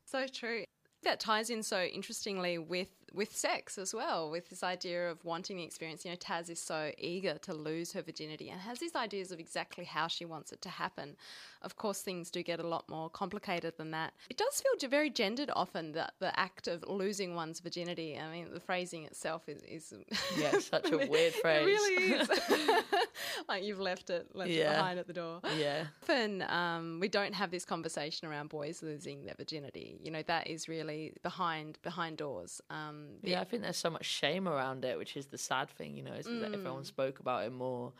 So 0.06 0.26
true. 0.26 0.64
That 1.02 1.20
ties 1.20 1.50
in 1.50 1.62
so 1.62 1.82
interestingly 1.82 2.58
with 2.58 2.88
with 3.14 3.36
sex 3.36 3.78
as 3.78 3.94
well, 3.94 4.30
with 4.30 4.48
this 4.48 4.62
idea 4.62 5.10
of 5.10 5.24
wanting 5.24 5.56
the 5.56 5.64
experience. 5.64 6.04
You 6.04 6.12
know, 6.12 6.16
Taz 6.16 6.50
is 6.50 6.60
so 6.60 6.92
eager 6.98 7.38
to 7.38 7.54
lose 7.54 7.92
her 7.92 8.02
virginity 8.02 8.50
and 8.50 8.60
has 8.60 8.78
these 8.78 8.94
ideas 8.94 9.32
of 9.32 9.40
exactly 9.40 9.84
how 9.84 10.06
she 10.08 10.24
wants 10.24 10.52
it 10.52 10.60
to 10.62 10.68
happen. 10.68 11.16
Of 11.62 11.76
course, 11.76 12.00
things 12.00 12.30
do 12.30 12.42
get 12.42 12.58
a 12.58 12.66
lot 12.66 12.88
more 12.88 13.10
complicated 13.10 13.74
than 13.76 13.90
that. 13.90 14.14
It 14.30 14.38
does 14.38 14.62
feel 14.62 14.88
very 14.88 15.10
gendered 15.10 15.50
often, 15.54 15.92
that 15.92 16.14
the 16.18 16.38
act 16.38 16.68
of 16.68 16.84
losing 16.88 17.34
one's 17.34 17.60
virginity. 17.60 18.18
I 18.18 18.30
mean, 18.30 18.46
the 18.52 18.60
phrasing 18.60 19.04
itself 19.04 19.48
is. 19.48 19.62
is 19.62 19.92
yeah, 20.38 20.58
such 20.58 20.90
a 20.90 20.96
weird 21.08 21.34
phrase. 21.34 21.62
It 21.62 21.66
really 21.66 22.12
is. 22.14 22.28
like 23.48 23.62
you've 23.62 23.80
left 23.80 24.10
it, 24.10 24.34
left 24.34 24.50
yeah. 24.50 24.72
it 24.72 24.76
behind 24.76 24.98
at 24.98 25.06
the 25.06 25.12
door. 25.12 25.40
Yeah. 25.56 25.84
Often 26.02 26.42
um, 26.48 26.98
we 27.00 27.08
don't 27.08 27.34
have 27.34 27.50
this 27.50 27.64
conversation 27.64 28.28
around 28.28 28.48
boys 28.48 28.82
losing 28.82 29.24
their 29.24 29.34
virginity. 29.36 29.98
You 30.02 30.10
know, 30.10 30.22
that 30.26 30.46
is 30.46 30.68
really 30.68 31.12
behind 31.22 31.78
behind 31.82 32.16
doors. 32.16 32.60
Um, 32.70 32.99
yeah, 33.22 33.40
I 33.40 33.44
think 33.44 33.62
there's 33.62 33.76
so 33.76 33.90
much 33.90 34.04
shame 34.04 34.48
around 34.48 34.84
it, 34.84 34.98
which 34.98 35.16
is 35.16 35.26
the 35.26 35.38
sad 35.38 35.70
thing. 35.70 35.96
You 35.96 36.02
know, 36.02 36.12
is 36.12 36.26
mm. 36.26 36.40
that 36.40 36.48
if 36.48 36.54
everyone 36.54 36.82
mm. 36.82 36.86
spoke 36.86 37.20
about 37.20 37.44
it 37.44 37.52
more, 37.52 37.92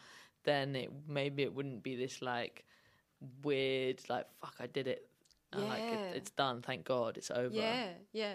then 0.45 0.76
it 0.76 0.90
maybe 1.09 1.42
it 1.42 1.54
wouldn't 1.54 1.83
be 1.83 1.97
this 1.97 2.23
like 2.23 2.64
weird 3.42 4.00
like 4.09 4.26
fuck 4.40 4.54
I 4.61 4.66
did 4.66 4.87
it. 4.87 5.07
Yeah. 5.52 5.64
Like 5.64 5.83
it, 5.83 6.16
it's 6.16 6.30
done, 6.30 6.62
thank 6.62 6.85
God, 6.85 7.16
it's 7.16 7.30
over. 7.30 7.52
Yeah, 7.52 7.88
yeah. 8.12 8.35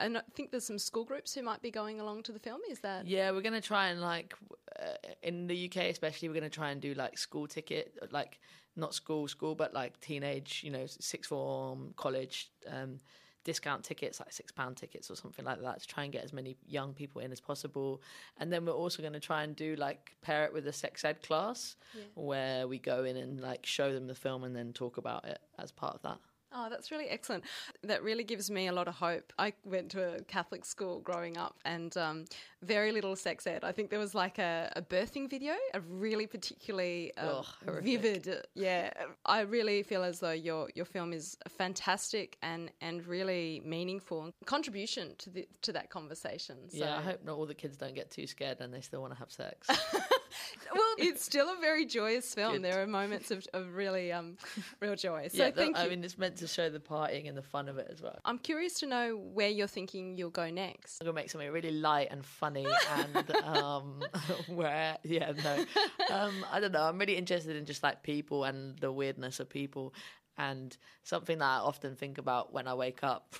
And 0.00 0.18
I 0.18 0.22
think 0.34 0.50
there's 0.50 0.66
some 0.66 0.80
school 0.80 1.04
groups 1.04 1.32
who 1.32 1.42
might 1.42 1.62
be 1.62 1.70
going 1.70 2.00
along 2.00 2.24
to 2.24 2.32
the 2.32 2.40
film. 2.40 2.60
Is 2.68 2.80
that? 2.80 3.06
Yeah, 3.06 3.30
we're 3.30 3.42
gonna 3.42 3.60
try 3.60 3.88
and 3.88 4.00
like 4.00 4.34
uh, 4.78 4.94
in 5.22 5.46
the 5.46 5.66
UK, 5.66 5.84
especially, 5.84 6.28
we're 6.28 6.34
gonna 6.34 6.50
try 6.50 6.70
and 6.70 6.80
do 6.80 6.92
like 6.94 7.18
school 7.18 7.46
ticket, 7.46 7.96
like 8.10 8.40
not 8.74 8.94
school, 8.94 9.28
school, 9.28 9.54
but 9.54 9.74
like 9.74 10.00
teenage, 10.00 10.62
you 10.64 10.72
know, 10.72 10.86
sixth 10.86 11.28
form, 11.28 11.94
college. 11.96 12.50
Um, 12.68 12.98
discount 13.46 13.84
tickets, 13.84 14.18
like 14.18 14.32
six 14.32 14.50
pound 14.50 14.76
tickets 14.76 15.08
or 15.08 15.14
something 15.14 15.44
like 15.44 15.62
that, 15.62 15.80
to 15.80 15.86
try 15.86 16.02
and 16.02 16.12
get 16.12 16.24
as 16.24 16.32
many 16.32 16.56
young 16.66 16.92
people 16.92 17.22
in 17.22 17.30
as 17.30 17.40
possible. 17.40 18.02
And 18.38 18.52
then 18.52 18.66
we're 18.66 18.72
also 18.72 19.02
going 19.02 19.12
to 19.12 19.20
try 19.20 19.44
and 19.44 19.54
do 19.54 19.76
like 19.76 20.16
pair 20.20 20.44
it 20.44 20.52
with 20.52 20.66
a 20.66 20.72
sex 20.72 21.04
ed 21.04 21.22
class 21.22 21.76
yeah. 21.94 22.02
where 22.14 22.66
we 22.66 22.80
go 22.80 23.04
in 23.04 23.16
and 23.16 23.40
like 23.40 23.64
show 23.64 23.92
them 23.92 24.08
the 24.08 24.16
film 24.16 24.42
and 24.42 24.54
then 24.54 24.72
talk 24.72 24.96
about 24.96 25.24
it 25.24 25.38
as 25.60 25.70
part 25.70 25.94
of 25.94 26.02
that. 26.02 26.18
Oh, 26.58 26.68
that's 26.70 26.90
really 26.90 27.06
excellent. 27.06 27.44
That 27.82 28.02
really 28.02 28.24
gives 28.24 28.50
me 28.50 28.68
a 28.68 28.72
lot 28.72 28.88
of 28.88 28.94
hope. 28.94 29.30
I 29.38 29.52
went 29.64 29.90
to 29.90 30.14
a 30.14 30.22
Catholic 30.22 30.64
school 30.64 31.00
growing 31.00 31.36
up 31.36 31.56
and 31.66 31.94
um, 31.98 32.24
very 32.62 32.92
little 32.92 33.14
sex 33.14 33.46
ed. 33.46 33.62
I 33.62 33.72
think 33.72 33.90
there 33.90 33.98
was 33.98 34.14
like 34.14 34.38
a, 34.38 34.72
a 34.74 34.80
birthing 34.80 35.28
video, 35.28 35.52
a 35.74 35.80
really 35.80 36.26
particularly 36.26 37.12
uh, 37.18 37.42
vivid. 37.82 38.42
Yeah, 38.54 38.90
I 39.26 39.40
really 39.40 39.82
feel 39.82 40.02
as 40.02 40.18
though 40.18 40.32
your 40.32 40.70
your 40.74 40.86
film 40.86 41.12
is 41.12 41.36
fantastic 41.58 42.38
and 42.42 42.70
and 42.80 43.06
really 43.06 43.60
meaningful 43.62 44.32
contribution 44.46 45.14
to 45.18 45.28
the 45.28 45.46
to 45.60 45.72
that 45.72 45.90
conversation. 45.90 46.70
So. 46.70 46.78
Yeah, 46.78 46.96
I 46.96 47.02
hope 47.02 47.22
not 47.22 47.36
all 47.36 47.44
the 47.46 47.54
kids 47.54 47.76
don't 47.76 47.94
get 47.94 48.10
too 48.10 48.26
scared 48.26 48.60
and 48.60 48.72
they 48.72 48.80
still 48.80 49.02
want 49.02 49.12
to 49.12 49.18
have 49.18 49.30
sex. 49.30 49.68
well, 50.74 50.94
it's 50.98 51.24
still 51.24 51.48
a 51.48 51.56
very 51.60 51.86
joyous 51.86 52.34
film. 52.34 52.54
Good. 52.54 52.64
There 52.64 52.82
are 52.82 52.86
moments 52.86 53.30
of, 53.30 53.46
of 53.52 53.74
really 53.74 54.12
um, 54.12 54.36
real 54.80 54.96
joy. 54.96 55.28
So 55.32 55.38
yeah, 55.38 55.50
thank 55.50 55.76
I 55.76 55.88
mean, 55.88 56.02
it's 56.04 56.18
meant 56.18 56.36
to 56.36 56.46
show 56.46 56.70
the 56.70 56.78
partying 56.78 57.28
and 57.28 57.36
the 57.36 57.42
fun 57.42 57.68
of 57.68 57.78
it 57.78 57.88
as 57.90 58.02
well. 58.02 58.18
I'm 58.24 58.38
curious 58.38 58.74
to 58.80 58.86
know 58.86 59.16
where 59.16 59.48
you're 59.48 59.66
thinking 59.66 60.16
you'll 60.16 60.30
go 60.30 60.50
next. 60.50 61.00
I'm 61.00 61.06
gonna 61.06 61.14
make 61.14 61.30
something 61.30 61.50
really 61.50 61.70
light 61.70 62.08
and 62.10 62.24
funny, 62.24 62.66
and 62.96 63.30
um, 63.44 64.02
where 64.48 64.98
yeah, 65.02 65.32
no, 65.42 65.64
um, 66.14 66.44
I 66.50 66.60
don't 66.60 66.72
know. 66.72 66.82
I'm 66.82 66.98
really 66.98 67.16
interested 67.16 67.56
in 67.56 67.64
just 67.64 67.82
like 67.82 68.02
people 68.02 68.44
and 68.44 68.78
the 68.78 68.92
weirdness 68.92 69.40
of 69.40 69.48
people, 69.48 69.94
and 70.36 70.76
something 71.02 71.38
that 71.38 71.44
I 71.44 71.58
often 71.58 71.96
think 71.96 72.18
about 72.18 72.52
when 72.52 72.66
I 72.68 72.74
wake 72.74 73.02
up. 73.02 73.34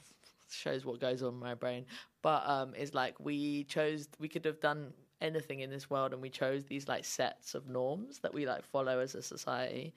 shows 0.48 0.84
what 0.84 1.00
goes 1.00 1.24
on 1.24 1.34
in 1.34 1.40
my 1.40 1.54
brain 1.54 1.84
but 2.22 2.48
um 2.48 2.72
is 2.76 2.94
like 2.94 3.18
we 3.18 3.64
chose 3.64 4.08
we 4.20 4.28
could 4.28 4.44
have 4.44 4.60
done 4.60 4.92
anything 5.20 5.60
in 5.60 5.70
this 5.70 5.88
world 5.88 6.12
and 6.12 6.20
we 6.20 6.28
chose 6.28 6.64
these 6.64 6.88
like 6.88 7.04
sets 7.04 7.54
of 7.54 7.68
norms 7.68 8.18
that 8.18 8.34
we 8.34 8.46
like 8.46 8.62
follow 8.62 8.98
as 8.98 9.14
a 9.14 9.22
society 9.22 9.94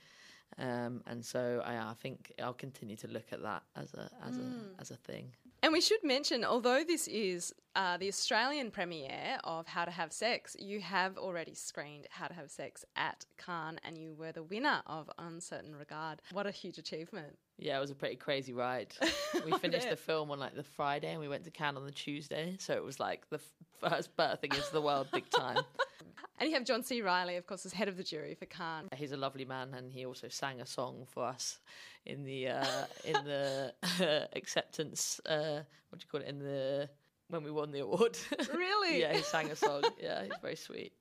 um, 0.58 1.04
and 1.08 1.24
so 1.24 1.62
I, 1.66 1.76
I, 1.76 1.94
think 2.00 2.34
I'll 2.42 2.54
continue 2.54 2.96
to 2.98 3.08
look 3.08 3.32
at 3.32 3.42
that 3.44 3.64
as 3.76 3.94
a 3.94 4.10
as 4.26 4.36
mm. 4.36 4.78
a 4.78 4.82
as 4.82 4.92
a 4.92 4.96
thing. 4.96 5.32
And 5.62 5.74
we 5.74 5.82
should 5.82 6.04
mention, 6.04 6.46
although 6.46 6.84
this 6.86 7.08
is 7.10 7.54
uh, 7.76 7.98
the 7.98 8.08
Australian 8.08 8.72
premiere 8.72 9.40
of 9.44 9.68
How 9.68 9.84
to 9.84 9.92
Have 9.92 10.14
Sex, 10.14 10.56
you 10.58 10.80
have 10.80 11.18
already 11.18 11.54
screened 11.54 12.08
How 12.10 12.28
to 12.28 12.34
Have 12.34 12.50
Sex 12.50 12.86
at 12.96 13.26
Cannes, 13.38 13.78
and 13.84 13.98
you 13.98 14.14
were 14.14 14.32
the 14.32 14.44
winner 14.44 14.82
of 14.88 15.10
Un 15.18 15.42
Certain 15.42 15.76
Regard. 15.76 16.22
What 16.32 16.48
a 16.48 16.52
huge 16.52 16.78
achievement! 16.78 17.38
Yeah, 17.58 17.78
it 17.78 17.82
was 17.82 17.92
a 17.92 17.96
pretty 17.96 18.16
crazy 18.16 18.54
ride. 18.54 18.94
We 19.46 19.52
finished 19.60 19.90
the 19.90 19.96
film 19.96 20.32
on 20.32 20.40
like 20.40 20.56
the 20.56 20.64
Friday, 20.64 21.12
and 21.12 21.20
we 21.20 21.28
went 21.28 21.44
to 21.44 21.52
Cannes 21.52 21.78
on 21.78 21.86
the 21.86 21.92
Tuesday, 21.92 22.56
so 22.60 22.74
it 22.74 22.84
was 22.84 23.00
like 23.00 23.30
the 23.30 23.38
f- 23.38 23.92
first 23.92 24.16
birthing 24.18 24.56
into 24.56 24.72
the 24.74 24.82
world, 24.82 25.08
big 25.12 25.30
time. 25.30 25.60
And 26.40 26.50
you 26.50 26.56
have 26.56 26.64
John 26.64 26.84
C. 26.84 27.02
Reilly, 27.02 27.36
of 27.36 27.46
course, 27.46 27.66
as 27.66 27.74
head 27.74 27.90
of 27.90 27.98
the 27.98 28.04
jury 28.04 28.34
for 28.34 28.46
Cannes. 28.46 28.88
He's 28.96 29.12
a 29.12 29.18
lovely 29.18 29.44
man, 29.44 29.74
and 29.74 29.92
he 29.92 30.06
also 30.06 30.30
sang 30.30 30.62
a 30.62 30.66
song 30.66 31.06
for 31.06 31.26
us 31.26 31.60
in 32.06 32.24
the 32.24 32.48
uh, 32.48 32.86
in 33.04 33.14
the 33.26 33.74
uh, 34.00 34.26
acceptance. 34.38 35.20
Uh, 35.26 35.64
what 35.90 36.00
do 36.00 36.06
you 36.06 36.10
call 36.10 36.22
it? 36.22 36.28
In 36.28 36.40
the 36.40 36.90
when 37.28 37.44
we 37.44 37.52
won 37.52 37.72
the 37.72 37.82
award. 37.82 38.18
Really? 38.54 39.02
yeah, 39.02 39.14
he 39.14 39.22
sang 39.22 39.52
a 39.52 39.56
song. 39.56 39.84
Yeah, 40.02 40.24
he's 40.24 40.34
very 40.42 40.56
sweet. 40.56 40.94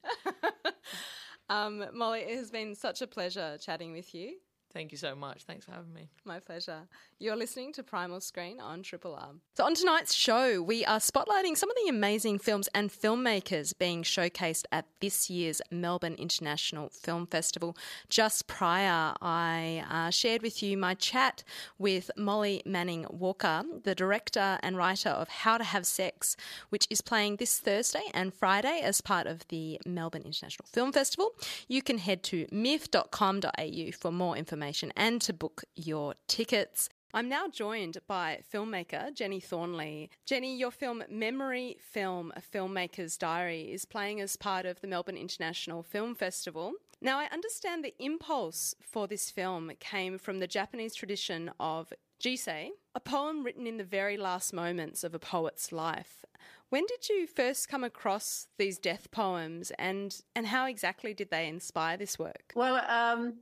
um, 1.49 1.85
Molly, 1.95 2.21
it 2.21 2.37
has 2.37 2.51
been 2.51 2.75
such 2.75 3.01
a 3.01 3.07
pleasure 3.07 3.57
chatting 3.61 3.93
with 3.93 4.15
you. 4.15 4.35
Thank 4.73 4.93
you 4.93 4.99
so 4.99 5.15
much. 5.15 5.45
Thanks 5.45 5.65
for 5.65 5.73
having 5.73 5.95
me. 5.95 6.11
My 6.25 6.41
pleasure. 6.41 6.81
You're 7.19 7.37
listening 7.37 7.73
to 7.73 7.83
Primal 7.83 8.21
Screen 8.21 8.61
on 8.61 8.83
Triple 8.83 9.15
R. 9.15 9.31
So, 9.57 9.65
on 9.65 9.75
tonight's 9.75 10.13
show, 10.15 10.61
we 10.61 10.85
are 10.85 10.99
spotlighting 10.99 11.57
some 11.57 11.71
of 11.71 11.77
the 11.83 11.89
amazing 11.89 12.39
films 12.39 12.69
and 12.75 12.91
filmmakers 12.91 13.77
being 13.77 14.03
showcased 14.03 14.65
at 14.71 14.85
this 15.01 15.31
year's 15.31 15.63
Melbourne 15.71 16.17
International 16.19 16.91
Film 16.91 17.27
Festival. 17.27 17.77
Just 18.11 18.47
prior, 18.47 19.15
I 19.23 19.85
uh, 19.91 20.11
shared 20.11 20.43
with 20.43 20.63
you 20.63 20.77
my 20.77 20.95
chat 20.95 21.45
with 21.79 22.11
Molly 22.17 22.63
Manning 22.67 23.07
Walker, 23.09 23.63
the 23.85 23.95
director 23.95 24.59
and 24.63 24.77
writer 24.77 25.09
of 25.09 25.29
How 25.29 25.57
to 25.57 25.65
Have 25.65 25.87
Sex, 25.87 26.37
which 26.69 26.87
is 26.91 27.01
playing 27.01 27.37
this 27.37 27.59
Thursday 27.59 28.05
and 28.13 28.35
Friday 28.35 28.81
as 28.85 29.01
part 29.01 29.27
of 29.27 29.49
the 29.49 29.81
Melbourne 29.87 30.23
International 30.27 30.67
Film 30.71 30.93
Festival. 30.93 31.31
You 31.69 31.81
can 31.81 31.97
head 31.97 32.23
to 32.25 32.47
miff.com.au 32.53 33.91
for 33.99 34.13
more 34.13 34.37
information 34.37 34.58
information 34.59 34.93
and 34.97 35.21
to 35.21 35.33
book 35.33 35.63
your 35.77 36.15
tickets. 36.27 36.89
I'm 37.15 37.29
now 37.29 37.47
joined 37.47 37.99
by 38.09 38.41
filmmaker 38.53 39.15
Jeni 39.15 39.41
Thornley. 39.41 40.11
Jeni, 40.29 40.59
your 40.59 40.73
film 40.73 41.05
Memory 41.09 41.77
Film, 41.81 42.33
A 42.35 42.41
Filmmaker's 42.41 43.17
Diary, 43.17 43.73
is 43.73 43.85
playing 43.85 44.21
as 44.21 44.35
part 44.35 44.67
of 44.67 44.81
the 44.81 44.89
Melbourne 44.89 45.17
International 45.17 45.85
Film 45.85 46.17
Festival. 46.17 46.73
Now, 47.01 47.21
I 47.21 47.29
understand 47.33 47.85
the 47.85 47.95
impulse 48.01 48.75
for 48.83 49.07
this 49.07 49.31
film 49.31 49.71
came 49.79 50.19
from 50.19 50.41
the 50.41 50.49
Japanese 50.49 50.97
tradition 50.97 51.53
of 51.61 51.93
Jisei, 52.21 52.71
a 52.97 53.01
poem 53.01 53.45
written 53.45 53.65
in 53.65 53.77
the 53.77 53.85
very 53.85 54.17
last 54.17 54.53
moments 54.53 55.05
of 55.05 55.15
a 55.15 55.21
poet's 55.21 55.71
life. 55.71 56.25
When 56.71 56.85
did 56.87 57.09
you 57.09 57.29
first 57.29 57.69
come 57.69 57.85
across 57.85 58.49
these 58.59 58.79
death 58.79 59.11
poems 59.13 59.71
and, 59.79 60.21
and 60.35 60.49
how 60.49 60.67
exactly 60.67 61.15
did 61.15 61.31
they 61.31 61.47
inspire 61.47 61.97
this 61.97 62.19
work? 62.19 62.53
Well, 62.55 62.85
um, 62.87 63.35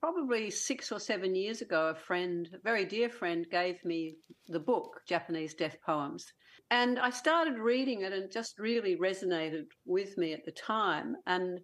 probably 0.00 0.50
six 0.50 0.92
or 0.92 1.00
seven 1.00 1.34
years 1.34 1.60
ago, 1.60 1.88
a 1.88 1.94
friend, 1.94 2.48
a 2.54 2.58
very 2.62 2.84
dear 2.84 3.08
friend, 3.08 3.46
gave 3.50 3.84
me 3.84 4.16
the 4.46 4.60
book, 4.60 5.00
Japanese 5.08 5.54
Death 5.54 5.76
Poems. 5.84 6.26
And 6.70 6.98
I 6.98 7.10
started 7.10 7.58
reading 7.58 8.02
it 8.02 8.12
and 8.12 8.24
it 8.24 8.32
just 8.32 8.58
really 8.58 8.96
resonated 8.96 9.64
with 9.86 10.16
me 10.18 10.32
at 10.34 10.44
the 10.44 10.52
time. 10.52 11.16
And 11.26 11.60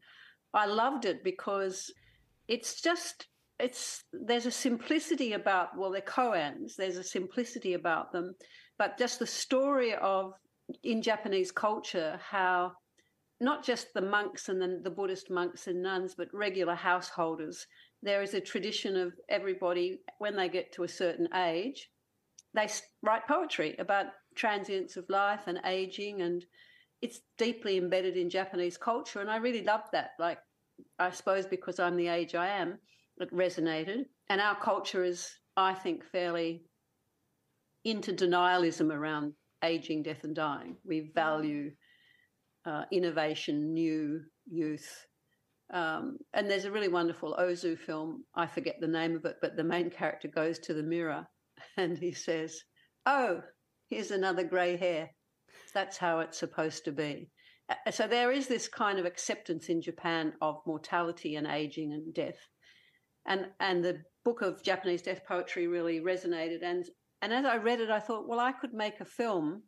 I 0.55 0.67
loved 0.67 1.05
it 1.05 1.23
because 1.23 1.93
it's 2.49 2.81
just 2.81 3.27
it's 3.59 4.05
there's 4.13 4.47
a 4.47 4.51
simplicity 4.51 5.33
about 5.33 5.69
well 5.79 5.91
they're 5.91 6.01
koans 6.01 6.75
there's 6.77 6.97
a 6.97 7.05
simplicity 7.05 7.75
about 7.75 8.11
them 8.11 8.35
but 8.79 8.99
just 8.99 9.21
the 9.21 9.27
story 9.27 9.95
of 9.95 10.33
in 10.83 11.01
japanese 11.01 11.53
culture 11.53 12.19
how 12.23 12.73
not 13.41 13.65
just 13.65 13.89
the 13.95 14.01
monks 14.01 14.49
and 14.49 14.61
the, 14.61 14.81
the 14.83 14.91
buddhist 14.91 15.31
monks 15.31 15.69
and 15.69 15.81
nuns 15.81 16.15
but 16.17 16.29
regular 16.33 16.75
householders 16.75 17.67
there 18.05 18.23
is 18.23 18.35
a 18.35 18.41
tradition 18.41 18.97
of 18.97 19.13
everybody 19.29 19.99
when 20.19 20.37
they 20.37 20.49
get 20.49 20.73
to 20.73 20.85
a 20.85 20.89
certain 20.89 21.29
age 21.35 21.91
they 22.55 22.69
write 23.03 23.27
poetry 23.27 23.75
about 23.81 24.07
transience 24.37 24.97
of 24.97 25.05
life 25.09 25.49
and 25.49 25.59
aging 25.65 26.23
and 26.23 26.45
it's 27.05 27.21
deeply 27.37 27.77
embedded 27.77 28.17
in 28.17 28.31
Japanese 28.31 28.79
culture, 28.79 29.21
and 29.21 29.31
I 29.31 29.37
really 29.37 29.63
loved 29.63 29.89
that. 29.93 30.13
Like, 30.19 30.39
I 30.99 31.11
suppose 31.11 31.45
because 31.45 31.79
I'm 31.79 31.97
the 31.97 32.09
age 32.09 32.35
I 32.35 32.49
am, 32.49 32.79
it 33.19 33.31
resonated. 33.31 34.07
And 34.31 34.41
our 34.41 34.59
culture 34.59 35.05
is, 35.05 35.31
I 35.55 35.75
think, 35.75 36.03
fairly 36.03 36.63
into 37.85 38.15
denialism 38.15 38.91
around 38.91 39.35
aging, 39.63 40.03
death, 40.03 40.25
and 40.25 40.35
dying. 40.35 40.79
We 40.83 41.13
value 41.15 41.73
uh, 42.65 42.85
innovation, 42.91 43.75
new 43.75 44.23
youth. 44.51 45.07
Um, 45.73 46.19
and 46.33 46.51
there's 46.51 46.67
a 46.67 46.71
really 46.71 46.89
wonderful 46.89 47.37
Ozu 47.39 47.79
film. 47.79 48.25
I 48.35 48.47
forget 48.47 48.77
the 48.81 48.89
name 48.89 49.17
of 49.17 49.25
it, 49.25 49.37
but 49.41 49.57
the 49.57 49.65
main 49.65 49.91
character 49.91 50.29
goes 50.29 50.59
to 50.61 50.75
the 50.75 50.83
mirror 50.83 51.27
and 51.77 51.99
he 51.99 52.13
says, 52.13 52.61
Oh, 53.07 53.43
here's 53.89 54.11
another 54.11 54.45
grey 54.45 54.77
hair. 54.77 55.11
That's 55.73 55.97
how 55.97 56.21
it's 56.21 56.39
supposed 56.39 56.85
to 56.85 56.93
be. 56.93 57.31
So 57.91 58.07
there 58.07 58.31
is 58.31 58.47
this 58.47 58.69
kind 58.69 58.99
of 58.99 59.07
acceptance 59.07 59.69
in 59.69 59.81
Japan 59.81 60.35
of 60.43 60.61
mortality 60.67 61.37
and 61.37 61.47
aging 61.47 61.93
and 61.93 62.13
death. 62.13 62.49
And 63.27 63.47
and 63.59 63.83
the 63.83 64.03
book 64.25 64.43
of 64.43 64.63
Japanese 64.63 65.03
death 65.03 65.23
poetry 65.27 65.67
really 65.67 66.01
resonated 66.01 66.63
and 66.63 66.85
and 67.23 67.33
as 67.33 67.47
I 67.47 67.57
read 67.57 67.81
it 67.81 67.91
I 67.91 68.01
thought 68.01 68.29
well 68.29 68.41
I 68.41 68.53
could 68.53 68.75
make 68.75 69.01
a 69.01 69.07
film 69.07 69.63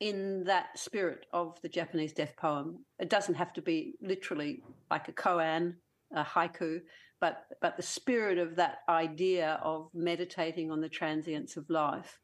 in 0.00 0.44
that 0.44 0.78
spirit 0.78 1.26
of 1.32 1.60
the 1.62 1.68
Japanese 1.68 2.12
death 2.12 2.34
poem. 2.36 2.84
It 2.98 3.08
doesn't 3.08 3.34
have 3.36 3.52
to 3.54 3.62
be 3.62 3.94
literally 4.00 4.62
like 4.90 5.08
a 5.08 5.12
koan, 5.12 5.74
a 6.14 6.24
haiku, 6.24 6.80
but 7.20 7.44
but 7.60 7.76
the 7.76 7.82
spirit 7.82 8.38
of 8.38 8.56
that 8.56 8.78
idea 8.88 9.58
of 9.62 9.88
meditating 9.94 10.70
on 10.70 10.80
the 10.80 10.88
transience 10.88 11.56
of 11.56 11.68
life 11.70 12.18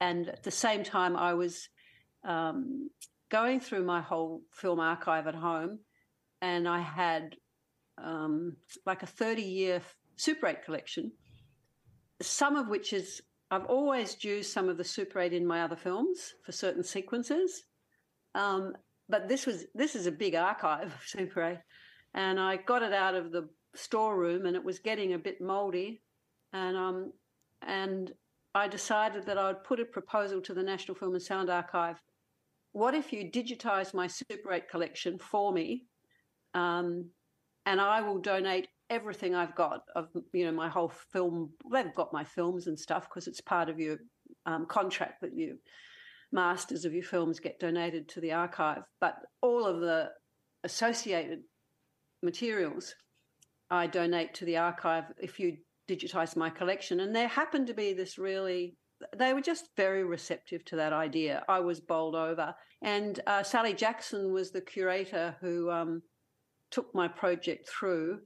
and 0.00 0.28
at 0.28 0.42
the 0.42 0.50
same 0.50 0.84
time, 0.84 1.16
I 1.16 1.34
was 1.34 1.68
um, 2.24 2.90
going 3.30 3.60
through 3.60 3.84
my 3.84 4.00
whole 4.00 4.42
film 4.52 4.80
archive 4.80 5.26
at 5.26 5.34
home, 5.34 5.80
and 6.42 6.68
I 6.68 6.80
had 6.80 7.36
um, 8.02 8.56
like 8.84 9.02
a 9.02 9.06
30 9.06 9.42
year 9.42 9.82
Super 10.16 10.48
8 10.48 10.64
collection, 10.64 11.12
some 12.20 12.56
of 12.56 12.68
which 12.68 12.92
is 12.92 13.22
I've 13.50 13.66
always 13.66 14.22
used 14.24 14.52
some 14.52 14.68
of 14.68 14.76
the 14.76 14.84
Super 14.84 15.20
8 15.20 15.32
in 15.32 15.46
my 15.46 15.62
other 15.62 15.76
films 15.76 16.34
for 16.44 16.52
certain 16.52 16.82
sequences. 16.82 17.64
Um, 18.34 18.74
but 19.08 19.28
this 19.28 19.46
was 19.46 19.66
this 19.74 19.94
is 19.94 20.06
a 20.06 20.12
big 20.12 20.34
archive 20.34 20.86
of 20.86 21.02
Super 21.06 21.42
8. 21.42 21.58
And 22.14 22.40
I 22.40 22.56
got 22.56 22.82
it 22.82 22.92
out 22.92 23.14
of 23.14 23.30
the 23.30 23.48
storeroom 23.74 24.46
and 24.46 24.56
it 24.56 24.64
was 24.64 24.78
getting 24.78 25.12
a 25.12 25.18
bit 25.18 25.40
moldy. 25.40 26.02
And 26.52 26.76
um 26.76 27.12
and 27.62 28.12
I 28.54 28.68
decided 28.68 29.26
that 29.26 29.38
I 29.38 29.48
would 29.48 29.64
put 29.64 29.80
a 29.80 29.84
proposal 29.84 30.40
to 30.40 30.54
the 30.54 30.62
National 30.62 30.96
Film 30.96 31.12
and 31.12 31.22
Sound 31.22 31.50
Archive. 31.50 32.00
What 32.72 32.94
if 32.94 33.12
you 33.12 33.30
digitise 33.30 33.94
my 33.94 34.06
Super 34.06 34.52
8 34.52 34.68
collection 34.68 35.18
for 35.18 35.52
me, 35.52 35.84
um, 36.54 37.10
and 37.66 37.80
I 37.80 38.00
will 38.00 38.18
donate 38.18 38.68
everything 38.90 39.34
I've 39.34 39.54
got 39.54 39.82
of 39.94 40.08
you 40.32 40.44
know 40.44 40.52
my 40.52 40.68
whole 40.68 40.92
film. 41.12 41.50
They've 41.70 41.94
got 41.94 42.12
my 42.12 42.24
films 42.24 42.66
and 42.66 42.78
stuff 42.78 43.08
because 43.08 43.26
it's 43.26 43.40
part 43.40 43.68
of 43.68 43.80
your 43.80 43.98
um, 44.44 44.66
contract 44.66 45.20
that 45.22 45.34
you 45.34 45.58
masters 46.32 46.84
of 46.84 46.92
your 46.92 47.04
films 47.04 47.40
get 47.40 47.60
donated 47.60 48.08
to 48.10 48.20
the 48.20 48.32
archive. 48.32 48.82
But 49.00 49.16
all 49.42 49.64
of 49.64 49.80
the 49.80 50.10
associated 50.64 51.40
materials 52.22 52.94
I 53.70 53.86
donate 53.86 54.34
to 54.34 54.44
the 54.44 54.56
archive 54.56 55.04
if 55.18 55.38
you 55.38 55.56
digitize 55.88 56.36
my 56.36 56.50
collection. 56.50 57.00
And 57.00 57.14
there 57.14 57.28
happened 57.28 57.66
to 57.68 57.74
be 57.74 57.92
this 57.92 58.18
really, 58.18 58.76
they 59.16 59.32
were 59.34 59.40
just 59.40 59.68
very 59.76 60.04
receptive 60.04 60.64
to 60.66 60.76
that 60.76 60.92
idea. 60.92 61.44
I 61.48 61.60
was 61.60 61.80
bowled 61.80 62.14
over. 62.14 62.54
And 62.82 63.20
uh, 63.26 63.42
Sally 63.42 63.74
Jackson 63.74 64.32
was 64.32 64.50
the 64.50 64.60
curator 64.60 65.36
who 65.40 65.70
um, 65.70 66.02
took 66.70 66.94
my 66.94 67.08
project 67.08 67.68
through. 67.68 68.20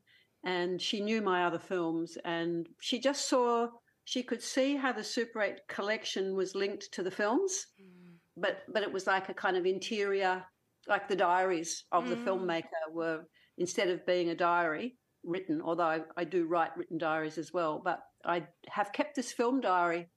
And 0.44 0.81
she 0.81 1.00
knew 1.00 1.20
my 1.20 1.44
other 1.44 1.59
films. 1.59 2.16
And 2.24 2.68
she 2.81 2.98
just 2.98 3.29
saw, 3.29 3.68
she 4.05 4.22
could 4.22 4.42
see 4.42 4.76
how 4.76 4.92
the 4.92 5.05
Super 5.05 5.42
8 5.42 5.57
collection 5.68 6.35
was 6.35 6.55
linked 6.55 6.92
to 6.92 7.03
the 7.03 7.11
films. 7.11 7.66
Mm. 7.81 8.14
But, 8.37 8.62
but 8.72 8.83
it 8.83 8.92
was 8.92 9.07
like 9.07 9.29
a 9.29 9.35
kind 9.35 9.57
of 9.57 9.66
interior, 9.66 10.44
like 10.88 11.09
the 11.09 11.16
diaries 11.16 11.85
of 11.92 12.05
mm. 12.05 12.11
the 12.11 12.16
filmmaker 12.16 12.92
were, 12.92 13.24
instead 13.59 13.88
of 13.88 14.07
being 14.07 14.31
a 14.31 14.35
diary, 14.35 14.96
written, 15.24 15.61
although 15.62 15.85
I, 15.85 16.00
I 16.16 16.24
do 16.24 16.46
write 16.46 16.76
written 16.76 16.98
diaries 16.98 17.38
as 17.38 17.53
well. 17.53 17.81
But 17.85 18.00
I 18.24 18.44
have 18.68 18.92
kept 18.92 19.16
this 19.16 19.33
film 19.33 19.61
diary. 19.61 20.09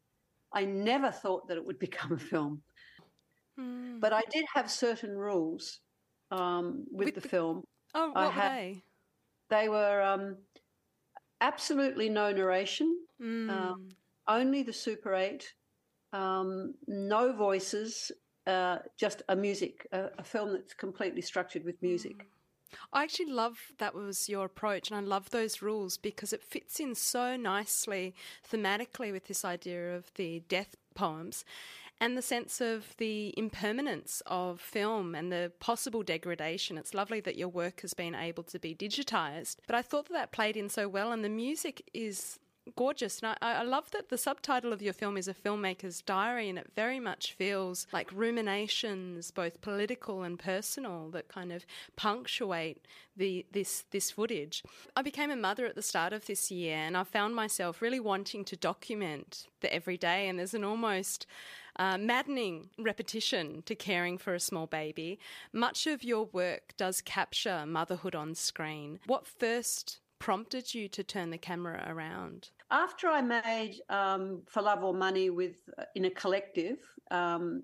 I 0.53 0.65
never 0.65 1.11
thought 1.11 1.47
that 1.47 1.57
it 1.57 1.65
would 1.65 1.79
become 1.87 2.13
a 2.13 2.19
film. 2.19 2.61
Mm. 3.59 3.99
But 3.99 4.13
I 4.13 4.21
did 4.31 4.45
have 4.53 4.69
certain 4.69 5.15
rules 5.17 5.79
um, 6.31 6.85
with, 6.91 7.07
with, 7.07 7.15
the, 7.15 7.21
the 7.21 7.27
film. 7.27 7.63
Oh, 7.93 8.09
what 8.09 8.17
I 8.17 8.29
had, 8.29 8.75
they? 9.53 9.69
Were 9.69 10.01
um, 10.01 10.37
absolutely 11.41 12.09
no 12.09 12.31
narration, 12.31 12.97
mm. 13.21 13.49
um, 13.49 13.89
only 14.27 14.63
the 14.63 14.73
Super 14.73 15.13
8, 15.13 15.45
um, 16.13 16.73
no 16.87 17.33
voices, 17.33 18.11
uh, 18.47 18.77
just 18.97 19.21
a 19.29 19.35
music, 19.35 19.87
a, 19.91 20.09
a, 20.17 20.23
film 20.23 20.53
that's 20.53 20.73
completely 20.73 21.21
structured 21.21 21.63
with 21.65 21.81
music. 21.81 22.17
Mm. 22.17 22.25
I 22.91 23.03
actually 23.03 23.31
love 23.31 23.57
that 23.77 23.93
was 23.93 24.29
your 24.29 24.45
approach, 24.45 24.89
and 24.89 24.97
I 24.97 25.01
love 25.01 25.29
those 25.29 25.61
rules 25.61 25.97
because 25.97 26.33
it 26.33 26.43
fits 26.43 26.79
in 26.79 26.95
so 26.95 27.35
nicely 27.35 28.15
thematically 28.51 29.11
with 29.11 29.27
this 29.27 29.45
idea 29.45 29.95
of 29.95 30.11
the 30.15 30.41
death 30.47 30.75
poems 30.95 31.45
and 31.99 32.17
the 32.17 32.21
sense 32.21 32.59
of 32.59 32.95
the 32.97 33.33
impermanence 33.37 34.21
of 34.25 34.59
film 34.59 35.15
and 35.15 35.31
the 35.31 35.51
possible 35.59 36.03
degradation. 36.03 36.77
It's 36.77 36.93
lovely 36.93 37.21
that 37.21 37.37
your 37.37 37.47
work 37.47 37.81
has 37.81 37.93
been 37.93 38.15
able 38.15 38.43
to 38.43 38.59
be 38.59 38.75
digitized, 38.75 39.57
but 39.67 39.75
I 39.75 39.81
thought 39.81 40.07
that 40.07 40.13
that 40.13 40.31
played 40.31 40.57
in 40.57 40.69
so 40.69 40.87
well, 40.87 41.11
and 41.11 41.23
the 41.23 41.29
music 41.29 41.89
is 41.93 42.39
gorgeous. 42.75 43.19
And 43.19 43.35
I, 43.41 43.53
I, 43.59 43.63
love 43.63 43.91
that 43.91 44.09
the 44.09 44.17
subtitle 44.17 44.73
of 44.73 44.81
your 44.81 44.93
film 44.93 45.17
is 45.17 45.27
A 45.27 45.33
Filmmaker's 45.33 46.01
Diary, 46.01 46.49
and 46.49 46.57
it 46.57 46.71
very 46.75 46.99
much 46.99 47.33
feels 47.33 47.87
like 47.91 48.11
ruminations, 48.11 49.31
both 49.31 49.61
political 49.61 50.23
and 50.23 50.39
personal, 50.39 51.09
that 51.11 51.27
kind 51.27 51.51
of 51.51 51.65
punctuate 51.95 52.85
the 53.15 53.45
this 53.51 53.85
this 53.91 54.11
footage. 54.11 54.63
I 54.95 55.01
became 55.01 55.31
a 55.31 55.35
mother 55.35 55.65
at 55.65 55.75
the 55.75 55.81
start 55.81 56.13
of 56.13 56.25
this 56.25 56.51
year, 56.51 56.77
and 56.77 56.97
I 56.97 57.03
found 57.03 57.35
myself 57.35 57.81
really 57.81 57.99
wanting 57.99 58.45
to 58.45 58.55
document 58.55 59.47
the 59.61 59.73
everyday, 59.73 60.27
and 60.27 60.39
there's 60.39 60.53
an 60.53 60.63
almost 60.63 61.25
uh, 61.77 61.97
maddening 61.97 62.69
repetition 62.77 63.63
to 63.65 63.75
caring 63.75 64.17
for 64.17 64.33
a 64.33 64.39
small 64.39 64.67
baby. 64.67 65.19
Much 65.51 65.87
of 65.87 66.03
your 66.03 66.25
work 66.25 66.73
does 66.77 67.01
capture 67.01 67.65
motherhood 67.65 68.15
on 68.15 68.35
screen. 68.35 68.99
What 69.05 69.27
first 69.27 69.99
prompted 70.19 70.73
you 70.73 70.87
to 70.87 71.03
turn 71.03 71.31
the 71.31 71.37
camera 71.37 71.83
around? 71.87 72.49
After 72.71 73.07
I 73.07 73.21
made 73.21 73.81
um, 73.89 74.41
For 74.47 74.61
Love 74.61 74.83
or 74.83 74.93
Money 74.93 75.29
with 75.29 75.55
uh, 75.77 75.83
in 75.95 76.05
a 76.05 76.09
collective, 76.09 76.77
um, 77.11 77.63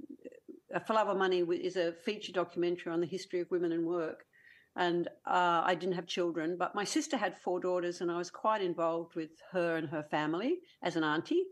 For 0.86 0.94
Love 0.94 1.08
or 1.08 1.16
Money 1.16 1.40
is 1.40 1.78
a 1.78 1.94
feature 1.94 2.32
documentary 2.34 2.92
on 2.92 3.00
the 3.00 3.08
history 3.08 3.40
of 3.40 3.50
women 3.52 3.72
and 3.72 3.86
work. 3.86 4.26
and 4.76 5.08
uh, 5.26 5.62
I 5.66 5.76
didn't 5.76 5.96
have 5.96 6.08
children, 6.08 6.56
but 6.58 6.76
my 6.76 6.84
sister 6.84 7.18
had 7.18 7.38
four 7.38 7.60
daughters, 7.60 8.02
and 8.02 8.12
I 8.12 8.18
was 8.18 8.30
quite 8.30 8.62
involved 8.62 9.16
with 9.16 9.32
her 9.52 9.76
and 9.78 9.90
her 9.90 10.04
family 10.04 10.60
as 10.82 10.96
an 10.96 11.04
auntie. 11.04 11.44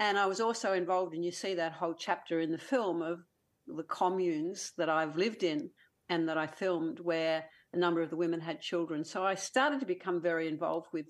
And 0.00 0.18
I 0.18 0.24
was 0.24 0.40
also 0.40 0.72
involved, 0.72 1.14
and 1.14 1.22
you 1.22 1.30
see 1.30 1.54
that 1.54 1.74
whole 1.74 1.92
chapter 1.92 2.40
in 2.40 2.50
the 2.50 2.58
film 2.58 3.02
of 3.02 3.20
the 3.66 3.82
communes 3.84 4.72
that 4.78 4.88
I've 4.88 5.16
lived 5.16 5.42
in 5.42 5.70
and 6.08 6.26
that 6.26 6.38
I 6.38 6.46
filmed, 6.46 7.00
where 7.00 7.44
a 7.74 7.76
number 7.76 8.00
of 8.00 8.08
the 8.08 8.16
women 8.16 8.40
had 8.40 8.62
children. 8.62 9.04
So 9.04 9.24
I 9.24 9.34
started 9.34 9.78
to 9.80 9.86
become 9.86 10.22
very 10.22 10.48
involved 10.48 10.88
with 10.92 11.06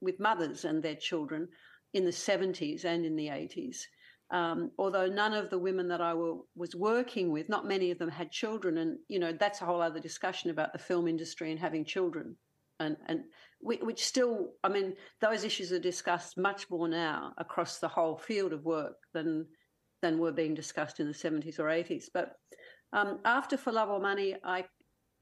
with 0.00 0.18
mothers 0.18 0.64
and 0.64 0.82
their 0.82 0.94
children 0.94 1.46
in 1.92 2.06
the 2.06 2.10
70s 2.10 2.86
and 2.86 3.04
in 3.04 3.14
the 3.14 3.26
80s. 3.26 3.76
Um, 4.30 4.70
although 4.78 5.06
none 5.06 5.34
of 5.34 5.50
the 5.50 5.58
women 5.58 5.88
that 5.88 6.00
I 6.00 6.14
were, 6.14 6.36
was 6.56 6.74
working 6.74 7.30
with, 7.30 7.50
not 7.50 7.68
many 7.68 7.90
of 7.90 7.98
them 7.98 8.08
had 8.08 8.32
children, 8.32 8.78
and 8.78 8.98
you 9.08 9.18
know 9.18 9.32
that's 9.32 9.60
a 9.60 9.66
whole 9.66 9.82
other 9.82 10.00
discussion 10.00 10.50
about 10.50 10.72
the 10.72 10.78
film 10.78 11.06
industry 11.06 11.50
and 11.50 11.60
having 11.60 11.84
children, 11.84 12.36
and 12.80 12.96
and 13.06 13.24
which 13.60 14.04
still, 14.04 14.52
I 14.62 14.68
mean, 14.68 14.94
those 15.20 15.42
issues 15.42 15.72
are 15.72 15.78
discussed 15.78 16.36
much 16.36 16.70
more 16.70 16.88
now 16.88 17.32
across 17.38 17.78
the 17.78 17.88
whole 17.88 18.16
field 18.16 18.52
of 18.52 18.64
work 18.64 18.96
than 19.14 19.46
than 20.02 20.18
were 20.18 20.32
being 20.32 20.54
discussed 20.54 21.00
in 21.00 21.06
the 21.06 21.14
seventies 21.14 21.58
or 21.58 21.70
eighties. 21.70 22.10
But 22.12 22.32
um, 22.92 23.18
after 23.24 23.56
For 23.56 23.72
Love 23.72 23.88
or 23.88 24.00
Money, 24.00 24.36
I 24.44 24.64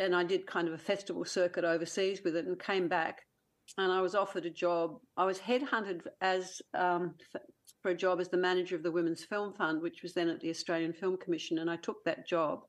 and 0.01 0.15
I 0.15 0.25
did 0.25 0.47
kind 0.47 0.67
of 0.69 0.75
a 0.75 0.79
festival 0.79 1.25
circuit 1.25 1.65
overseas 1.65 2.21
with 2.25 2.37
it, 2.37 2.47
and 2.47 2.59
came 2.59 2.89
back, 2.89 3.23
and 3.79 3.93
I 3.93 4.01
was 4.01 4.15
offered 4.15 4.47
a 4.47 4.51
job. 4.51 4.99
I 5.17 5.25
was 5.25 5.39
headhunted 5.39 6.01
as 6.21 6.61
um, 6.75 7.15
for 7.83 7.93
a 7.93 7.97
job 7.97 8.21
as 8.21 8.29
the 8.29 8.37
manager 8.37 8.75
of 8.75 8.83
the 8.83 8.91
Women's 8.91 9.25
Film 9.25 9.55
Fund, 9.55 9.81
which 9.81 10.03
was 10.03 10.13
then 10.13 10.29
at 10.29 10.41
the 10.41 10.51
Australian 10.51 10.93
Film 10.93 11.17
Commission, 11.17 11.59
and 11.59 11.71
I 11.71 11.77
took 11.77 12.03
that 12.05 12.27
job. 12.27 12.61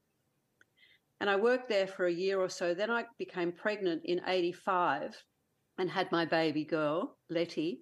And 1.20 1.30
I 1.30 1.36
worked 1.36 1.70
there 1.70 1.88
for 1.88 2.06
a 2.06 2.14
year 2.14 2.40
or 2.40 2.50
so. 2.50 2.74
Then 2.74 2.92
I 2.92 3.06
became 3.18 3.52
pregnant 3.52 4.02
in 4.06 4.22
85 4.28 5.16
and 5.78 5.90
had 5.90 6.12
my 6.12 6.26
baby 6.26 6.66
girl, 6.66 7.18
Letty. 7.30 7.80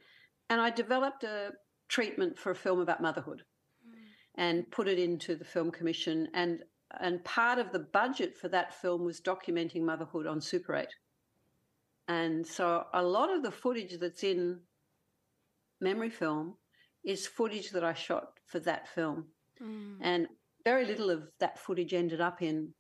And 0.50 0.62
I 0.62 0.70
developed 0.70 1.24
a 1.24 1.52
treatment 1.90 2.38
for 2.38 2.52
a 2.52 2.56
film 2.56 2.80
about 2.80 3.02
motherhood 3.02 3.44
mm. 3.88 3.94
and 4.36 4.70
put 4.72 4.88
it 4.88 5.00
into 5.00 5.36
the 5.36 5.46
Film 5.46 5.72
Commission. 5.72 6.28
And, 6.34 6.60
and 7.00 7.24
part 7.24 7.60
of 7.60 7.72
the 7.72 7.80
budget 7.80 8.38
for 8.38 8.50
that 8.50 8.74
film 8.74 9.04
was 9.04 9.20
documenting 9.20 9.82
motherhood 9.82 10.28
on 10.28 10.40
Super 10.40 10.76
8. 10.76 10.88
And 12.08 12.46
so 12.46 12.86
a 12.94 13.02
lot 13.02 13.34
of 13.34 13.44
the 13.44 13.52
footage 13.52 13.98
that's 14.00 14.24
in 14.24 14.60
memory 15.82 16.10
film 16.10 16.56
is 17.04 17.28
footage 17.28 17.72
that 17.72 17.84
I 17.84 17.94
shot 17.94 18.34
for 18.46 18.60
that 18.60 18.88
film. 18.88 19.26
Mm. 19.62 19.98
And 20.02 20.28
very 20.64 20.86
little 20.86 21.10
of 21.10 21.24
that 21.40 21.60
footage 21.60 21.94
ended 21.94 22.22
up 22.22 22.42
in 22.42 22.74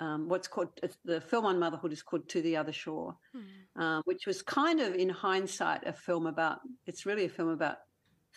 um, 0.00 0.28
what's 0.28 0.48
called 0.48 0.68
the 1.04 1.20
film 1.20 1.46
on 1.46 1.58
motherhood 1.58 1.92
is 1.92 2.02
called 2.02 2.28
To 2.30 2.42
the 2.42 2.56
Other 2.56 2.72
Shore, 2.72 3.16
mm. 3.36 3.42
uh, 3.78 4.02
which 4.04 4.26
was 4.26 4.42
kind 4.42 4.80
of 4.80 4.94
in 4.94 5.08
hindsight 5.08 5.86
a 5.86 5.92
film 5.92 6.26
about, 6.26 6.58
it's 6.86 7.06
really 7.06 7.24
a 7.24 7.28
film 7.28 7.48
about 7.48 7.76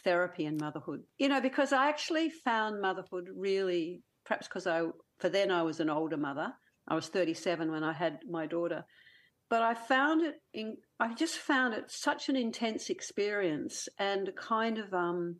therapy 0.04 0.46
and 0.46 0.60
motherhood. 0.60 1.04
You 1.17 1.30
know, 1.30 1.41
because 1.41 1.74
I 1.74 1.89
actually 1.89 2.30
found 2.30 2.82
motherhood 2.82 3.30
really, 3.36 4.04
perhaps 4.26 4.48
because 4.48 4.67
I, 4.67 4.84
for 5.20 5.30
then 5.30 5.52
I 5.52 5.63
was 5.63 5.80
an 5.80 5.89
older 5.89 6.17
mother. 6.17 6.54
I 6.88 6.96
was 6.96 7.08
37 7.08 7.72
when 7.72 7.84
I 7.84 7.93
had 7.93 8.20
my 8.30 8.46
daughter. 8.46 8.86
But 9.50 9.62
I 9.62 9.74
found 9.74 10.24
it 10.24 10.36
in, 10.54 10.78
I 11.00 11.13
just 11.13 11.38
found 11.38 11.74
it 11.74 11.89
such 11.89 12.30
an 12.30 12.36
intense 12.36 12.89
experience 12.89 13.88
and 13.98 14.30
kind 14.36 14.78
of 14.78 14.93
um, 14.93 15.38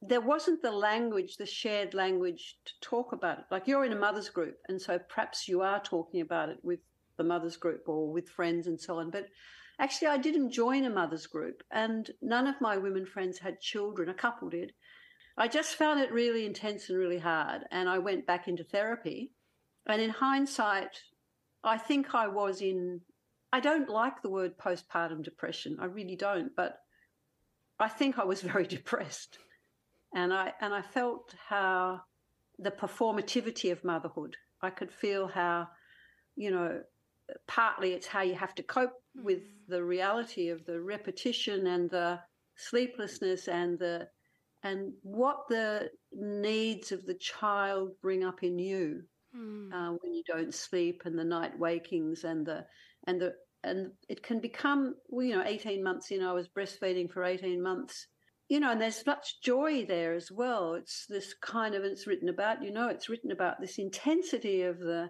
there 0.00 0.20
wasn't 0.20 0.62
the 0.62 0.70
language, 0.70 1.36
the 1.36 1.46
shared 1.46 1.92
language 1.94 2.56
to 2.64 2.72
talk 2.80 3.12
about 3.12 3.38
it. 3.38 3.44
Like 3.50 3.66
you're 3.66 3.84
in 3.84 3.92
a 3.92 3.98
mother's 3.98 4.28
group, 4.28 4.58
and 4.68 4.80
so 4.80 4.98
perhaps 4.98 5.48
you 5.48 5.60
are 5.62 5.80
talking 5.80 6.20
about 6.20 6.48
it 6.48 6.58
with 6.62 6.80
the 7.16 7.24
mother's 7.24 7.56
group 7.56 7.88
or 7.88 8.12
with 8.12 8.28
friends 8.28 8.66
and 8.66 8.80
so 8.80 8.98
on. 8.98 9.10
But 9.10 9.26
actually, 9.78 10.08
I 10.08 10.18
didn't 10.18 10.52
join 10.52 10.84
a 10.84 10.90
mother's 10.90 11.26
group, 11.26 11.62
and 11.70 12.10
none 12.22 12.46
of 12.46 12.60
my 12.60 12.76
women 12.76 13.06
friends 13.06 13.38
had 13.38 13.60
children. 13.60 14.08
A 14.08 14.14
couple 14.14 14.48
did. 14.48 14.72
I 15.36 15.48
just 15.48 15.76
found 15.76 16.00
it 16.00 16.12
really 16.12 16.46
intense 16.46 16.88
and 16.88 16.98
really 16.98 17.18
hard, 17.18 17.62
and 17.70 17.88
I 17.88 17.98
went 17.98 18.26
back 18.26 18.48
into 18.48 18.64
therapy. 18.64 19.32
And 19.86 20.02
in 20.02 20.10
hindsight, 20.10 21.00
I 21.64 21.78
think 21.78 22.14
I 22.14 22.28
was 22.28 22.60
in 22.60 23.00
I 23.52 23.60
don't 23.60 23.88
like 23.88 24.20
the 24.20 24.28
word 24.28 24.58
postpartum 24.58 25.22
depression. 25.22 25.78
I 25.80 25.86
really 25.86 26.16
don't, 26.16 26.54
but 26.54 26.80
I 27.80 27.88
think 27.88 28.18
I 28.18 28.24
was 28.24 28.42
very 28.52 28.66
depressed. 28.66 29.38
And 30.14 30.32
I 30.32 30.52
and 30.60 30.72
I 30.72 30.82
felt 30.82 31.34
how 31.48 32.02
the 32.58 32.70
performativity 32.70 33.70
of 33.70 33.84
motherhood. 33.84 34.36
I 34.62 34.70
could 34.70 34.92
feel 34.92 35.28
how, 35.28 35.68
you 36.34 36.50
know, 36.50 36.80
partly 37.46 37.92
it's 37.92 38.06
how 38.06 38.22
you 38.22 38.34
have 38.34 38.54
to 38.56 38.62
cope 38.62 38.94
with 39.14 39.40
mm. 39.40 39.68
the 39.68 39.82
reality 39.82 40.48
of 40.48 40.64
the 40.64 40.80
repetition 40.80 41.66
and 41.66 41.90
the 41.90 42.18
sleeplessness 42.56 43.48
and 43.48 43.78
the 43.78 44.08
and 44.64 44.92
what 45.02 45.46
the 45.48 45.88
needs 46.12 46.90
of 46.90 47.06
the 47.06 47.14
child 47.14 47.90
bring 48.02 48.24
up 48.24 48.42
in 48.42 48.58
you 48.58 49.02
mm. 49.36 49.72
uh, 49.72 49.96
when 50.00 50.14
you 50.14 50.22
don't 50.26 50.54
sleep 50.54 51.02
and 51.04 51.18
the 51.18 51.24
night 51.24 51.56
wakings 51.58 52.24
and 52.24 52.44
the 52.44 52.64
and 53.06 53.20
the 53.20 53.32
and 53.64 53.90
it 54.08 54.22
can 54.22 54.40
become 54.40 54.94
well, 55.08 55.24
you 55.24 55.36
know 55.36 55.44
18 55.44 55.82
months 55.82 56.10
in 56.10 56.22
i 56.22 56.32
was 56.32 56.48
breastfeeding 56.48 57.10
for 57.10 57.24
18 57.24 57.62
months 57.62 58.06
you 58.48 58.60
know 58.60 58.72
and 58.72 58.80
there's 58.80 59.06
much 59.06 59.40
joy 59.42 59.84
there 59.86 60.14
as 60.14 60.30
well 60.30 60.74
it's 60.74 61.06
this 61.08 61.34
kind 61.42 61.74
of 61.74 61.84
it's 61.84 62.06
written 62.06 62.28
about 62.28 62.62
you 62.62 62.72
know 62.72 62.88
it's 62.88 63.08
written 63.08 63.30
about 63.30 63.60
this 63.60 63.78
intensity 63.78 64.62
of 64.62 64.78
the 64.78 65.08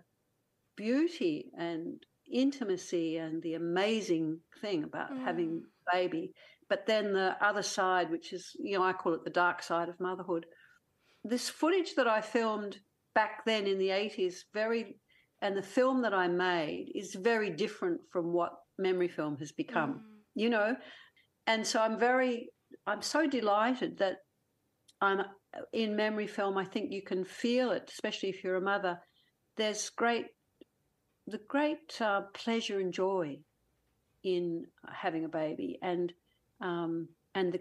beauty 0.77 1.51
and 1.57 2.03
intimacy 2.33 3.17
and 3.17 3.43
the 3.43 3.55
amazing 3.55 4.39
thing 4.61 4.85
about 4.85 5.11
mm. 5.13 5.25
having 5.25 5.63
baby 5.93 6.33
but 6.69 6.87
then 6.87 7.13
the 7.13 7.35
other 7.41 7.63
side 7.63 8.11
which 8.11 8.33
is 8.33 8.53
you 8.61 8.77
know 8.77 8.85
i 8.85 8.93
call 8.93 9.15
it 9.15 9.25
the 9.25 9.31
dark 9.31 9.63
side 9.63 9.89
of 9.89 9.99
motherhood 9.99 10.45
this 11.25 11.49
footage 11.49 11.95
that 11.95 12.07
i 12.07 12.21
filmed 12.21 12.79
back 13.15 13.45
then 13.47 13.67
in 13.67 13.79
the 13.79 13.89
80s 13.89 14.35
very 14.53 14.97
and 15.41 15.57
the 15.57 15.63
film 15.63 16.03
that 16.03 16.15
I 16.15 16.29
made 16.29 16.91
is 16.95 17.15
very 17.15 17.51
different 17.51 18.01
from 18.11 18.33
what 18.33 18.53
memory 18.79 19.09
film 19.09 19.37
has 19.39 19.53
become, 19.53 19.95
mm. 19.95 20.01
you 20.35 20.51
know? 20.51 20.77
And 21.47 21.67
so 21.67 21.81
I'm 21.81 21.99
very, 21.99 22.49
I'm 22.89 23.03
so 23.03 23.27
delighted 23.29 23.99
that 23.99 24.19
I'm 25.01 25.23
in 25.73 25.95
memory 25.95 26.27
film. 26.27 26.57
I 26.57 26.65
think 26.65 26.91
you 26.91 27.03
can 27.03 27.25
feel 27.25 27.71
it, 27.71 27.91
especially 27.93 28.31
if 28.31 28.43
you're 28.43 28.57
a 28.57 28.61
mother. 28.61 28.99
There's 29.57 29.91
great, 29.91 30.27
the 31.27 31.41
great 31.49 32.01
uh, 32.01 32.23
pleasure 32.33 32.81
and 32.81 32.93
joy 32.93 33.39
in 34.25 34.65
having 34.91 35.25
a 35.25 35.29
baby. 35.29 35.79
And, 35.83 36.13
um, 36.61 37.09
and 37.35 37.53
the, 37.53 37.61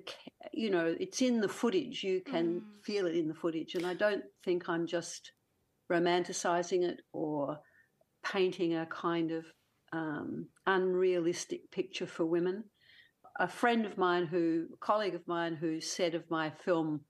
you 0.54 0.70
know, 0.70 0.96
it's 1.00 1.22
in 1.22 1.42
the 1.42 1.50
footage. 1.50 2.04
You 2.04 2.22
can 2.22 2.62
mm. 2.62 2.84
feel 2.84 3.06
it 3.06 3.16
in 3.16 3.28
the 3.28 3.34
footage. 3.34 3.76
And 3.76 3.86
I 3.86 3.94
don't 3.94 4.24
think 4.46 4.70
I'm 4.70 4.88
just 4.88 5.34
romanticizing 5.92 6.84
it 6.84 7.02
or 7.12 7.60
painting 8.24 8.76
a 8.76 8.86
kind 8.86 9.32
of 9.32 9.46
um, 9.92 10.48
unrealistic 10.66 11.70
picture 11.72 12.08
for 12.08 12.26
women. 12.26 12.64
A 13.40 13.48
friend 13.48 13.86
of 13.86 13.98
mine, 13.98 14.26
who, 14.26 14.68
a 14.74 14.78
colleague 14.78 15.16
of 15.16 15.28
mine, 15.28 15.56
who 15.56 15.80
said 15.80 16.16
of 16.16 16.30
my 16.30 16.50
film 16.50 17.02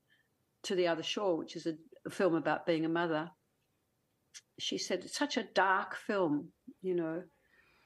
To 0.64 0.76
the 0.76 0.88
Other 0.88 1.04
Shore, 1.04 1.38
which 1.38 1.56
is 1.56 1.66
a, 1.66 1.76
a 2.06 2.10
film 2.10 2.36
about 2.36 2.66
being 2.66 2.86
a 2.86 2.90
mother, 2.90 3.32
she 4.60 4.78
said 4.78 5.04
it's 5.04 5.18
such 5.18 5.38
a 5.38 5.44
dark 5.44 5.96
film, 5.96 6.50
you 6.82 6.96
know, 6.96 7.24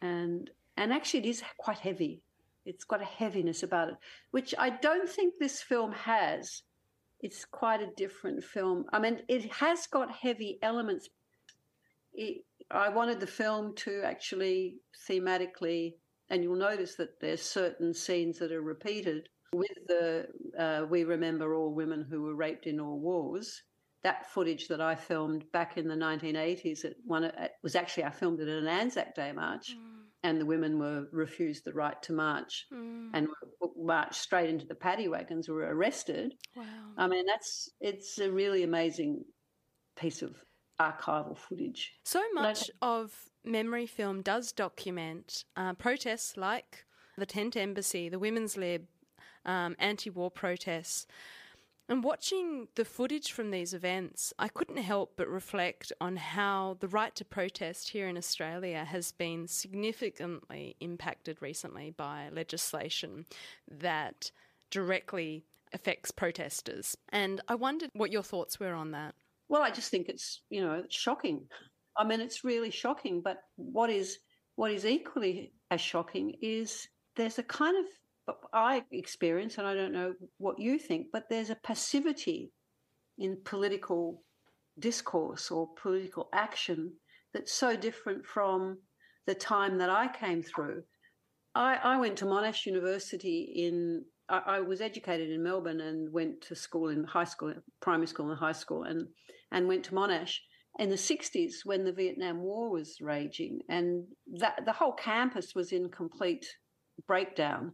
and 0.02 0.50
and 0.78 0.94
actually 0.94 1.22
it 1.22 1.26
is 1.28 1.44
quite 1.58 1.78
heavy. 1.80 2.22
It's 2.66 2.84
got 2.84 3.02
a 3.02 3.06
heaviness 3.06 3.64
about 3.64 3.90
it, 3.90 3.96
which 4.32 4.54
I 4.58 4.70
don't 4.70 5.10
think 5.10 5.36
this 5.40 5.62
film 5.62 5.92
has. 5.92 6.64
It's 7.20 7.46
quite 7.46 7.82
a 7.82 7.92
different 7.96 8.44
film. 8.44 8.86
I 8.92 9.00
mean, 9.00 9.22
it 9.28 9.52
has 9.54 9.88
got 9.88 10.12
heavy 10.12 10.58
elements. 10.62 11.10
It, 12.14 12.44
I 12.70 12.90
wanted 12.90 13.20
the 13.20 13.28
film 13.28 13.76
to 13.78 14.02
actually 14.04 14.78
thematically, 15.08 15.96
and 16.32 16.44
you'll 16.44 16.56
notice 16.56 16.96
that 16.96 17.20
there's 17.20 17.41
certain 17.41 17.94
scenes 17.94 18.39
that 18.39 18.52
are 18.52 18.62
repeated 18.62 19.30
with 19.54 19.88
the 19.88 20.28
uh, 20.58 20.86
"We 20.89 21.04
remember 21.04 21.54
all 21.54 21.74
women 21.74 22.06
who 22.10 22.24
were 22.24 22.36
raped 22.36 22.65
in 22.65 22.80
all 22.80 23.00
wars." 23.00 23.62
That 24.04 24.32
footage 24.32 24.67
that 24.70 24.82
I 24.82 24.96
filmed 24.96 25.46
back 25.52 25.78
in 25.78 25.88
the 25.88 25.94
1980s, 25.94 26.86
it, 26.86 26.96
one, 27.06 27.24
it 27.24 27.52
was 27.62 27.76
actually 27.76 28.06
I 28.06 28.10
filmed 28.10 28.39
it 28.39 28.48
at 28.48 28.63
an 28.63 28.67
Anzac 28.67 29.13
Day 29.13 29.32
march. 29.32 29.76
Mm 29.76 29.98
and 30.24 30.39
the 30.39 30.46
women 30.46 30.78
were 30.78 31.08
refused 31.12 31.65
the 31.65 31.74
right 31.74 32.00
to 32.04 32.13
march 32.13 32.67
mm. 32.72 33.10
and 33.12 33.28
marched 33.76 34.13
straight 34.13 34.52
into 34.52 34.67
the 34.67 34.76
paddy 34.76 35.08
wagons 35.08 35.50
were 35.50 35.62
arrested 35.62 36.36
wow 36.56 36.63
i 36.96 37.08
mean 37.08 37.26
that's 37.26 37.72
it's 37.80 38.20
a 38.20 38.32
really 38.32 38.62
amazing 38.62 39.26
piece 39.96 40.22
of 40.22 40.36
archival 40.82 41.38
footage. 41.38 41.94
So 42.06 42.22
much 42.34 42.70
of 42.82 43.13
memory 43.44 43.86
film 43.88 44.22
does 44.22 44.52
document 44.52 45.46
uh, 45.56 45.74
protests 45.74 46.38
like 46.38 46.86
the 47.18 47.26
Tent 47.26 47.56
Embassy, 47.56 48.10
the 48.10 48.20
Women's 48.20 48.58
Lib, 48.58 48.86
um, 49.46 49.76
anti 49.80 50.10
war 50.10 50.32
protests. 50.32 51.08
And 51.90 52.06
watching 52.06 52.70
the 52.76 52.86
footage 52.86 53.34
from 53.34 53.52
these 53.52 53.74
events, 53.74 54.34
I 54.40 54.48
couldn't 54.48 54.78
help 54.78 55.14
but 55.18 55.28
reflect 55.28 55.92
on 56.00 56.16
how 56.16 56.78
the 56.80 56.88
right 56.88 57.14
to 57.16 57.26
protest 57.26 57.90
here 57.90 58.08
in 58.08 58.18
Australia 58.18 58.86
has 58.86 59.12
been 59.12 59.46
significantly 59.46 60.78
impacted 60.80 61.42
recently 61.42 61.92
by 61.92 62.30
legislation 62.32 63.26
that 63.70 64.32
directly 64.70 65.44
affects 65.74 66.12
protesters. 66.12 66.96
And 67.10 67.42
I 67.50 67.56
wondered 67.56 67.90
what 67.94 68.12
your 68.12 68.24
thoughts 68.24 68.58
were 68.58 68.74
on 68.74 68.92
that. 68.92 69.14
Well, 69.50 69.62
I 69.62 69.70
just 69.70 69.92
think 69.92 70.08
it's, 70.08 70.42
you 70.50 70.62
know, 70.62 70.84
shocking. 70.88 71.48
I 72.02 72.04
mean, 72.04 72.20
it's 72.20 72.44
really 72.44 72.72
shocking. 72.72 73.22
But 73.22 73.38
what 73.58 73.92
is 73.92 74.18
what 74.56 74.72
is 74.72 74.86
equally 74.86 75.54
as 75.70 75.80
shocking 75.80 76.34
is 76.42 76.88
there's 77.16 77.38
a 77.38 77.44
kind 77.44 77.78
of 77.78 78.36
I 78.54 78.84
experience, 78.92 79.58
and 79.58 79.68
I 79.68 79.76
don't 79.76 79.94
know 79.94 80.14
what 80.38 80.60
you 80.60 80.80
think, 80.80 81.08
but 81.14 81.26
there's 81.30 81.52
a 81.52 81.58
passivity 81.64 82.52
in 83.20 83.38
political 83.46 84.24
discourse 84.80 85.52
or 85.52 85.70
political 85.82 86.30
action 86.34 86.94
that's 87.34 87.54
so 87.54 87.76
different 87.76 88.26
from 88.26 88.80
the 89.28 89.36
time 89.36 89.78
that 89.78 89.90
I 89.90 90.08
came 90.08 90.42
through. 90.42 90.84
I, 91.54 91.76
I 91.76 91.98
went 91.98 92.18
to 92.18 92.26
Monash 92.26 92.66
University 92.66 93.54
in. 93.56 94.06
I, 94.28 94.42
I, 94.56 94.60
was 94.62 94.82
educated 94.82 95.30
in 95.30 95.44
Melbourne 95.44 95.82
and 95.82 96.12
went 96.12 96.42
to 96.48 96.56
school 96.56 96.90
in 96.90 97.04
high 97.04 97.26
school, 97.26 97.54
primary 97.80 98.08
school 98.08 98.30
and 98.32 98.40
high 98.40 98.54
school, 98.54 98.84
and 98.84 99.08
and 99.52 99.68
went 99.68 99.84
to 99.86 99.92
Monash 99.92 100.38
in 100.80 100.90
the 100.90 100.96
60s 100.96 101.66
when 101.66 101.84
the 101.84 101.92
Vietnam 101.92 102.42
War 102.42 102.70
was 102.70 102.98
raging, 103.02 103.60
and 103.70 104.06
that 104.40 104.66
the 104.66 104.72
whole 104.72 104.94
campus 104.94 105.54
was 105.54 105.72
in 105.72 105.90
complete 105.90 106.46
breakdown 107.08 107.74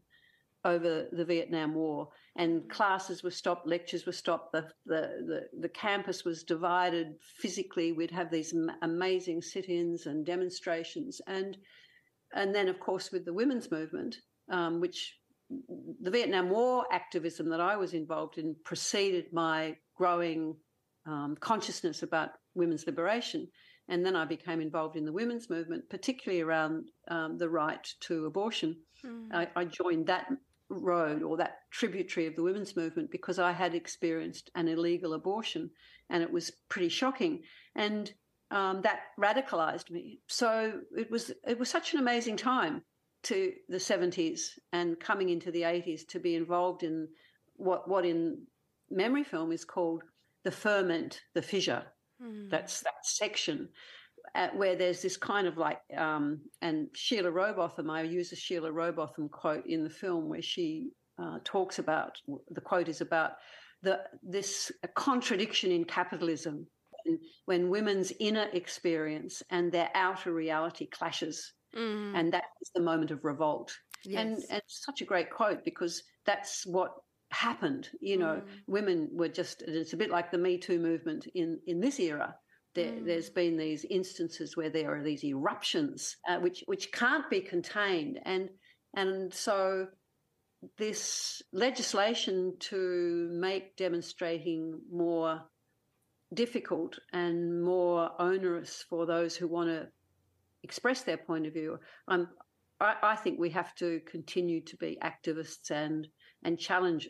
over 0.66 1.08
the 1.12 1.26
Vietnam 1.26 1.76
War, 1.76 2.10
and 2.36 2.70
classes 2.70 3.24
were 3.24 3.32
stopped, 3.32 3.68
lectures 3.68 4.06
were 4.06 4.12
stopped, 4.12 4.52
the 4.52 4.68
the 4.86 5.02
the, 5.28 5.42
the 5.62 5.70
campus 5.70 6.26
was 6.26 6.44
divided 6.44 7.16
physically. 7.40 7.92
We'd 7.92 8.12
have 8.12 8.32
these 8.32 8.54
amazing 8.82 9.42
sit-ins 9.42 10.08
and 10.08 10.26
demonstrations, 10.26 11.22
and 11.28 11.58
and 12.34 12.54
then 12.54 12.68
of 12.68 12.80
course 12.80 13.12
with 13.12 13.26
the 13.26 13.34
women's 13.34 13.72
movement, 13.72 14.18
um, 14.52 14.82
which 14.82 15.18
the 16.02 16.12
Vietnam 16.12 16.50
War 16.50 16.86
activism 16.92 17.50
that 17.50 17.62
I 17.62 17.78
was 17.78 17.94
involved 17.94 18.38
in 18.38 18.56
preceded 18.66 19.32
my 19.32 19.78
growing 19.96 20.56
um, 21.06 21.38
consciousness 21.40 22.04
about 22.04 22.32
women's 22.58 22.86
liberation. 22.86 23.48
And 23.90 24.06
then 24.06 24.16
I 24.16 24.26
became 24.26 24.60
involved 24.60 24.98
in 24.98 25.06
the 25.06 25.14
women's 25.14 25.50
movement, 25.50 25.90
particularly 25.90 26.42
around 26.42 26.90
um, 27.08 27.38
the 27.38 27.50
right 27.50 27.88
to 28.02 28.26
abortion. 28.26 28.76
Mm. 29.06 29.34
I, 29.34 29.48
I, 29.56 29.64
joined 29.64 30.08
that 30.08 30.28
road 30.70 31.24
or 31.24 31.38
that 31.38 31.60
tributary 31.72 32.28
of 32.28 32.36
the 32.36 32.44
women's 32.44 32.76
movement 32.76 33.12
because 33.12 33.40
I 33.40 33.54
had 33.54 33.74
experienced 33.74 34.50
an 34.56 34.68
illegal 34.68 35.14
abortion 35.14 35.70
and 36.10 36.22
it 36.22 36.32
was 36.32 36.52
pretty 36.68 36.90
shocking. 36.90 37.44
And 37.76 38.12
um, 38.52 38.82
that 38.82 39.00
radicalized 39.20 39.90
me. 39.90 40.20
So 40.28 40.82
it 40.98 41.12
was 41.12 41.32
it 41.46 41.60
was 41.60 41.70
such 41.70 41.94
an 41.94 42.00
amazing 42.00 42.38
time 42.38 42.82
to 43.24 43.52
the 43.68 43.78
70s 43.78 44.40
and 44.72 45.00
coming 45.00 45.30
into 45.30 45.52
the 45.52 45.64
80s 45.64 46.08
to 46.10 46.20
be 46.20 46.36
involved 46.36 46.84
in 46.84 47.08
what 47.56 47.90
what 47.90 48.06
in 48.06 48.46
memory 48.90 49.24
film 49.24 49.52
is 49.52 49.66
called 49.66 50.04
the 50.44 50.52
ferment, 50.52 51.22
the 51.34 51.42
fissure. 51.42 51.84
Mm. 52.22 52.50
That's 52.50 52.82
that 52.82 53.06
section 53.06 53.70
where 54.56 54.76
there's 54.76 55.02
this 55.02 55.18
kind 55.18 55.48
of 55.48 55.58
like, 55.58 55.80
um, 55.96 56.42
and 56.62 56.88
Sheila 56.94 57.32
Rowbotham, 57.32 57.90
I 57.90 58.02
use 58.02 58.32
a 58.32 58.36
Sheila 58.36 58.72
Rowbotham 58.72 59.30
quote 59.30 59.66
in 59.66 59.84
the 59.84 59.90
film 59.90 60.30
where 60.30 60.42
she 60.42 60.90
uh, 61.22 61.40
talks 61.44 61.80
about 61.80 62.18
the 62.52 62.62
quote 62.62 62.88
is 62.88 63.02
about 63.02 63.32
the 63.84 64.02
this 64.24 64.72
contradiction 64.96 65.72
in 65.72 65.84
capitalism 65.84 66.68
when, 67.06 67.20
when 67.46 67.70
women's 67.70 68.12
inner 68.20 68.48
experience 68.54 69.42
and 69.50 69.72
their 69.72 69.90
outer 69.96 70.34
reality 70.34 70.88
clashes, 70.88 71.54
mm. 71.76 72.16
and 72.16 72.34
that 72.34 72.44
is 72.62 72.72
the 72.76 72.82
moment 72.82 73.12
of 73.12 73.24
revolt. 73.24 73.76
Yes. 74.04 74.22
And, 74.22 74.32
and 74.50 74.62
it's 74.64 74.84
such 74.86 75.02
a 75.02 75.06
great 75.06 75.32
quote 75.32 75.64
because 75.66 76.04
that's 76.26 76.66
what 76.66 76.92
happened. 77.32 77.90
You 78.00 78.18
know, 78.18 78.42
mm. 78.46 78.50
women 78.68 79.10
were 79.14 79.30
just, 79.30 79.62
it's 79.62 79.94
a 79.94 79.98
bit 79.98 80.10
like 80.10 80.32
the 80.32 80.38
Me 80.38 80.58
Too 80.58 80.80
movement 80.80 81.28
in, 81.34 81.60
in 81.68 81.80
this 81.80 82.00
era. 82.00 82.36
There, 82.76 82.92
mm. 82.92 83.34
been 83.34 83.58
these 83.58 83.86
instances 83.90 84.56
where 84.56 84.70
there 84.70 84.94
are 84.96 85.04
these 85.04 85.24
eruptions 85.24 86.16
uh, 86.30 86.38
which 86.38 86.64
which 86.68 86.92
can't 86.92 87.28
be 87.28 87.42
contained, 87.42 88.20
and 88.24 88.50
and 88.96 89.34
so 89.34 89.88
this 90.78 91.42
legislation 91.52 92.54
to 92.60 93.30
make 93.32 93.78
demonstrating 93.78 94.80
more 94.92 95.42
difficult 96.34 97.00
and 97.14 97.64
more 97.64 98.12
onerous 98.20 98.86
for 98.88 99.08
those 99.08 99.36
who 99.36 99.48
want 99.48 99.70
to 99.70 99.88
express 100.64 101.02
their 101.02 101.18
point 101.18 101.48
of 101.48 101.54
view. 101.54 101.80
I'm, 102.08 102.28
I, 102.80 102.96
I 103.02 103.16
think 103.16 103.40
we 103.40 103.50
have 103.52 103.74
to 103.76 104.02
continue 104.06 104.62
to 104.66 104.78
be 104.78 105.00
activists 105.04 105.72
and 105.72 106.08
and 106.44 106.60
challenge 106.60 107.10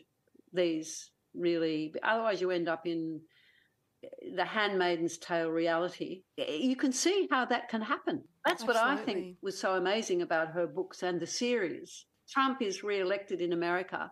these 0.52 1.10
really. 1.34 1.94
Otherwise, 2.02 2.40
you 2.40 2.50
end 2.50 2.68
up 2.68 2.86
in 2.86 3.20
the 4.34 4.44
handmaiden's 4.44 5.18
tale 5.18 5.50
reality 5.50 6.22
you 6.36 6.76
can 6.76 6.92
see 6.92 7.26
how 7.30 7.44
that 7.44 7.68
can 7.68 7.80
happen 7.80 8.22
that's 8.44 8.62
Absolutely. 8.62 8.80
what 8.80 8.98
i 8.98 9.04
think 9.04 9.36
was 9.42 9.58
so 9.58 9.74
amazing 9.74 10.22
about 10.22 10.52
her 10.52 10.66
books 10.66 11.02
and 11.02 11.20
the 11.20 11.26
series 11.26 12.06
trump 12.28 12.62
is 12.62 12.84
re-elected 12.84 13.40
in 13.40 13.52
america 13.52 14.10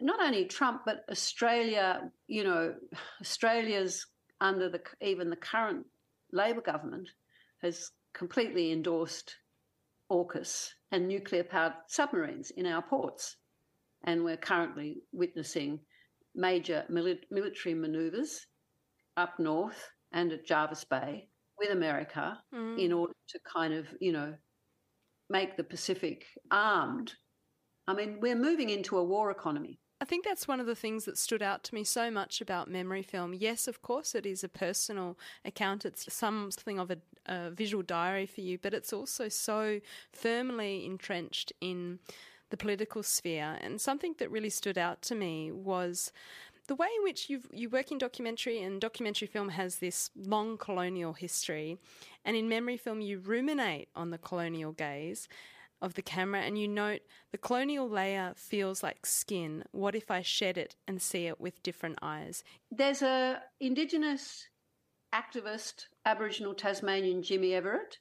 not 0.00 0.20
only 0.20 0.46
trump 0.46 0.82
but 0.86 1.04
australia 1.10 2.10
you 2.26 2.42
know 2.42 2.74
australia's 3.20 4.06
under 4.40 4.68
the 4.68 4.80
even 5.02 5.28
the 5.28 5.36
current 5.36 5.84
labor 6.32 6.62
government 6.62 7.08
has 7.60 7.90
completely 8.14 8.72
endorsed 8.72 9.36
AUKUS 10.10 10.70
and 10.90 11.08
nuclear 11.08 11.44
powered 11.44 11.74
submarines 11.86 12.50
in 12.50 12.66
our 12.66 12.82
ports 12.82 13.36
and 14.04 14.24
we're 14.24 14.36
currently 14.36 15.02
witnessing 15.12 15.80
major 16.34 16.84
military 16.88 17.74
maneuvers 17.74 18.46
up 19.16 19.38
north 19.38 19.90
and 20.12 20.32
at 20.32 20.46
Jervis 20.46 20.84
Bay 20.84 21.28
with 21.58 21.70
America 21.70 22.38
mm. 22.54 22.78
in 22.78 22.92
order 22.92 23.12
to 23.28 23.38
kind 23.52 23.74
of, 23.74 23.86
you 24.00 24.12
know, 24.12 24.34
make 25.30 25.56
the 25.56 25.64
Pacific 25.64 26.24
armed. 26.50 27.12
I 27.86 27.94
mean, 27.94 28.18
we're 28.20 28.36
moving 28.36 28.70
into 28.70 28.98
a 28.98 29.04
war 29.04 29.30
economy. 29.30 29.78
I 30.00 30.04
think 30.04 30.24
that's 30.24 30.48
one 30.48 30.58
of 30.58 30.66
the 30.66 30.74
things 30.74 31.04
that 31.04 31.16
stood 31.16 31.42
out 31.42 31.62
to 31.64 31.74
me 31.74 31.84
so 31.84 32.10
much 32.10 32.40
about 32.40 32.68
memory 32.68 33.02
film. 33.02 33.34
Yes, 33.34 33.68
of 33.68 33.82
course, 33.82 34.16
it 34.16 34.26
is 34.26 34.42
a 34.42 34.48
personal 34.48 35.16
account. 35.44 35.84
It's 35.84 36.12
something 36.12 36.80
of 36.80 36.90
a, 36.90 36.96
a 37.26 37.50
visual 37.50 37.84
diary 37.84 38.26
for 38.26 38.40
you, 38.40 38.58
but 38.58 38.74
it's 38.74 38.92
also 38.92 39.28
so 39.28 39.78
firmly 40.12 40.84
entrenched 40.84 41.52
in 41.60 42.00
the 42.52 42.56
political 42.56 43.02
sphere. 43.02 43.58
And 43.62 43.80
something 43.80 44.14
that 44.18 44.30
really 44.30 44.50
stood 44.50 44.78
out 44.78 45.00
to 45.02 45.16
me 45.16 45.50
was 45.50 46.12
the 46.68 46.76
way 46.76 46.86
in 46.98 47.02
which 47.02 47.28
you 47.28 47.40
you 47.50 47.68
work 47.68 47.90
in 47.90 47.98
documentary 47.98 48.62
and 48.62 48.80
documentary 48.80 49.26
film 49.26 49.48
has 49.48 49.76
this 49.76 50.10
long 50.14 50.56
colonial 50.58 51.14
history, 51.14 51.78
and 52.24 52.36
in 52.36 52.48
memory 52.48 52.76
film 52.76 53.00
you 53.00 53.18
ruminate 53.18 53.88
on 53.96 54.10
the 54.10 54.18
colonial 54.18 54.72
gaze 54.72 55.28
of 55.80 55.94
the 55.94 56.02
camera 56.02 56.42
and 56.42 56.56
you 56.56 56.68
note 56.68 57.00
the 57.32 57.38
colonial 57.38 57.88
layer 57.88 58.34
feels 58.36 58.82
like 58.82 59.04
skin. 59.04 59.64
What 59.72 59.96
if 59.96 60.10
I 60.10 60.22
shed 60.22 60.56
it 60.56 60.76
and 60.86 61.02
see 61.02 61.26
it 61.26 61.40
with 61.40 61.62
different 61.64 61.98
eyes? 62.00 62.44
There's 62.70 63.02
a 63.02 63.42
indigenous 63.60 64.46
activist, 65.12 65.86
Aboriginal 66.04 66.54
Tasmanian 66.54 67.22
Jimmy 67.22 67.54
Everett, 67.54 67.98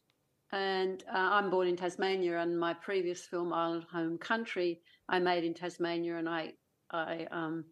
and 0.51 1.03
uh, 1.13 1.17
I'm 1.17 1.49
born 1.49 1.67
in 1.67 1.77
Tasmania. 1.77 2.39
And 2.39 2.59
my 2.59 2.73
previous 2.73 3.25
film, 3.25 3.53
Island 3.53 3.85
Home 3.91 4.17
Country, 4.17 4.81
I 5.07 5.19
made 5.19 5.43
in 5.43 5.53
Tasmania, 5.53 6.17
and 6.17 6.27
I 6.27 6.53
I 6.91 7.27
um, 7.31 7.65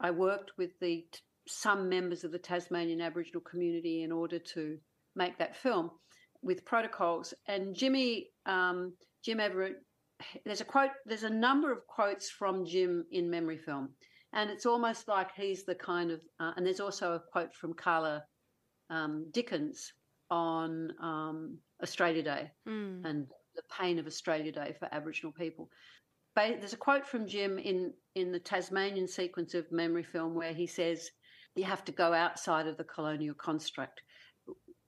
I 0.00 0.10
worked 0.10 0.52
with 0.58 0.70
the 0.80 1.04
some 1.46 1.88
members 1.88 2.24
of 2.24 2.32
the 2.32 2.38
Tasmanian 2.38 3.00
Aboriginal 3.00 3.42
community 3.42 4.02
in 4.02 4.12
order 4.12 4.38
to 4.38 4.78
make 5.14 5.38
that 5.38 5.56
film 5.56 5.90
with 6.42 6.64
protocols. 6.64 7.34
And 7.46 7.74
Jimmy, 7.74 8.28
um, 8.46 8.94
Jim 9.24 9.40
Everett, 9.40 9.76
there's 10.44 10.62
a 10.62 10.64
quote, 10.64 10.90
there's 11.04 11.22
a 11.22 11.30
number 11.30 11.70
of 11.70 11.86
quotes 11.86 12.30
from 12.30 12.64
Jim 12.64 13.04
in 13.10 13.30
memory 13.30 13.58
film, 13.58 13.90
and 14.32 14.50
it's 14.50 14.66
almost 14.66 15.06
like 15.06 15.30
he's 15.36 15.64
the 15.64 15.74
kind 15.74 16.10
of. 16.10 16.20
Uh, 16.40 16.52
and 16.56 16.64
there's 16.64 16.80
also 16.80 17.12
a 17.12 17.22
quote 17.32 17.54
from 17.54 17.74
Karla 17.74 18.24
um, 18.90 19.26
Dickens 19.32 19.92
on 20.30 20.90
um, 21.00 21.58
Australia 21.84 22.22
Day 22.22 22.50
mm. 22.68 23.04
and 23.04 23.28
the 23.54 23.62
pain 23.70 24.00
of 24.00 24.06
Australia 24.06 24.50
Day 24.50 24.74
for 24.78 24.88
Aboriginal 24.92 25.32
people 25.32 25.70
there's 26.34 26.72
a 26.72 26.76
quote 26.76 27.06
from 27.06 27.26
Jim 27.26 27.58
in 27.58 27.92
in 28.14 28.32
the 28.32 28.40
Tasmanian 28.40 29.08
sequence 29.08 29.54
of 29.54 29.70
memory 29.70 30.02
film 30.02 30.34
where 30.34 30.52
he 30.52 30.66
says, 30.66 31.10
"You 31.54 31.64
have 31.64 31.84
to 31.84 31.92
go 31.92 32.12
outside 32.12 32.66
of 32.66 32.76
the 32.76 32.84
colonial 32.84 33.34
construct. 33.34 34.02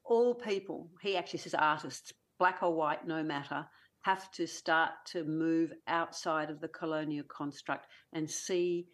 All 0.05 0.35
people," 0.35 0.91
he 1.03 1.17
actually 1.17 1.41
says, 1.41 1.55
artists, 1.55 2.13
black 2.39 2.63
or 2.63 2.75
white, 2.75 3.07
no 3.07 3.23
matter, 3.23 3.67
have 4.03 4.31
to 4.33 4.47
start 4.47 4.93
to 5.07 5.25
move 5.25 5.73
outside 5.87 6.51
of 6.51 6.61
the 6.61 6.69
colonial 6.69 7.25
construct 7.25 7.87
and 8.13 8.31
see 8.31 8.89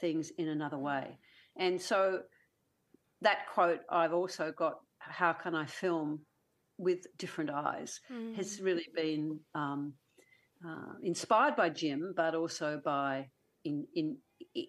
things 0.00 0.30
in 0.38 0.48
another 0.48 0.78
way. 0.78 1.18
And 1.56 1.80
so 1.80 2.22
that 3.22 3.46
quote 3.52 3.80
I've 3.90 4.12
also 4.12 4.52
got 4.52 4.80
how 4.98 5.32
can 5.32 5.54
I 5.54 5.66
film 5.66 6.20
with 6.78 7.06
different 7.18 7.50
eyes 7.50 8.00
mm. 8.10 8.34
has 8.36 8.60
really 8.60 8.86
been 8.94 9.40
um, 9.54 9.92
uh, 10.66 10.94
inspired 11.02 11.56
by 11.56 11.68
Jim, 11.68 12.14
but 12.16 12.34
also 12.34 12.80
by 12.84 13.28
in 13.64 13.86
in, 13.94 14.16
in 14.54 14.66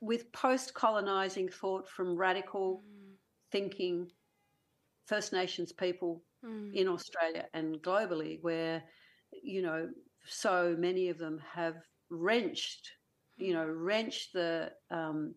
with 0.00 0.30
post 0.32 0.74
colonizing 0.74 1.48
thought 1.48 1.88
from 1.88 2.16
radical 2.16 2.84
mm. 2.86 3.14
thinking 3.50 4.08
First 5.06 5.32
Nations 5.32 5.72
people 5.72 6.22
mm. 6.44 6.72
in 6.74 6.88
Australia 6.88 7.46
and 7.54 7.82
globally, 7.82 8.38
where 8.42 8.84
you 9.42 9.62
know 9.62 9.88
so 10.26 10.76
many 10.78 11.08
of 11.08 11.18
them 11.18 11.40
have 11.54 11.76
wrenched, 12.10 12.90
you 13.36 13.54
know, 13.54 13.64
wrenched 13.64 14.32
the 14.34 14.70
um, 14.90 15.34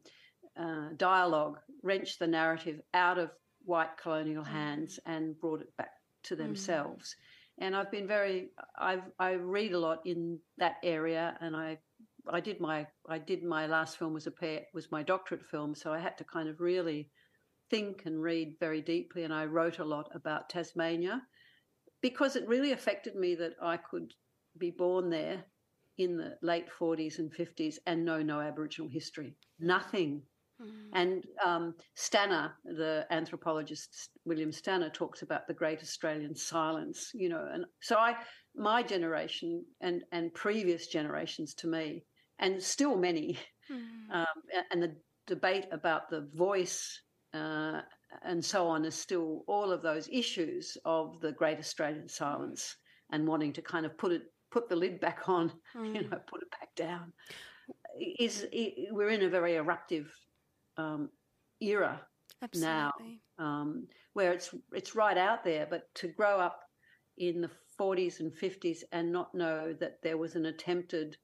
uh, 0.60 0.90
dialogue, 0.98 1.58
wrenched 1.84 2.20
the 2.20 2.28
narrative 2.28 2.82
out 2.94 3.18
of 3.18 3.32
white 3.64 3.98
colonial 4.02 4.44
mm. 4.44 4.48
hands 4.48 5.00
and 5.06 5.40
brought 5.40 5.62
it 5.62 5.76
back 5.78 5.92
to 6.24 6.36
mm. 6.36 6.40
themselves. 6.40 7.16
Mm. 7.16 7.66
And 7.66 7.76
I've 7.76 7.92
been 7.92 8.08
very, 8.08 8.50
I've, 8.78 9.04
I 9.20 9.34
read 9.34 9.74
a 9.74 9.80
lot 9.80 10.00
in 10.06 10.40
that 10.58 10.76
area, 10.84 11.38
and 11.42 11.56
I, 11.56 11.78
I 12.32 12.40
did 12.40 12.62
my, 12.62 12.88
I 13.08 13.18
did 13.18 13.44
my 13.44 13.68
last 13.68 13.98
film 13.98 14.14
was 14.14 14.28
a 14.28 14.32
pair, 14.32 14.62
was 14.74 14.92
my 14.92 15.04
doctorate 15.04 15.46
film, 15.46 15.76
so 15.76 15.92
I 15.92 16.00
had 16.00 16.18
to 16.20 16.24
kind 16.24 16.48
of 16.48 16.62
really 16.62 17.10
think 17.70 18.04
and 18.06 18.22
read 18.22 18.56
very 18.60 18.82
deeply, 18.82 19.24
and 19.24 19.34
I 19.34 19.46
wrote 19.46 19.80
a 19.80 19.86
lot 19.86 20.10
about 20.14 20.50
Tasmania 20.50 21.22
because 22.02 22.36
it 22.36 22.48
really 22.48 22.72
affected 22.72 23.16
me 23.16 23.36
that 23.36 23.54
I 23.62 23.78
could 23.78 24.14
be 24.58 24.72
born 24.72 25.10
there 25.10 25.44
in 25.98 26.18
the 26.18 26.38
late 26.42 26.68
40s 26.80 27.20
and 27.20 27.32
50s 27.32 27.76
and 27.86 28.06
know 28.06 28.22
no 28.22 28.40
Aboriginal 28.40 28.90
history. 28.90 29.36
Nothing. 29.60 30.24
Mm. 30.62 30.90
And 30.94 31.26
um, 31.46 31.76
Stanner, 31.96 32.54
the 32.66 33.06
anthropologist 33.12 34.10
William 34.26 34.52
Stanner, 34.52 34.90
talks 34.90 35.22
about 35.22 35.48
the 35.48 35.54
Great 35.54 35.82
Australian 35.82 36.36
Silence. 36.36 37.12
You 37.14 37.30
know, 37.30 37.48
and 37.52 37.66
so 37.82 37.98
I, 37.98 38.16
my 38.56 38.84
generation 38.84 39.64
and 39.82 40.04
and 40.12 40.34
previous 40.34 40.88
generations 40.88 41.54
to 41.56 41.68
me, 41.68 42.04
and 42.40 42.62
still 42.62 42.98
many, 42.98 43.38
mm. 43.72 44.16
um, 44.16 44.26
and 44.72 44.84
the 44.84 44.96
debate 45.28 45.68
about 45.72 46.10
the 46.10 46.28
voice 46.34 47.02
uh, 47.34 47.82
and 48.24 48.44
so 48.44 48.68
on 48.68 48.86
is 48.86 48.96
still 48.96 49.44
all 49.48 49.72
of 49.72 49.82
those 49.82 50.10
issues 50.12 50.78
of 50.86 51.20
the 51.22 51.32
Great 51.32 51.60
Australian 51.60 52.08
Silence 52.08 52.76
and 53.12 53.28
wanting 53.28 53.54
to 53.54 53.62
kind 53.62 53.86
of 53.86 53.98
put 53.98 54.12
it 54.12 54.24
put 54.52 54.68
the 54.68 54.76
lid 54.76 55.00
back 55.00 55.30
on, 55.30 55.52
mm. 55.76 55.96
you 55.96 56.10
know, 56.10 56.18
put 56.28 56.42
it 56.42 56.52
back 56.52 56.76
down. 56.76 57.14
Is 58.20 58.48
we're 58.92 59.10
in 59.10 59.24
a 59.24 59.30
very 59.30 59.56
eruptive 59.56 60.12
um, 60.80 61.10
era 61.62 62.02
Absolutely. 62.42 63.22
now, 63.38 63.46
um, 63.46 63.88
where 64.14 64.32
it's 64.32 64.54
it's 64.74 64.96
right 64.96 65.18
out 65.18 65.44
there. 65.44 65.68
But 65.70 65.94
to 65.96 66.08
grow 66.08 66.40
up 66.40 66.62
in 67.18 67.42
the 67.42 67.52
40s 67.80 68.20
and 68.20 68.32
50s 68.32 68.80
and 68.92 69.12
not 69.12 69.34
know 69.36 69.74
that 69.80 69.98
there 70.04 70.18
was 70.18 70.36
an 70.36 70.46
attempted 70.46 71.18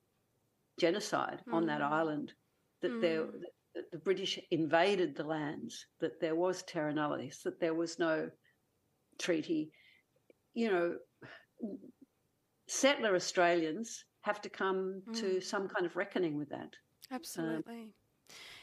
genocide 0.79 1.41
mm. 1.47 1.53
on 1.53 1.65
that 1.67 1.81
mm. 1.81 1.91
island, 1.91 2.33
that 2.81 2.91
mm. 2.91 3.01
there 3.01 3.25
that 3.75 3.91
the 3.91 3.97
British 3.97 4.39
invaded 4.51 5.15
the 5.15 5.23
lands, 5.23 5.85
that 5.99 6.19
there 6.21 6.35
was 6.35 6.63
terra 6.63 6.93
nullius, 6.93 7.43
that 7.43 7.59
there 7.59 7.73
was 7.73 7.99
no 7.99 8.29
treaty, 9.19 9.69
you 10.53 10.71
know, 10.71 10.95
settler 12.67 13.15
Australians 13.15 14.05
have 14.21 14.41
to 14.41 14.49
come 14.49 15.01
mm. 15.09 15.19
to 15.19 15.41
some 15.41 15.67
kind 15.67 15.85
of 15.85 15.95
reckoning 15.95 16.37
with 16.37 16.49
that. 16.49 16.73
Absolutely. 17.11 17.75
Um, 17.75 17.93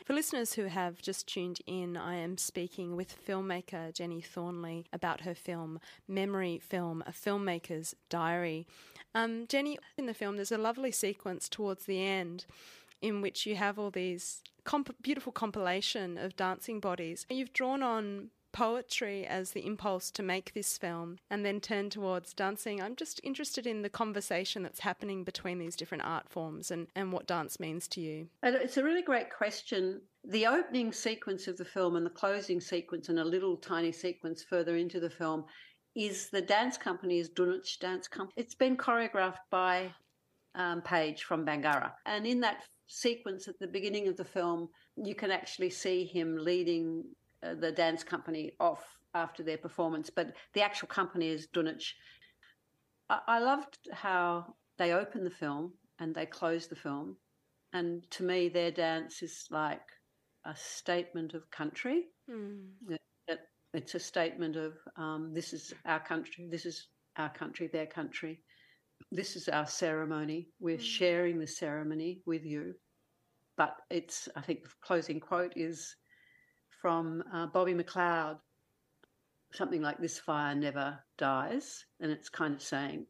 for 0.04 0.14
listeners 0.14 0.54
who 0.54 0.64
have 0.64 1.00
just 1.00 1.26
tuned 1.26 1.60
in, 1.66 1.96
I 1.96 2.16
am 2.16 2.36
speaking 2.36 2.96
with 2.96 3.16
filmmaker 3.26 3.92
Jeni 3.92 4.24
Thornley 4.24 4.86
about 4.92 5.22
her 5.22 5.34
film 5.34 5.80
Memory 6.08 6.58
Film, 6.58 7.02
a 7.06 7.12
filmmaker's 7.12 7.94
diary. 8.08 8.66
Um, 9.14 9.46
Jeni, 9.46 9.76
in 9.96 10.06
the 10.06 10.14
film, 10.14 10.36
there's 10.36 10.52
a 10.52 10.58
lovely 10.58 10.90
sequence 10.90 11.48
towards 11.48 11.84
the 11.84 12.04
end 12.04 12.46
in 13.00 13.20
which 13.20 13.46
you 13.46 13.56
have 13.56 13.78
all 13.78 13.90
these 13.90 14.42
comp- 14.64 15.02
beautiful 15.02 15.32
compilation 15.32 16.16
of 16.18 16.36
dancing 16.36 16.80
bodies. 16.80 17.26
You've 17.28 17.52
drawn 17.52 17.82
on 17.82 18.30
poetry 18.52 19.26
as 19.26 19.52
the 19.52 19.66
impulse 19.66 20.10
to 20.12 20.22
make 20.22 20.52
this 20.54 20.78
film 20.78 21.18
and 21.30 21.44
then 21.44 21.60
turn 21.60 21.90
towards 21.90 22.34
dancing. 22.34 22.82
I'm 22.82 22.96
just 22.96 23.20
interested 23.24 23.66
in 23.66 23.82
the 23.82 23.88
conversation 23.88 24.62
that's 24.62 24.80
happening 24.80 25.24
between 25.24 25.58
these 25.58 25.76
different 25.76 26.04
art 26.04 26.28
forms 26.28 26.70
and, 26.70 26.86
and 26.94 27.12
what 27.12 27.26
dance 27.26 27.58
means 27.58 27.88
to 27.88 28.00
you. 28.00 28.28
It's 28.42 28.76
a 28.76 28.84
really 28.84 29.02
great 29.02 29.30
question. 29.30 30.00
The 30.24 30.46
opening 30.46 30.92
sequence 30.92 31.48
of 31.48 31.56
the 31.56 31.64
film 31.64 31.96
and 31.96 32.06
the 32.06 32.10
closing 32.10 32.60
sequence 32.60 33.08
and 33.08 33.18
a 33.18 33.24
little 33.24 33.56
tiny 33.56 33.92
sequence 33.92 34.42
further 34.42 34.76
into 34.76 35.00
the 35.00 35.10
film 35.10 35.44
is 35.94 36.30
the 36.30 36.40
dance 36.40 36.78
company 36.78 37.18
is 37.18 37.28
Dunwich 37.28 37.78
Dance 37.80 38.08
Company. 38.08 38.32
It's 38.36 38.54
been 38.54 38.76
choreographed 38.76 39.44
by 39.50 39.92
um, 40.54 40.82
Page 40.82 41.24
from 41.24 41.44
Bangarra. 41.44 41.92
And 42.06 42.26
in 42.26 42.40
that 42.40 42.64
sequence 42.86 43.48
at 43.48 43.58
the 43.58 43.66
beginning 43.66 44.08
of 44.08 44.16
the 44.16 44.24
film, 44.24 44.68
you 44.96 45.14
can 45.14 45.30
actually 45.30 45.70
see 45.70 46.04
him 46.04 46.36
leading 46.36 47.04
the 47.42 47.72
dance 47.72 48.04
company 48.04 48.52
off 48.60 48.84
after 49.14 49.42
their 49.42 49.58
performance, 49.58 50.10
but 50.10 50.32
the 50.54 50.62
actual 50.62 50.88
company 50.88 51.28
is 51.28 51.46
Dunwich. 51.46 51.94
I, 53.10 53.20
I 53.26 53.38
loved 53.40 53.78
how 53.92 54.54
they 54.78 54.92
open 54.92 55.24
the 55.24 55.30
film 55.30 55.72
and 55.98 56.14
they 56.14 56.26
close 56.26 56.66
the 56.66 56.76
film, 56.76 57.16
and 57.72 58.08
to 58.12 58.22
me, 58.22 58.48
their 58.48 58.70
dance 58.70 59.22
is 59.22 59.46
like 59.50 59.88
a 60.44 60.54
statement 60.56 61.34
of 61.34 61.50
country. 61.50 62.06
Mm. 62.30 62.96
it's 63.74 63.94
a 63.94 64.00
statement 64.00 64.56
of 64.56 64.74
um, 64.96 65.32
this 65.32 65.52
is 65.52 65.72
our 65.86 66.00
country, 66.00 66.46
this 66.50 66.66
is 66.66 66.88
our 67.16 67.30
country, 67.30 67.68
their 67.68 67.86
country. 67.86 68.40
This 69.10 69.36
is 69.36 69.48
our 69.48 69.66
ceremony. 69.66 70.48
We're 70.60 70.76
mm. 70.76 70.80
sharing 70.80 71.38
the 71.38 71.46
ceremony 71.46 72.20
with 72.26 72.44
you. 72.44 72.74
But 73.56 73.76
it's, 73.90 74.28
I 74.36 74.40
think 74.40 74.62
the 74.62 74.70
closing 74.80 75.20
quote 75.20 75.52
is 75.56 75.96
from 76.82 77.22
uh, 77.32 77.46
Bobby 77.46 77.74
McLeod, 77.74 78.38
something 79.54 79.80
like 79.80 79.98
this 79.98 80.18
fire 80.18 80.54
never 80.54 80.98
dies. 81.16 81.84
And 82.00 82.10
it's 82.10 82.28
kind 82.28 82.54
of 82.54 82.60
saying 82.60 83.06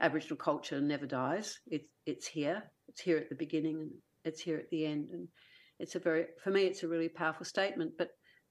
Aboriginal 0.00 0.36
culture 0.36 0.80
never 0.80 1.06
dies. 1.06 1.58
It's, 1.66 1.88
it's 2.04 2.26
here. 2.26 2.62
It's 2.88 3.00
here 3.00 3.16
at 3.16 3.30
the 3.30 3.34
beginning 3.34 3.80
and 3.80 3.90
it's 4.24 4.42
here 4.42 4.58
at 4.58 4.68
the 4.70 4.84
end. 4.84 5.08
And 5.10 5.26
it's 5.80 5.94
a 5.94 5.98
very, 5.98 6.26
for 6.42 6.50
me, 6.50 6.64
it's 6.64 6.82
a 6.82 6.88
really 6.88 7.08
powerful 7.08 7.46
statement. 7.46 7.92
But 7.96 8.10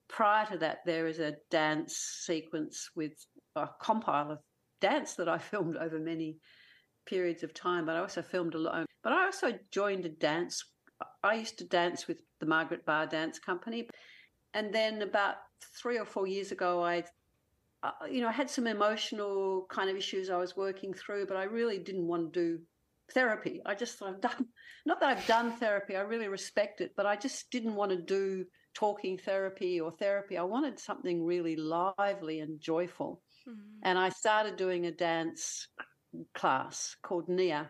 prior 0.10 0.48
to 0.48 0.58
that, 0.58 0.80
there 0.86 1.08
is 1.08 1.20
a 1.20 1.36
dance 1.52 1.96
sequence 2.26 2.90
with 2.96 3.14
a 3.56 3.68
compile 3.80 4.32
of 4.32 4.40
dance 4.82 5.14
that 5.16 5.30
I 5.30 5.38
filmed 5.52 5.78
over 5.78 6.00
many 6.00 6.38
periods 7.06 7.44
of 7.44 7.54
time, 7.54 7.86
but 7.86 7.96
I 7.96 8.00
also 8.00 8.24
filmed 8.24 8.56
alone. 8.56 8.88
But 9.04 9.14
I 9.14 9.26
also 9.26 9.52
joined 9.72 10.06
a 10.06 10.10
dance. 10.10 10.64
I 11.22 11.36
used 11.36 11.60
to 11.60 11.66
dance 11.66 12.08
with 12.08 12.18
the 12.40 12.46
Margaret 12.46 12.86
Barr 12.86 13.06
Dance 13.06 13.38
Company 13.38 13.88
and 14.54 14.74
then 14.74 15.02
about 15.02 15.36
three 15.82 15.98
or 15.98 16.06
four 16.06 16.28
years 16.28 16.52
ago, 16.52 16.84
I, 16.84 17.04
uh, 17.82 17.92
you 18.10 18.22
know, 18.22 18.28
I 18.28 18.32
had 18.32 18.50
some 18.50 18.68
emotional 18.68 19.66
kind 19.70 19.90
of 19.90 19.96
issues 19.96 20.30
I 20.30 20.38
was 20.38 20.56
working 20.56 20.94
through, 20.94 21.26
but 21.26 21.38
I 21.38 21.44
really 21.44 21.80
didn't 21.80 22.08
want 22.08 22.34
to 22.34 22.40
do 22.40 22.60
therapy. 23.12 23.62
I 23.66 23.76
just 23.76 23.98
thought 23.98 24.10
I've 24.10 24.22
done 24.22 24.48
not 24.86 25.00
that 25.00 25.18
I've 25.18 25.28
done 25.28 25.52
therapy. 25.54 25.96
I 25.96 26.02
really 26.02 26.28
respect 26.28 26.82
it, 26.82 26.92
but 26.96 27.06
I 27.06 27.16
just 27.16 27.50
didn't 27.52 27.76
want 27.76 27.92
to 27.92 28.02
do 28.02 28.46
talking 28.74 29.18
therapy 29.18 29.80
or 29.80 29.92
therapy. 29.92 30.38
I 30.38 30.44
wanted 30.44 30.80
something 30.80 31.24
really 31.26 31.56
lively 31.56 32.40
and 32.40 32.60
joyful. 32.60 33.22
Mm-hmm. 33.48 33.80
And 33.84 34.00
I 34.00 34.10
started 34.10 34.56
doing 34.56 34.86
a 34.86 34.92
dance 34.92 35.68
class 36.34 36.96
called 37.04 37.30
Nia, 37.30 37.70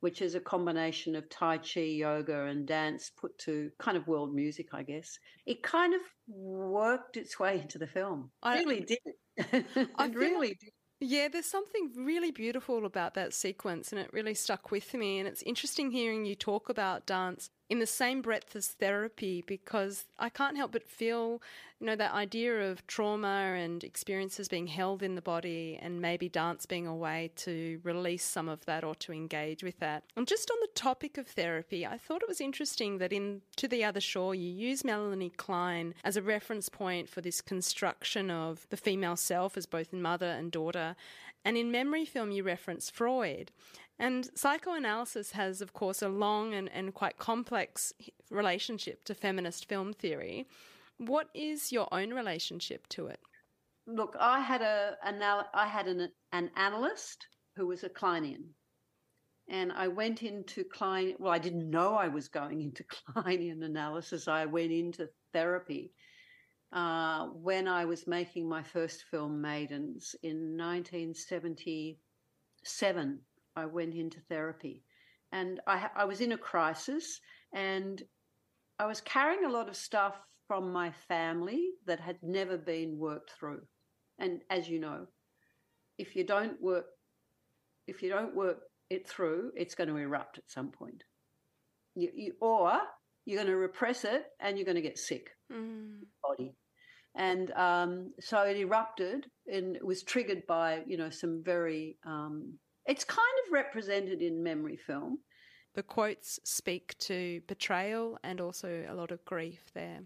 which 0.00 0.22
is 0.22 0.34
a 0.34 0.40
combination 0.40 1.14
of 1.14 1.28
Tai 1.28 1.58
Chi, 1.58 1.80
yoga, 1.80 2.44
and 2.44 2.66
dance 2.66 3.10
put 3.10 3.36
to 3.38 3.70
kind 3.78 3.96
of 3.96 4.06
world 4.06 4.34
music, 4.34 4.68
I 4.72 4.82
guess. 4.82 5.18
It 5.46 5.62
kind 5.62 5.94
of 5.94 6.00
worked 6.28 7.16
its 7.16 7.38
way 7.38 7.60
into 7.60 7.78
the 7.78 7.86
film. 7.86 8.30
I 8.42 8.58
really 8.58 8.80
did. 8.80 8.98
I 9.96 10.06
really 10.06 10.56
did. 10.60 10.70
Yeah, 11.02 11.28
there's 11.28 11.50
something 11.50 11.92
really 11.96 12.30
beautiful 12.30 12.84
about 12.84 13.14
that 13.14 13.32
sequence, 13.32 13.90
and 13.90 14.00
it 14.00 14.12
really 14.12 14.34
stuck 14.34 14.70
with 14.70 14.92
me. 14.92 15.18
And 15.18 15.26
it's 15.26 15.42
interesting 15.42 15.90
hearing 15.90 16.26
you 16.26 16.34
talk 16.34 16.68
about 16.68 17.06
dance 17.06 17.48
in 17.70 17.78
the 17.78 17.86
same 17.86 18.20
breadth 18.20 18.56
as 18.56 18.66
therapy 18.66 19.44
because 19.46 20.04
I 20.18 20.28
can't 20.28 20.56
help 20.56 20.72
but 20.72 20.88
feel, 20.88 21.40
you 21.78 21.86
know, 21.86 21.94
that 21.94 22.12
idea 22.12 22.68
of 22.68 22.84
trauma 22.88 23.54
and 23.56 23.84
experiences 23.84 24.48
being 24.48 24.66
held 24.66 25.04
in 25.04 25.14
the 25.14 25.22
body 25.22 25.78
and 25.80 26.02
maybe 26.02 26.28
dance 26.28 26.66
being 26.66 26.88
a 26.88 26.94
way 26.94 27.30
to 27.36 27.80
release 27.84 28.24
some 28.24 28.48
of 28.48 28.64
that 28.66 28.82
or 28.82 28.96
to 28.96 29.12
engage 29.12 29.62
with 29.62 29.78
that. 29.78 30.02
And 30.16 30.26
just 30.26 30.50
on 30.50 30.56
the 30.60 30.68
topic 30.74 31.16
of 31.16 31.28
therapy, 31.28 31.86
I 31.86 31.96
thought 31.96 32.22
it 32.22 32.28
was 32.28 32.40
interesting 32.40 32.98
that 32.98 33.12
in 33.12 33.42
To 33.56 33.68
the 33.68 33.84
Other 33.84 34.00
Shore, 34.00 34.34
you 34.34 34.50
use 34.50 34.84
Melanie 34.84 35.30
Klein 35.30 35.94
as 36.02 36.16
a 36.16 36.22
reference 36.22 36.68
point 36.68 37.08
for 37.08 37.20
this 37.20 37.40
construction 37.40 38.32
of 38.32 38.66
the 38.70 38.76
female 38.76 39.16
self 39.16 39.56
as 39.56 39.66
both 39.66 39.92
mother 39.92 40.26
and 40.26 40.50
daughter. 40.50 40.96
And 41.44 41.56
in 41.56 41.70
Memory 41.70 42.04
Film, 42.04 42.32
you 42.32 42.42
reference 42.42 42.90
Freud. 42.90 43.52
And 44.00 44.28
psychoanalysis 44.34 45.30
has, 45.32 45.60
of 45.60 45.74
course, 45.74 46.00
a 46.00 46.08
long 46.08 46.54
and, 46.54 46.70
and 46.72 46.94
quite 46.94 47.18
complex 47.18 47.92
relationship 48.30 49.04
to 49.04 49.14
feminist 49.14 49.68
film 49.68 49.92
theory. 49.92 50.48
What 50.96 51.28
is 51.34 51.70
your 51.70 51.86
own 51.92 52.14
relationship 52.14 52.86
to 52.88 53.08
it? 53.08 53.20
Look, 53.86 54.16
I 54.18 54.40
had 54.40 54.62
a 54.62 54.96
I 55.52 55.66
had 55.66 55.86
an, 55.86 56.08
an 56.32 56.50
analyst 56.56 57.26
who 57.56 57.66
was 57.66 57.84
a 57.84 57.90
Kleinian, 57.90 58.54
and 59.48 59.70
I 59.70 59.88
went 59.88 60.22
into 60.22 60.64
Klein. 60.64 61.16
Well, 61.18 61.32
I 61.32 61.38
didn't 61.38 61.68
know 61.68 61.94
I 61.94 62.08
was 62.08 62.28
going 62.28 62.62
into 62.62 62.84
Kleinian 62.84 63.64
analysis. 63.64 64.28
I 64.28 64.46
went 64.46 64.72
into 64.72 65.10
therapy 65.34 65.92
uh, 66.72 67.26
when 67.26 67.68
I 67.68 67.84
was 67.84 68.06
making 68.06 68.48
my 68.48 68.62
first 68.62 69.04
film, 69.10 69.42
Maidens, 69.42 70.16
in 70.22 70.56
1977. 70.56 73.20
I 73.56 73.66
went 73.66 73.94
into 73.94 74.20
therapy, 74.28 74.84
and 75.32 75.60
I, 75.66 75.88
I 75.96 76.04
was 76.04 76.20
in 76.20 76.32
a 76.32 76.38
crisis, 76.38 77.20
and 77.52 78.02
I 78.78 78.86
was 78.86 79.00
carrying 79.00 79.44
a 79.44 79.52
lot 79.52 79.68
of 79.68 79.76
stuff 79.76 80.16
from 80.48 80.72
my 80.72 80.90
family 81.06 81.70
that 81.86 82.00
had 82.00 82.16
never 82.22 82.58
been 82.58 82.98
worked 82.98 83.30
through. 83.38 83.60
And 84.18 84.42
as 84.50 84.68
you 84.68 84.80
know, 84.80 85.06
if 85.98 86.16
you 86.16 86.24
don't 86.24 86.60
work, 86.60 86.86
if 87.86 88.02
you 88.02 88.08
don't 88.08 88.34
work 88.34 88.58
it 88.88 89.08
through, 89.08 89.52
it's 89.54 89.74
going 89.74 89.88
to 89.88 89.96
erupt 89.96 90.38
at 90.38 90.50
some 90.50 90.70
point. 90.70 91.04
You, 91.94 92.10
you, 92.14 92.32
or 92.40 92.80
you're 93.26 93.38
going 93.38 93.52
to 93.52 93.56
repress 93.56 94.04
it 94.04 94.24
and 94.40 94.56
you're 94.56 94.64
going 94.64 94.76
to 94.76 94.82
get 94.82 94.98
sick 94.98 95.30
mm. 95.52 95.98
body. 96.22 96.54
And 97.16 97.50
um, 97.52 98.12
so 98.20 98.42
it 98.42 98.56
erupted 98.56 99.26
and 99.46 99.76
it 99.76 99.84
was 99.84 100.02
triggered 100.02 100.46
by, 100.46 100.82
you 100.86 100.96
know, 100.96 101.10
some 101.10 101.42
very, 101.44 101.96
um, 102.06 102.54
it's 102.90 103.04
kind 103.04 103.20
of 103.46 103.52
represented 103.52 104.20
in 104.20 104.42
memory 104.42 104.76
film. 104.76 105.18
The 105.74 105.82
quotes 105.82 106.40
speak 106.44 106.98
to 106.98 107.40
betrayal 107.46 108.18
and 108.24 108.40
also 108.40 108.84
a 108.88 108.94
lot 108.94 109.12
of 109.12 109.24
grief 109.24 109.70
there. 109.72 110.00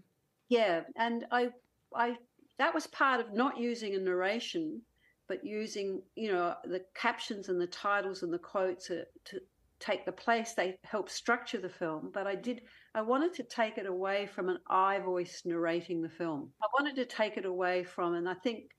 Yeah. 0.49 0.81
And 0.95 1.25
I, 1.31 1.49
I, 1.95 2.17
that 2.59 2.75
was 2.75 2.85
part 2.87 3.19
of 3.19 3.33
not 3.33 3.57
using 3.57 3.95
a 3.95 3.99
narration 3.99 4.81
but 5.27 5.43
using 5.43 6.01
you 6.15 6.31
know 6.31 6.53
the 6.65 6.81
captions 6.93 7.49
and 7.49 7.59
the 7.59 7.67
titles 7.67 8.23
and 8.23 8.31
the 8.31 8.37
quotes 8.37 8.87
to, 8.87 9.05
to 9.23 9.39
take 9.79 10.05
the 10.05 10.11
place 10.11 10.53
they 10.53 10.77
help 10.83 11.09
structure 11.09 11.57
the 11.57 11.69
film 11.69 12.09
but 12.13 12.25
i 12.25 12.35
did 12.35 12.61
i 12.93 13.01
wanted 13.01 13.33
to 13.33 13.43
take 13.43 13.77
it 13.77 13.85
away 13.85 14.25
from 14.27 14.49
an 14.49 14.57
i 14.69 14.99
voice 14.99 15.41
narrating 15.45 16.01
the 16.01 16.09
film 16.09 16.49
i 16.63 16.67
wanted 16.79 16.95
to 16.95 17.05
take 17.05 17.37
it 17.37 17.45
away 17.45 17.83
from 17.83 18.13
and 18.13 18.29
i 18.29 18.33
think 18.33 18.74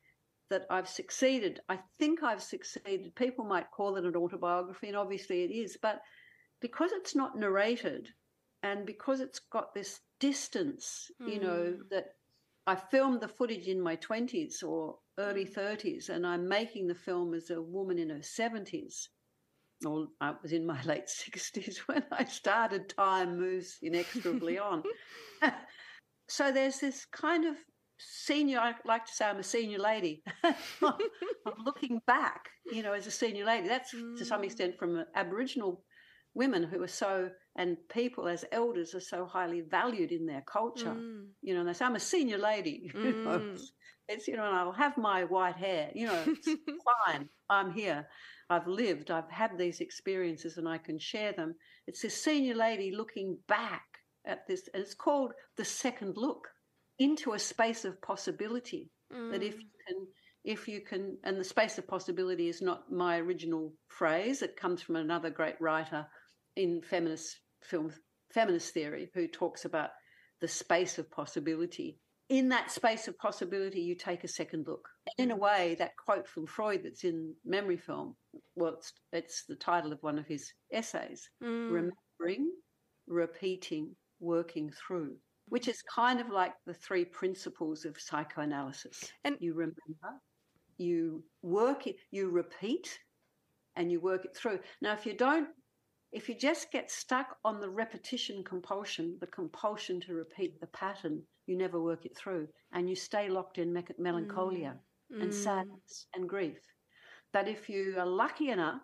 that 0.50 0.66
i've 0.70 0.88
succeeded 0.88 1.60
i 1.68 1.78
think 1.98 2.22
i've 2.22 2.42
succeeded 2.42 3.14
people 3.14 3.44
might 3.44 3.70
call 3.70 3.96
it 3.96 4.04
an 4.04 4.16
autobiography 4.16 4.88
and 4.88 4.96
obviously 4.96 5.42
it 5.42 5.50
is 5.50 5.76
but 5.80 6.00
because 6.60 6.90
it's 6.92 7.14
not 7.14 7.38
narrated 7.38 8.08
and 8.62 8.86
because 8.86 9.20
it's 9.20 9.40
got 9.52 9.74
this 9.74 10.00
distance 10.20 11.10
mm. 11.22 11.32
you 11.32 11.40
know 11.40 11.74
hmm. 11.76 11.82
that 11.90 12.06
I 12.66 12.74
filmed 12.74 13.20
the 13.20 13.28
footage 13.28 13.68
in 13.68 13.80
my 13.80 13.96
20s 13.96 14.64
or 14.64 14.98
early 15.18 15.46
30s, 15.46 16.08
and 16.08 16.26
I'm 16.26 16.48
making 16.48 16.88
the 16.88 16.94
film 16.96 17.32
as 17.32 17.50
a 17.50 17.62
woman 17.62 17.98
in 17.98 18.10
her 18.10 18.16
70s. 18.16 19.06
Or 19.84 20.08
I 20.20 20.34
was 20.42 20.52
in 20.52 20.66
my 20.66 20.82
late 20.84 21.06
60s 21.06 21.78
when 21.86 22.04
I 22.10 22.24
started. 22.24 22.88
Time 22.88 23.38
moves 23.38 23.78
inexorably 23.82 24.58
on. 24.58 24.82
so 26.28 26.50
there's 26.50 26.80
this 26.80 27.04
kind 27.04 27.44
of 27.44 27.56
senior, 27.98 28.58
I 28.58 28.74
like 28.84 29.06
to 29.06 29.12
say 29.12 29.26
I'm 29.26 29.38
a 29.38 29.42
senior 29.42 29.78
lady. 29.78 30.22
I'm 30.44 30.94
looking 31.64 32.00
back, 32.06 32.48
you 32.70 32.82
know, 32.82 32.92
as 32.92 33.06
a 33.06 33.10
senior 33.10 33.44
lady. 33.44 33.68
That's 33.68 33.90
to 33.90 34.24
some 34.24 34.42
mm. 34.42 34.44
extent 34.44 34.78
from 34.78 35.04
Aboriginal 35.14 35.82
women 36.34 36.62
who 36.62 36.82
are 36.82 36.88
so 36.88 37.30
and 37.56 37.76
people 37.88 38.28
as 38.28 38.44
elders 38.52 38.94
are 38.94 39.00
so 39.00 39.24
highly 39.24 39.62
valued 39.62 40.12
in 40.12 40.26
their 40.26 40.42
culture. 40.42 40.94
Mm. 40.94 41.28
You 41.42 41.54
know, 41.54 41.60
and 41.60 41.68
they 41.68 41.72
say, 41.72 41.86
I'm 41.86 41.96
a 41.96 42.00
senior 42.00 42.38
lady. 42.38 42.90
Mm. 42.94 43.04
You 43.04 43.24
know, 43.24 43.38
mm. 43.38 43.60
it's, 44.08 44.28
you 44.28 44.36
know, 44.36 44.46
and 44.46 44.54
I'll 44.54 44.72
have 44.72 44.96
my 44.98 45.24
white 45.24 45.56
hair. 45.56 45.90
You 45.94 46.06
know, 46.06 46.22
it's 46.26 46.46
fine. 47.06 47.28
I'm 47.48 47.72
here. 47.72 48.06
I've 48.50 48.68
lived. 48.68 49.10
I've 49.10 49.30
had 49.30 49.58
these 49.58 49.80
experiences 49.80 50.58
and 50.58 50.68
I 50.68 50.78
can 50.78 50.98
share 50.98 51.32
them. 51.32 51.54
It's 51.86 52.02
this 52.02 52.22
senior 52.22 52.54
lady 52.54 52.92
looking 52.94 53.38
back 53.48 53.84
at 54.26 54.46
this, 54.46 54.68
and 54.74 54.82
it's 54.82 54.94
called 54.94 55.32
the 55.56 55.64
second 55.64 56.16
look 56.16 56.48
into 56.98 57.32
a 57.32 57.38
space 57.38 57.84
of 57.84 58.00
possibility. 58.02 58.90
Mm. 59.12 59.32
That 59.32 59.42
if 59.42 59.56
mm. 59.56 59.60
you 59.60 59.68
can 59.86 60.06
if 60.46 60.68
you 60.68 60.80
can, 60.80 61.18
and 61.24 61.38
the 61.38 61.44
space 61.44 61.76
of 61.76 61.88
possibility 61.88 62.48
is 62.48 62.62
not 62.62 62.90
my 62.90 63.18
original 63.18 63.72
phrase, 63.88 64.42
it 64.42 64.56
comes 64.56 64.80
from 64.80 64.94
another 64.94 65.28
great 65.28 65.60
writer 65.60 66.06
in 66.54 66.80
feminist 66.80 67.40
film 67.62 67.92
feminist 68.32 68.72
theory 68.72 69.10
who 69.12 69.26
talks 69.26 69.64
about 69.64 69.90
the 70.40 70.48
space 70.48 70.98
of 70.98 71.10
possibility. 71.10 71.98
In 72.28 72.48
that 72.50 72.70
space 72.70 73.08
of 73.08 73.18
possibility, 73.18 73.80
you 73.80 73.96
take 73.96 74.24
a 74.24 74.28
second 74.28 74.66
look. 74.66 74.88
And 75.18 75.30
In 75.30 75.36
a 75.36 75.36
way, 75.36 75.76
that 75.78 75.96
quote 75.96 76.28
from 76.28 76.46
Freud 76.46 76.82
that's 76.84 77.04
in 77.04 77.34
Memory 77.44 77.76
Film, 77.76 78.16
well, 78.54 78.74
it's, 78.74 78.92
it's 79.12 79.44
the 79.48 79.54
title 79.54 79.92
of 79.92 80.02
one 80.02 80.18
of 80.18 80.26
his 80.26 80.52
essays 80.72 81.28
mm. 81.42 81.70
Remembering, 81.70 82.50
Repeating, 83.06 83.94
Working 84.20 84.72
Through, 84.72 85.16
which 85.48 85.68
is 85.68 85.82
kind 85.82 86.20
of 86.20 86.28
like 86.28 86.52
the 86.66 86.74
three 86.74 87.04
principles 87.04 87.84
of 87.84 87.98
psychoanalysis. 87.98 89.12
And 89.24 89.36
you 89.40 89.54
remember, 89.54 90.20
you 90.78 91.22
work 91.42 91.86
it, 91.86 91.96
you 92.10 92.30
repeat, 92.30 92.98
and 93.76 93.90
you 93.90 94.00
work 94.00 94.24
it 94.24 94.36
through. 94.36 94.58
Now, 94.80 94.92
if 94.92 95.06
you 95.06 95.14
don't 95.14 95.48
if 96.12 96.28
you 96.28 96.34
just 96.34 96.70
get 96.72 96.90
stuck 96.90 97.36
on 97.44 97.60
the 97.60 97.68
repetition 97.68 98.42
compulsion, 98.44 99.18
the 99.20 99.26
compulsion 99.26 100.00
to 100.00 100.14
repeat 100.14 100.58
the 100.60 100.66
pattern, 100.68 101.22
you 101.46 101.58
never 101.58 101.82
work 101.82 102.06
it 102.06 102.16
through 102.16 102.48
and 102.72 102.88
you 102.88 102.96
stay 102.96 103.28
locked 103.28 103.58
in 103.58 103.72
me- 103.72 103.84
melancholia 103.98 104.76
mm. 105.12 105.22
and 105.22 105.30
mm. 105.30 105.34
sadness 105.34 106.06
and 106.14 106.28
grief. 106.28 106.58
But 107.32 107.48
if 107.48 107.68
you 107.68 107.96
are 107.98 108.06
lucky 108.06 108.50
enough 108.50 108.82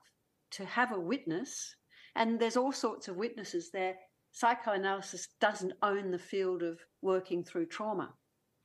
to 0.52 0.64
have 0.66 0.92
a 0.92 1.00
witness, 1.00 1.74
and 2.16 2.38
there's 2.38 2.56
all 2.56 2.72
sorts 2.72 3.08
of 3.08 3.16
witnesses 3.16 3.70
there, 3.72 3.94
psychoanalysis 4.32 5.28
doesn't 5.40 5.74
own 5.82 6.10
the 6.10 6.18
field 6.18 6.62
of 6.62 6.80
working 7.02 7.44
through 7.44 7.66
trauma. 7.66 8.12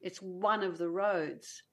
It's 0.02 0.22
one 0.22 0.64
of 0.64 0.78
the 0.78 0.90
roads. 0.90 1.64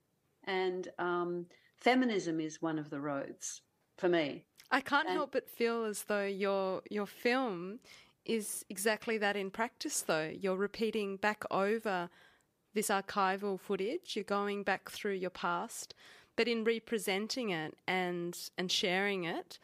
And 0.45 0.89
um, 0.99 1.47
feminism 1.77 2.41
is 2.41 2.61
one 2.61 2.79
of 2.79 2.91
the 2.91 3.01
roads 3.01 3.63
for 3.97 4.09
me. 4.09 4.45
I 4.71 4.81
can't 4.81 5.07
and 5.09 5.17
help 5.17 5.33
but 5.33 5.49
feel 5.49 5.85
as 5.85 6.05
though 6.05 6.25
your 6.25 6.83
your 6.91 7.07
film 7.07 7.79
is 8.25 8.65
exactly 8.69 9.19
that 9.19 9.37
in 9.37 9.51
practice 9.51 10.03
though. 10.03 10.31
You're 10.35 10.57
repeating 10.57 11.17
back 11.17 11.45
over 11.51 12.09
this 12.73 12.89
archival 12.89 13.61
footage, 13.61 14.17
you're 14.17 14.25
going 14.25 14.65
back 14.65 14.91
through 14.91 15.13
your 15.13 15.31
past, 15.31 15.95
but 16.35 16.49
in 16.49 16.65
representing 16.65 17.51
it 17.51 17.75
and 17.87 18.37
and 18.59 18.73
sharing 18.73 19.25
it 19.25 19.59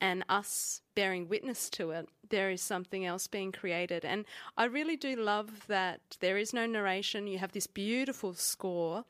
and 0.00 0.24
us 0.28 0.82
bearing 0.94 1.28
witness 1.28 1.70
to 1.70 1.90
it, 1.90 2.08
there 2.28 2.50
is 2.50 2.60
something 2.62 3.04
else 3.04 3.26
being 3.26 3.52
created. 3.52 4.04
And 4.04 4.24
I 4.56 4.64
really 4.64 4.96
do 4.96 5.16
love 5.16 5.66
that 5.68 6.00
there 6.20 6.36
is 6.36 6.52
no 6.52 6.66
narration. 6.66 7.26
You 7.26 7.38
have 7.38 7.52
this 7.52 7.66
beautiful 7.66 8.34
score 8.34 9.04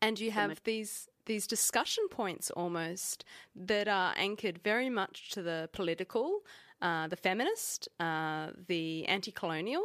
and 0.00 0.18
you 0.18 0.32
have 0.32 0.60
these 0.64 1.08
these 1.26 1.46
discussion 1.46 2.08
points 2.10 2.50
almost 2.50 3.24
that 3.54 3.86
are 3.86 4.12
anchored 4.16 4.58
very 4.64 4.90
much 4.90 5.30
to 5.30 5.40
the 5.40 5.68
political, 5.72 6.40
uh, 6.82 7.06
the 7.06 7.16
feminist, 7.16 7.88
uh, 8.00 8.48
the 8.66 9.06
anti 9.06 9.30
colonial. 9.30 9.84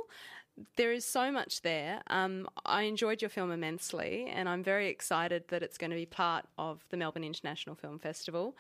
There 0.75 0.91
is 0.91 1.05
so 1.05 1.32
much 1.32 1.61
there. 1.61 2.01
Um, 2.07 2.47
I 2.65 2.84
enjoyed 2.84 3.21
your 3.21 3.30
film 3.30 3.51
immensely, 3.51 4.28
and 4.34 4.49
I'm 4.49 4.63
very 4.63 4.88
excited 4.88 5.43
that 5.49 5.61
it's 5.61 5.78
going 5.78 5.91
to 5.91 5.95
be 5.95 6.07
part 6.07 6.45
of 6.57 6.84
the 6.89 6.97
Melbourne 6.97 7.23
International 7.23 7.75
Film 7.75 7.99
Festival. 7.99 8.55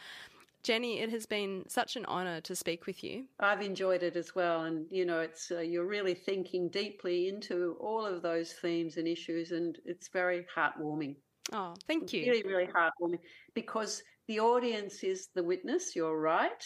Jeni, 0.63 1.01
it 1.01 1.09
has 1.11 1.25
been 1.25 1.63
such 1.67 1.95
an 1.95 2.05
honour 2.05 2.41
to 2.41 2.55
speak 2.55 2.85
with 2.85 3.03
you. 3.03 3.25
I've 3.39 3.61
enjoyed 3.61 4.03
it 4.03 4.15
as 4.15 4.35
well, 4.35 4.63
and 4.63 4.85
you 4.89 5.05
know, 5.05 5.21
it's 5.21 5.51
uh, 5.51 5.59
you're 5.59 5.87
really 5.87 6.13
thinking 6.13 6.69
deeply 6.69 7.29
into 7.29 7.77
all 7.79 8.05
of 8.05 8.21
those 8.21 8.53
themes 8.53 8.97
and 8.97 9.07
issues, 9.07 9.51
and 9.51 9.77
it's 9.85 10.09
very 10.09 10.45
heartwarming. 10.55 11.15
Oh, 11.53 11.73
thank 11.87 12.11
you. 12.11 12.29
Really, 12.29 12.43
really 12.43 12.67
heartwarming 12.67 13.19
because 13.53 14.03
the 14.27 14.39
audience 14.39 15.03
is 15.03 15.29
the 15.35 15.43
witness. 15.43 15.95
You're 15.95 16.19
right, 16.19 16.65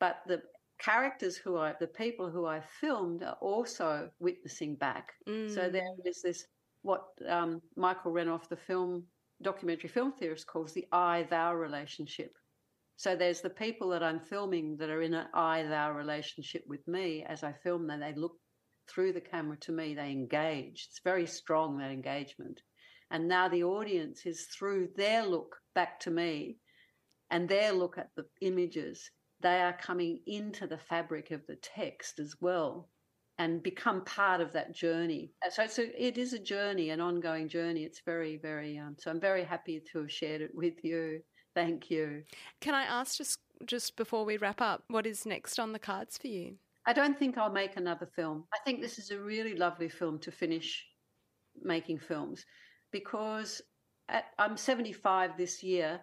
but 0.00 0.18
the 0.26 0.42
characters 0.78 1.36
who 1.36 1.56
I, 1.56 1.74
the 1.80 1.86
people 1.86 2.28
who 2.28 2.46
I 2.46 2.60
filmed, 2.80 3.22
are 3.22 3.38
also 3.40 4.10
witnessing 4.18 4.74
back. 4.76 5.12
Mm. 5.26 5.52
So 5.52 5.70
there 5.70 5.88
is 6.04 6.20
this 6.22 6.44
what 6.82 7.04
um, 7.26 7.62
Michael 7.76 8.12
Renov, 8.12 8.48
the 8.48 8.56
film 8.56 9.04
documentary 9.42 9.88
film 9.88 10.12
theorist, 10.12 10.46
calls 10.46 10.72
the 10.74 10.86
I-thou 10.92 11.54
relationship. 11.54 12.36
So 12.96 13.16
there's 13.16 13.40
the 13.40 13.50
people 13.50 13.88
that 13.90 14.02
I'm 14.02 14.20
filming 14.20 14.76
that 14.76 14.90
are 14.90 15.02
in 15.02 15.14
an 15.14 15.26
I-thou 15.34 15.92
relationship 15.92 16.64
with 16.66 16.86
me 16.86 17.24
as 17.28 17.42
I 17.42 17.52
film 17.52 17.86
them. 17.86 18.00
They 18.00 18.14
look 18.14 18.36
through 18.88 19.12
the 19.12 19.20
camera 19.20 19.56
to 19.62 19.72
me. 19.72 19.94
They 19.94 20.10
engage. 20.10 20.86
It's 20.88 21.00
very 21.02 21.26
strong 21.26 21.78
that 21.78 21.90
engagement. 21.90 22.60
And 23.10 23.28
now 23.28 23.48
the 23.48 23.64
audience 23.64 24.26
is 24.26 24.46
through 24.46 24.88
their 24.96 25.24
look 25.24 25.56
back 25.74 26.00
to 26.00 26.10
me 26.10 26.58
and 27.30 27.48
their 27.48 27.72
look 27.72 27.98
at 27.98 28.10
the 28.16 28.26
images 28.40 29.10
they 29.40 29.60
are 29.60 29.76
coming 29.76 30.20
into 30.26 30.66
the 30.66 30.78
fabric 30.78 31.30
of 31.30 31.46
the 31.46 31.56
text 31.56 32.18
as 32.18 32.34
well 32.40 32.88
and 33.38 33.62
become 33.62 34.04
part 34.04 34.40
of 34.40 34.52
that 34.52 34.74
journey. 34.74 35.32
So 35.50 35.66
it 35.76 36.16
is 36.16 36.32
a 36.32 36.38
journey, 36.38 36.90
an 36.90 37.00
ongoing 37.00 37.48
journey. 37.48 37.82
It's 37.84 38.00
very, 38.06 38.38
very, 38.38 38.78
um, 38.78 38.96
so 38.98 39.10
I'm 39.10 39.20
very 39.20 39.44
happy 39.44 39.82
to 39.92 39.98
have 39.98 40.10
shared 40.10 40.40
it 40.40 40.54
with 40.54 40.82
you. 40.82 41.20
Thank 41.54 41.90
you. 41.90 42.24
Can 42.60 42.74
I 42.74 42.82
ask 42.82 43.16
just 43.16 43.38
just 43.64 43.96
before 43.96 44.24
we 44.24 44.36
wrap 44.36 44.60
up, 44.60 44.84
what 44.88 45.06
is 45.06 45.24
next 45.24 45.58
on 45.58 45.72
the 45.72 45.78
cards 45.78 46.18
for 46.18 46.26
you? 46.26 46.56
I 46.86 46.92
don't 46.92 47.18
think 47.18 47.38
I'll 47.38 47.52
make 47.52 47.76
another 47.76 48.06
film. 48.06 48.44
I 48.52 48.58
think 48.64 48.80
this 48.80 48.98
is 48.98 49.10
a 49.10 49.18
really 49.18 49.54
lovely 49.54 49.88
film 49.88 50.18
to 50.18 50.30
finish 50.30 50.84
making 51.62 51.98
films 51.98 52.44
because 52.90 53.62
at, 54.08 54.26
I'm 54.38 54.56
75 54.56 55.36
this 55.38 55.62
year, 55.62 56.00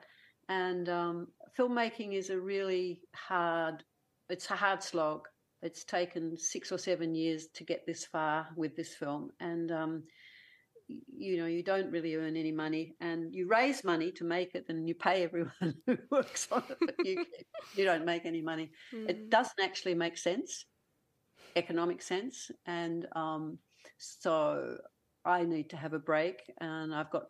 and 0.50 0.90
um, 0.90 1.28
filmmaking 1.58 2.14
is 2.14 2.30
a 2.30 2.40
really 2.40 3.02
hard. 3.14 3.84
It's 4.30 4.50
a 4.50 4.56
hard 4.56 4.82
slog. 4.82 5.28
It's 5.62 5.84
taken 5.84 6.38
six 6.38 6.72
or 6.72 6.78
seven 6.80 7.14
years 7.14 7.48
to 7.54 7.64
get 7.64 7.86
this 7.86 8.06
far 8.06 8.48
with 8.56 8.76
this 8.76 8.96
film, 8.96 9.30
and 9.40 9.72
um, 9.72 10.04
you 11.16 11.38
know 11.38 11.46
you 11.46 11.64
don't 11.64 11.92
really 11.92 12.16
earn 12.16 12.36
any 12.36 12.52
money, 12.52 12.96
and 13.00 13.34
you 13.34 13.48
raise 13.48 13.84
money 13.84 14.12
to 14.14 14.24
make 14.24 14.56
it, 14.56 14.66
and 14.70 14.88
you 14.88 14.96
pay 14.96 15.24
everyone 15.24 15.76
who 15.86 15.98
works 16.10 16.48
on 16.52 16.64
it, 16.70 16.78
but 16.80 17.06
you 17.06 17.26
you 17.76 17.86
don't 17.86 18.06
make 18.06 18.26
any 18.26 18.42
money. 18.42 18.72
Mm. 18.94 19.10
It 19.10 19.30
doesn't 19.30 19.60
actually 19.62 19.96
make 19.96 20.18
sense, 20.18 20.66
economic 21.56 22.02
sense, 22.02 22.52
and 22.66 23.08
um, 23.16 23.58
so 23.98 24.78
I 25.26 25.44
need 25.44 25.70
to 25.72 25.78
have 25.78 25.94
a 25.94 26.00
break, 26.00 26.42
and 26.60 26.94
I've 26.94 27.12
got 27.12 27.26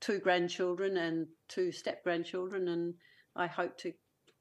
two 0.00 0.18
grandchildren 0.18 0.96
and 0.96 1.26
two 1.48 1.72
step 1.72 2.04
grandchildren, 2.04 2.68
and 2.68 2.94
I 3.36 3.46
hope 3.46 3.78
to 3.78 3.92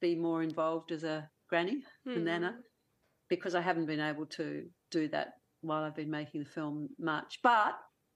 be 0.02 0.16
more 0.16 0.44
involved 0.44 0.92
as 0.92 1.04
a 1.04 1.30
granny, 1.50 1.84
mm. 2.08 2.18
a 2.18 2.20
nana 2.20 2.56
because 3.30 3.56
I 3.56 3.62
haven't 3.62 3.88
been 3.88 4.00
able 4.00 4.26
to 4.28 4.64
do 4.92 5.08
that 5.10 5.34
while 5.62 5.84
I've 5.84 5.96
been 5.96 6.12
making 6.12 6.44
the 6.44 6.50
film 6.50 6.90
much. 7.00 7.40
But 7.42 7.74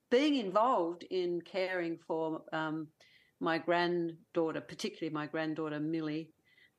being 0.09 0.35
involved 0.35 1.03
in 1.09 1.41
caring 1.41 1.97
for 1.97 2.41
um, 2.53 2.87
my 3.39 3.57
granddaughter, 3.57 4.61
particularly 4.61 5.13
my 5.13 5.27
granddaughter 5.27 5.79
Millie, 5.79 6.29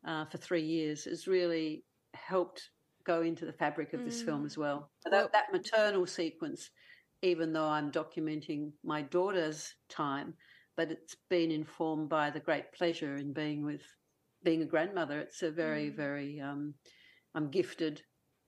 uh, 0.06 0.24
for 0.26 0.38
three 0.38 0.64
years, 0.64 1.04
has 1.04 1.26
really 1.26 1.84
helped 2.14 2.70
go 3.04 3.22
into 3.22 3.46
the 3.46 3.52
fabric 3.52 3.94
of 3.94 4.04
this 4.04 4.22
mm. 4.22 4.26
film 4.26 4.46
as 4.46 4.58
well. 4.58 4.90
That, 5.10 5.32
that 5.32 5.52
maternal 5.52 6.06
sequence, 6.06 6.70
even 7.22 7.52
though 7.52 7.68
I'm 7.68 7.90
documenting 7.90 8.72
my 8.84 9.02
daughter's 9.02 9.74
time, 9.88 10.34
but 10.76 10.90
it's 10.90 11.16
been 11.28 11.50
informed 11.50 12.08
by 12.08 12.30
the 12.30 12.40
great 12.40 12.72
pleasure 12.72 13.16
in 13.16 13.32
being 13.32 13.64
with 13.64 13.82
being 14.44 14.62
a 14.62 14.66
grandmother. 14.66 15.20
It's 15.20 15.42
a 15.42 15.50
very, 15.50 15.90
mm. 15.90 15.96
very 15.96 16.40
um, 16.40 16.74
I'm 17.34 17.50
gifted 17.50 18.02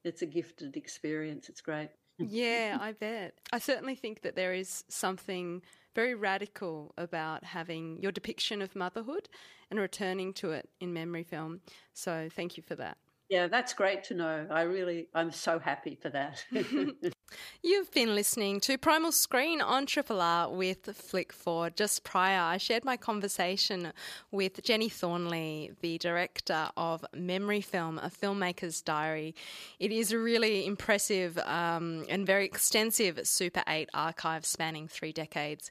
it's 0.05 0.23
a 0.23 0.27
gifted 0.27 0.77
experience. 0.77 1.49
It's 1.49 1.61
great. 1.61 1.91
Yeah, 2.29 2.79
I 2.81 2.93
bet. 2.93 3.35
I 3.53 3.59
certainly 3.59 3.95
think 3.95 4.23
that 4.23 4.37
there 4.37 4.53
is 4.53 4.85
something 4.89 5.63
very 5.95 6.15
radical 6.15 6.95
about 6.97 7.45
having 7.45 7.99
your 8.01 8.13
depiction 8.13 8.63
of 8.63 8.77
motherhood 8.77 9.29
and 9.71 9.81
returning 9.81 10.33
to 10.35 10.53
it 10.53 10.69
in 10.81 10.93
memory 10.93 11.25
film. 11.25 11.61
So 11.93 12.29
thank 12.35 12.57
you 12.57 12.63
for 12.63 12.75
that. 12.77 12.99
Yeah, 13.29 13.47
that's 13.47 13.73
great 13.73 14.03
to 14.05 14.15
know. 14.15 14.47
I 14.51 14.63
really, 14.63 15.09
I'm 15.15 15.31
so 15.31 15.59
happy 15.59 15.97
for 16.01 16.11
that. 16.11 16.45
You've 17.63 17.91
been 17.93 18.15
listening 18.15 18.61
to 18.61 18.79
Primal 18.79 19.13
Screen 19.13 19.61
on 19.61 19.87
Triple 19.87 20.21
R 20.21 20.51
with 20.51 20.97
Flick 20.97 21.33
Ford. 21.33 21.77
Just 21.77 22.05
prior, 22.05 22.41
I 22.41 22.57
shared 22.57 22.85
my 22.85 22.97
conversation 22.97 23.93
with 24.31 24.63
Jeni 24.63 24.91
Thornley, 24.91 25.73
the 25.81 25.99
director 25.99 26.71
of 26.77 27.05
Memory 27.15 27.61
Film, 27.61 27.99
a 27.99 28.11
filmmaker's 28.11 28.81
diary. 28.81 29.35
It 29.79 29.93
is 29.93 30.13
a 30.13 30.19
really 30.19 30.67
impressive 30.67 31.39
um, 31.39 32.05
and 32.09 32.27
very 32.27 32.45
extensive 32.45 33.21
Super 33.27 33.63
8 33.69 33.91
archive 33.95 34.47
spanning 34.47 34.89
three 34.89 35.13
decades. 35.13 35.71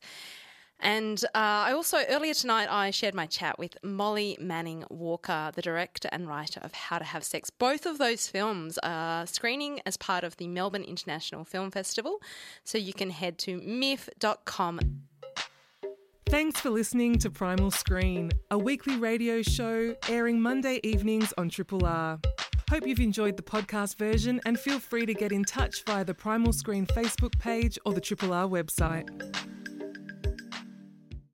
And 0.80 1.23
uh, 1.36 1.67
I 1.67 1.73
also, 1.73 1.97
earlier 2.09 2.34
tonight, 2.34 2.67
I 2.69 2.91
shared 2.91 3.13
my 3.13 3.25
chat 3.25 3.59
with 3.59 3.77
Molly 3.84 4.38
Manning 4.39 4.86
Walker, 4.89 5.51
the 5.53 5.61
director 5.61 6.07
and 6.11 6.27
writer 6.27 6.61
of 6.63 6.73
How 6.73 6.99
to 6.99 7.05
Have 7.05 7.23
Sex. 7.23 7.49
Both 7.49 7.86
of 7.86 7.97
those 7.97 8.27
films 8.27 8.77
are 8.82 9.27
screening 9.27 9.82
as 9.86 9.97
part 9.97 10.23
of 10.23 10.38
the 10.38 10.47
Melbourne 10.47 10.84
International 10.84 11.43
Film 11.43 11.69
Festival. 11.69 12.21
So 12.63 12.77
you 12.77 12.93
can 12.93 13.09
head 13.09 13.38
to 13.39 13.61
miff.com. 13.61 14.80
Thanks 16.27 16.59
for 16.59 16.69
listening 16.69 17.17
to 17.19 17.32
Primal 17.32 17.71
Screen, 17.71 18.32
a 18.51 18.57
weekly 18.57 18.97
radio 18.97 19.41
show 19.41 19.95
airing 20.07 20.39
Monday 20.39 20.80
evenings 20.84 21.34
on 21.38 21.49
Triple 21.49 21.86
R. 21.86 22.19
Hope 22.69 22.86
you've 22.86 22.99
enjoyed 22.99 23.36
the 23.36 23.41
podcast 23.41 23.97
version 23.97 24.39
and 24.45 24.59
feel 24.59 24.80
free 24.80 25.07
to 25.07 25.13
get 25.15 25.32
in 25.32 25.43
touch 25.43 25.84
via 25.86 26.05
the 26.05 26.13
Primal 26.13 26.53
Screen 26.53 26.86
Facebook 26.86 27.38
page 27.39 27.80
or 27.84 27.93
the 27.93 28.01
Triple 28.01 28.32
R 28.32 28.47
website. 28.47 29.09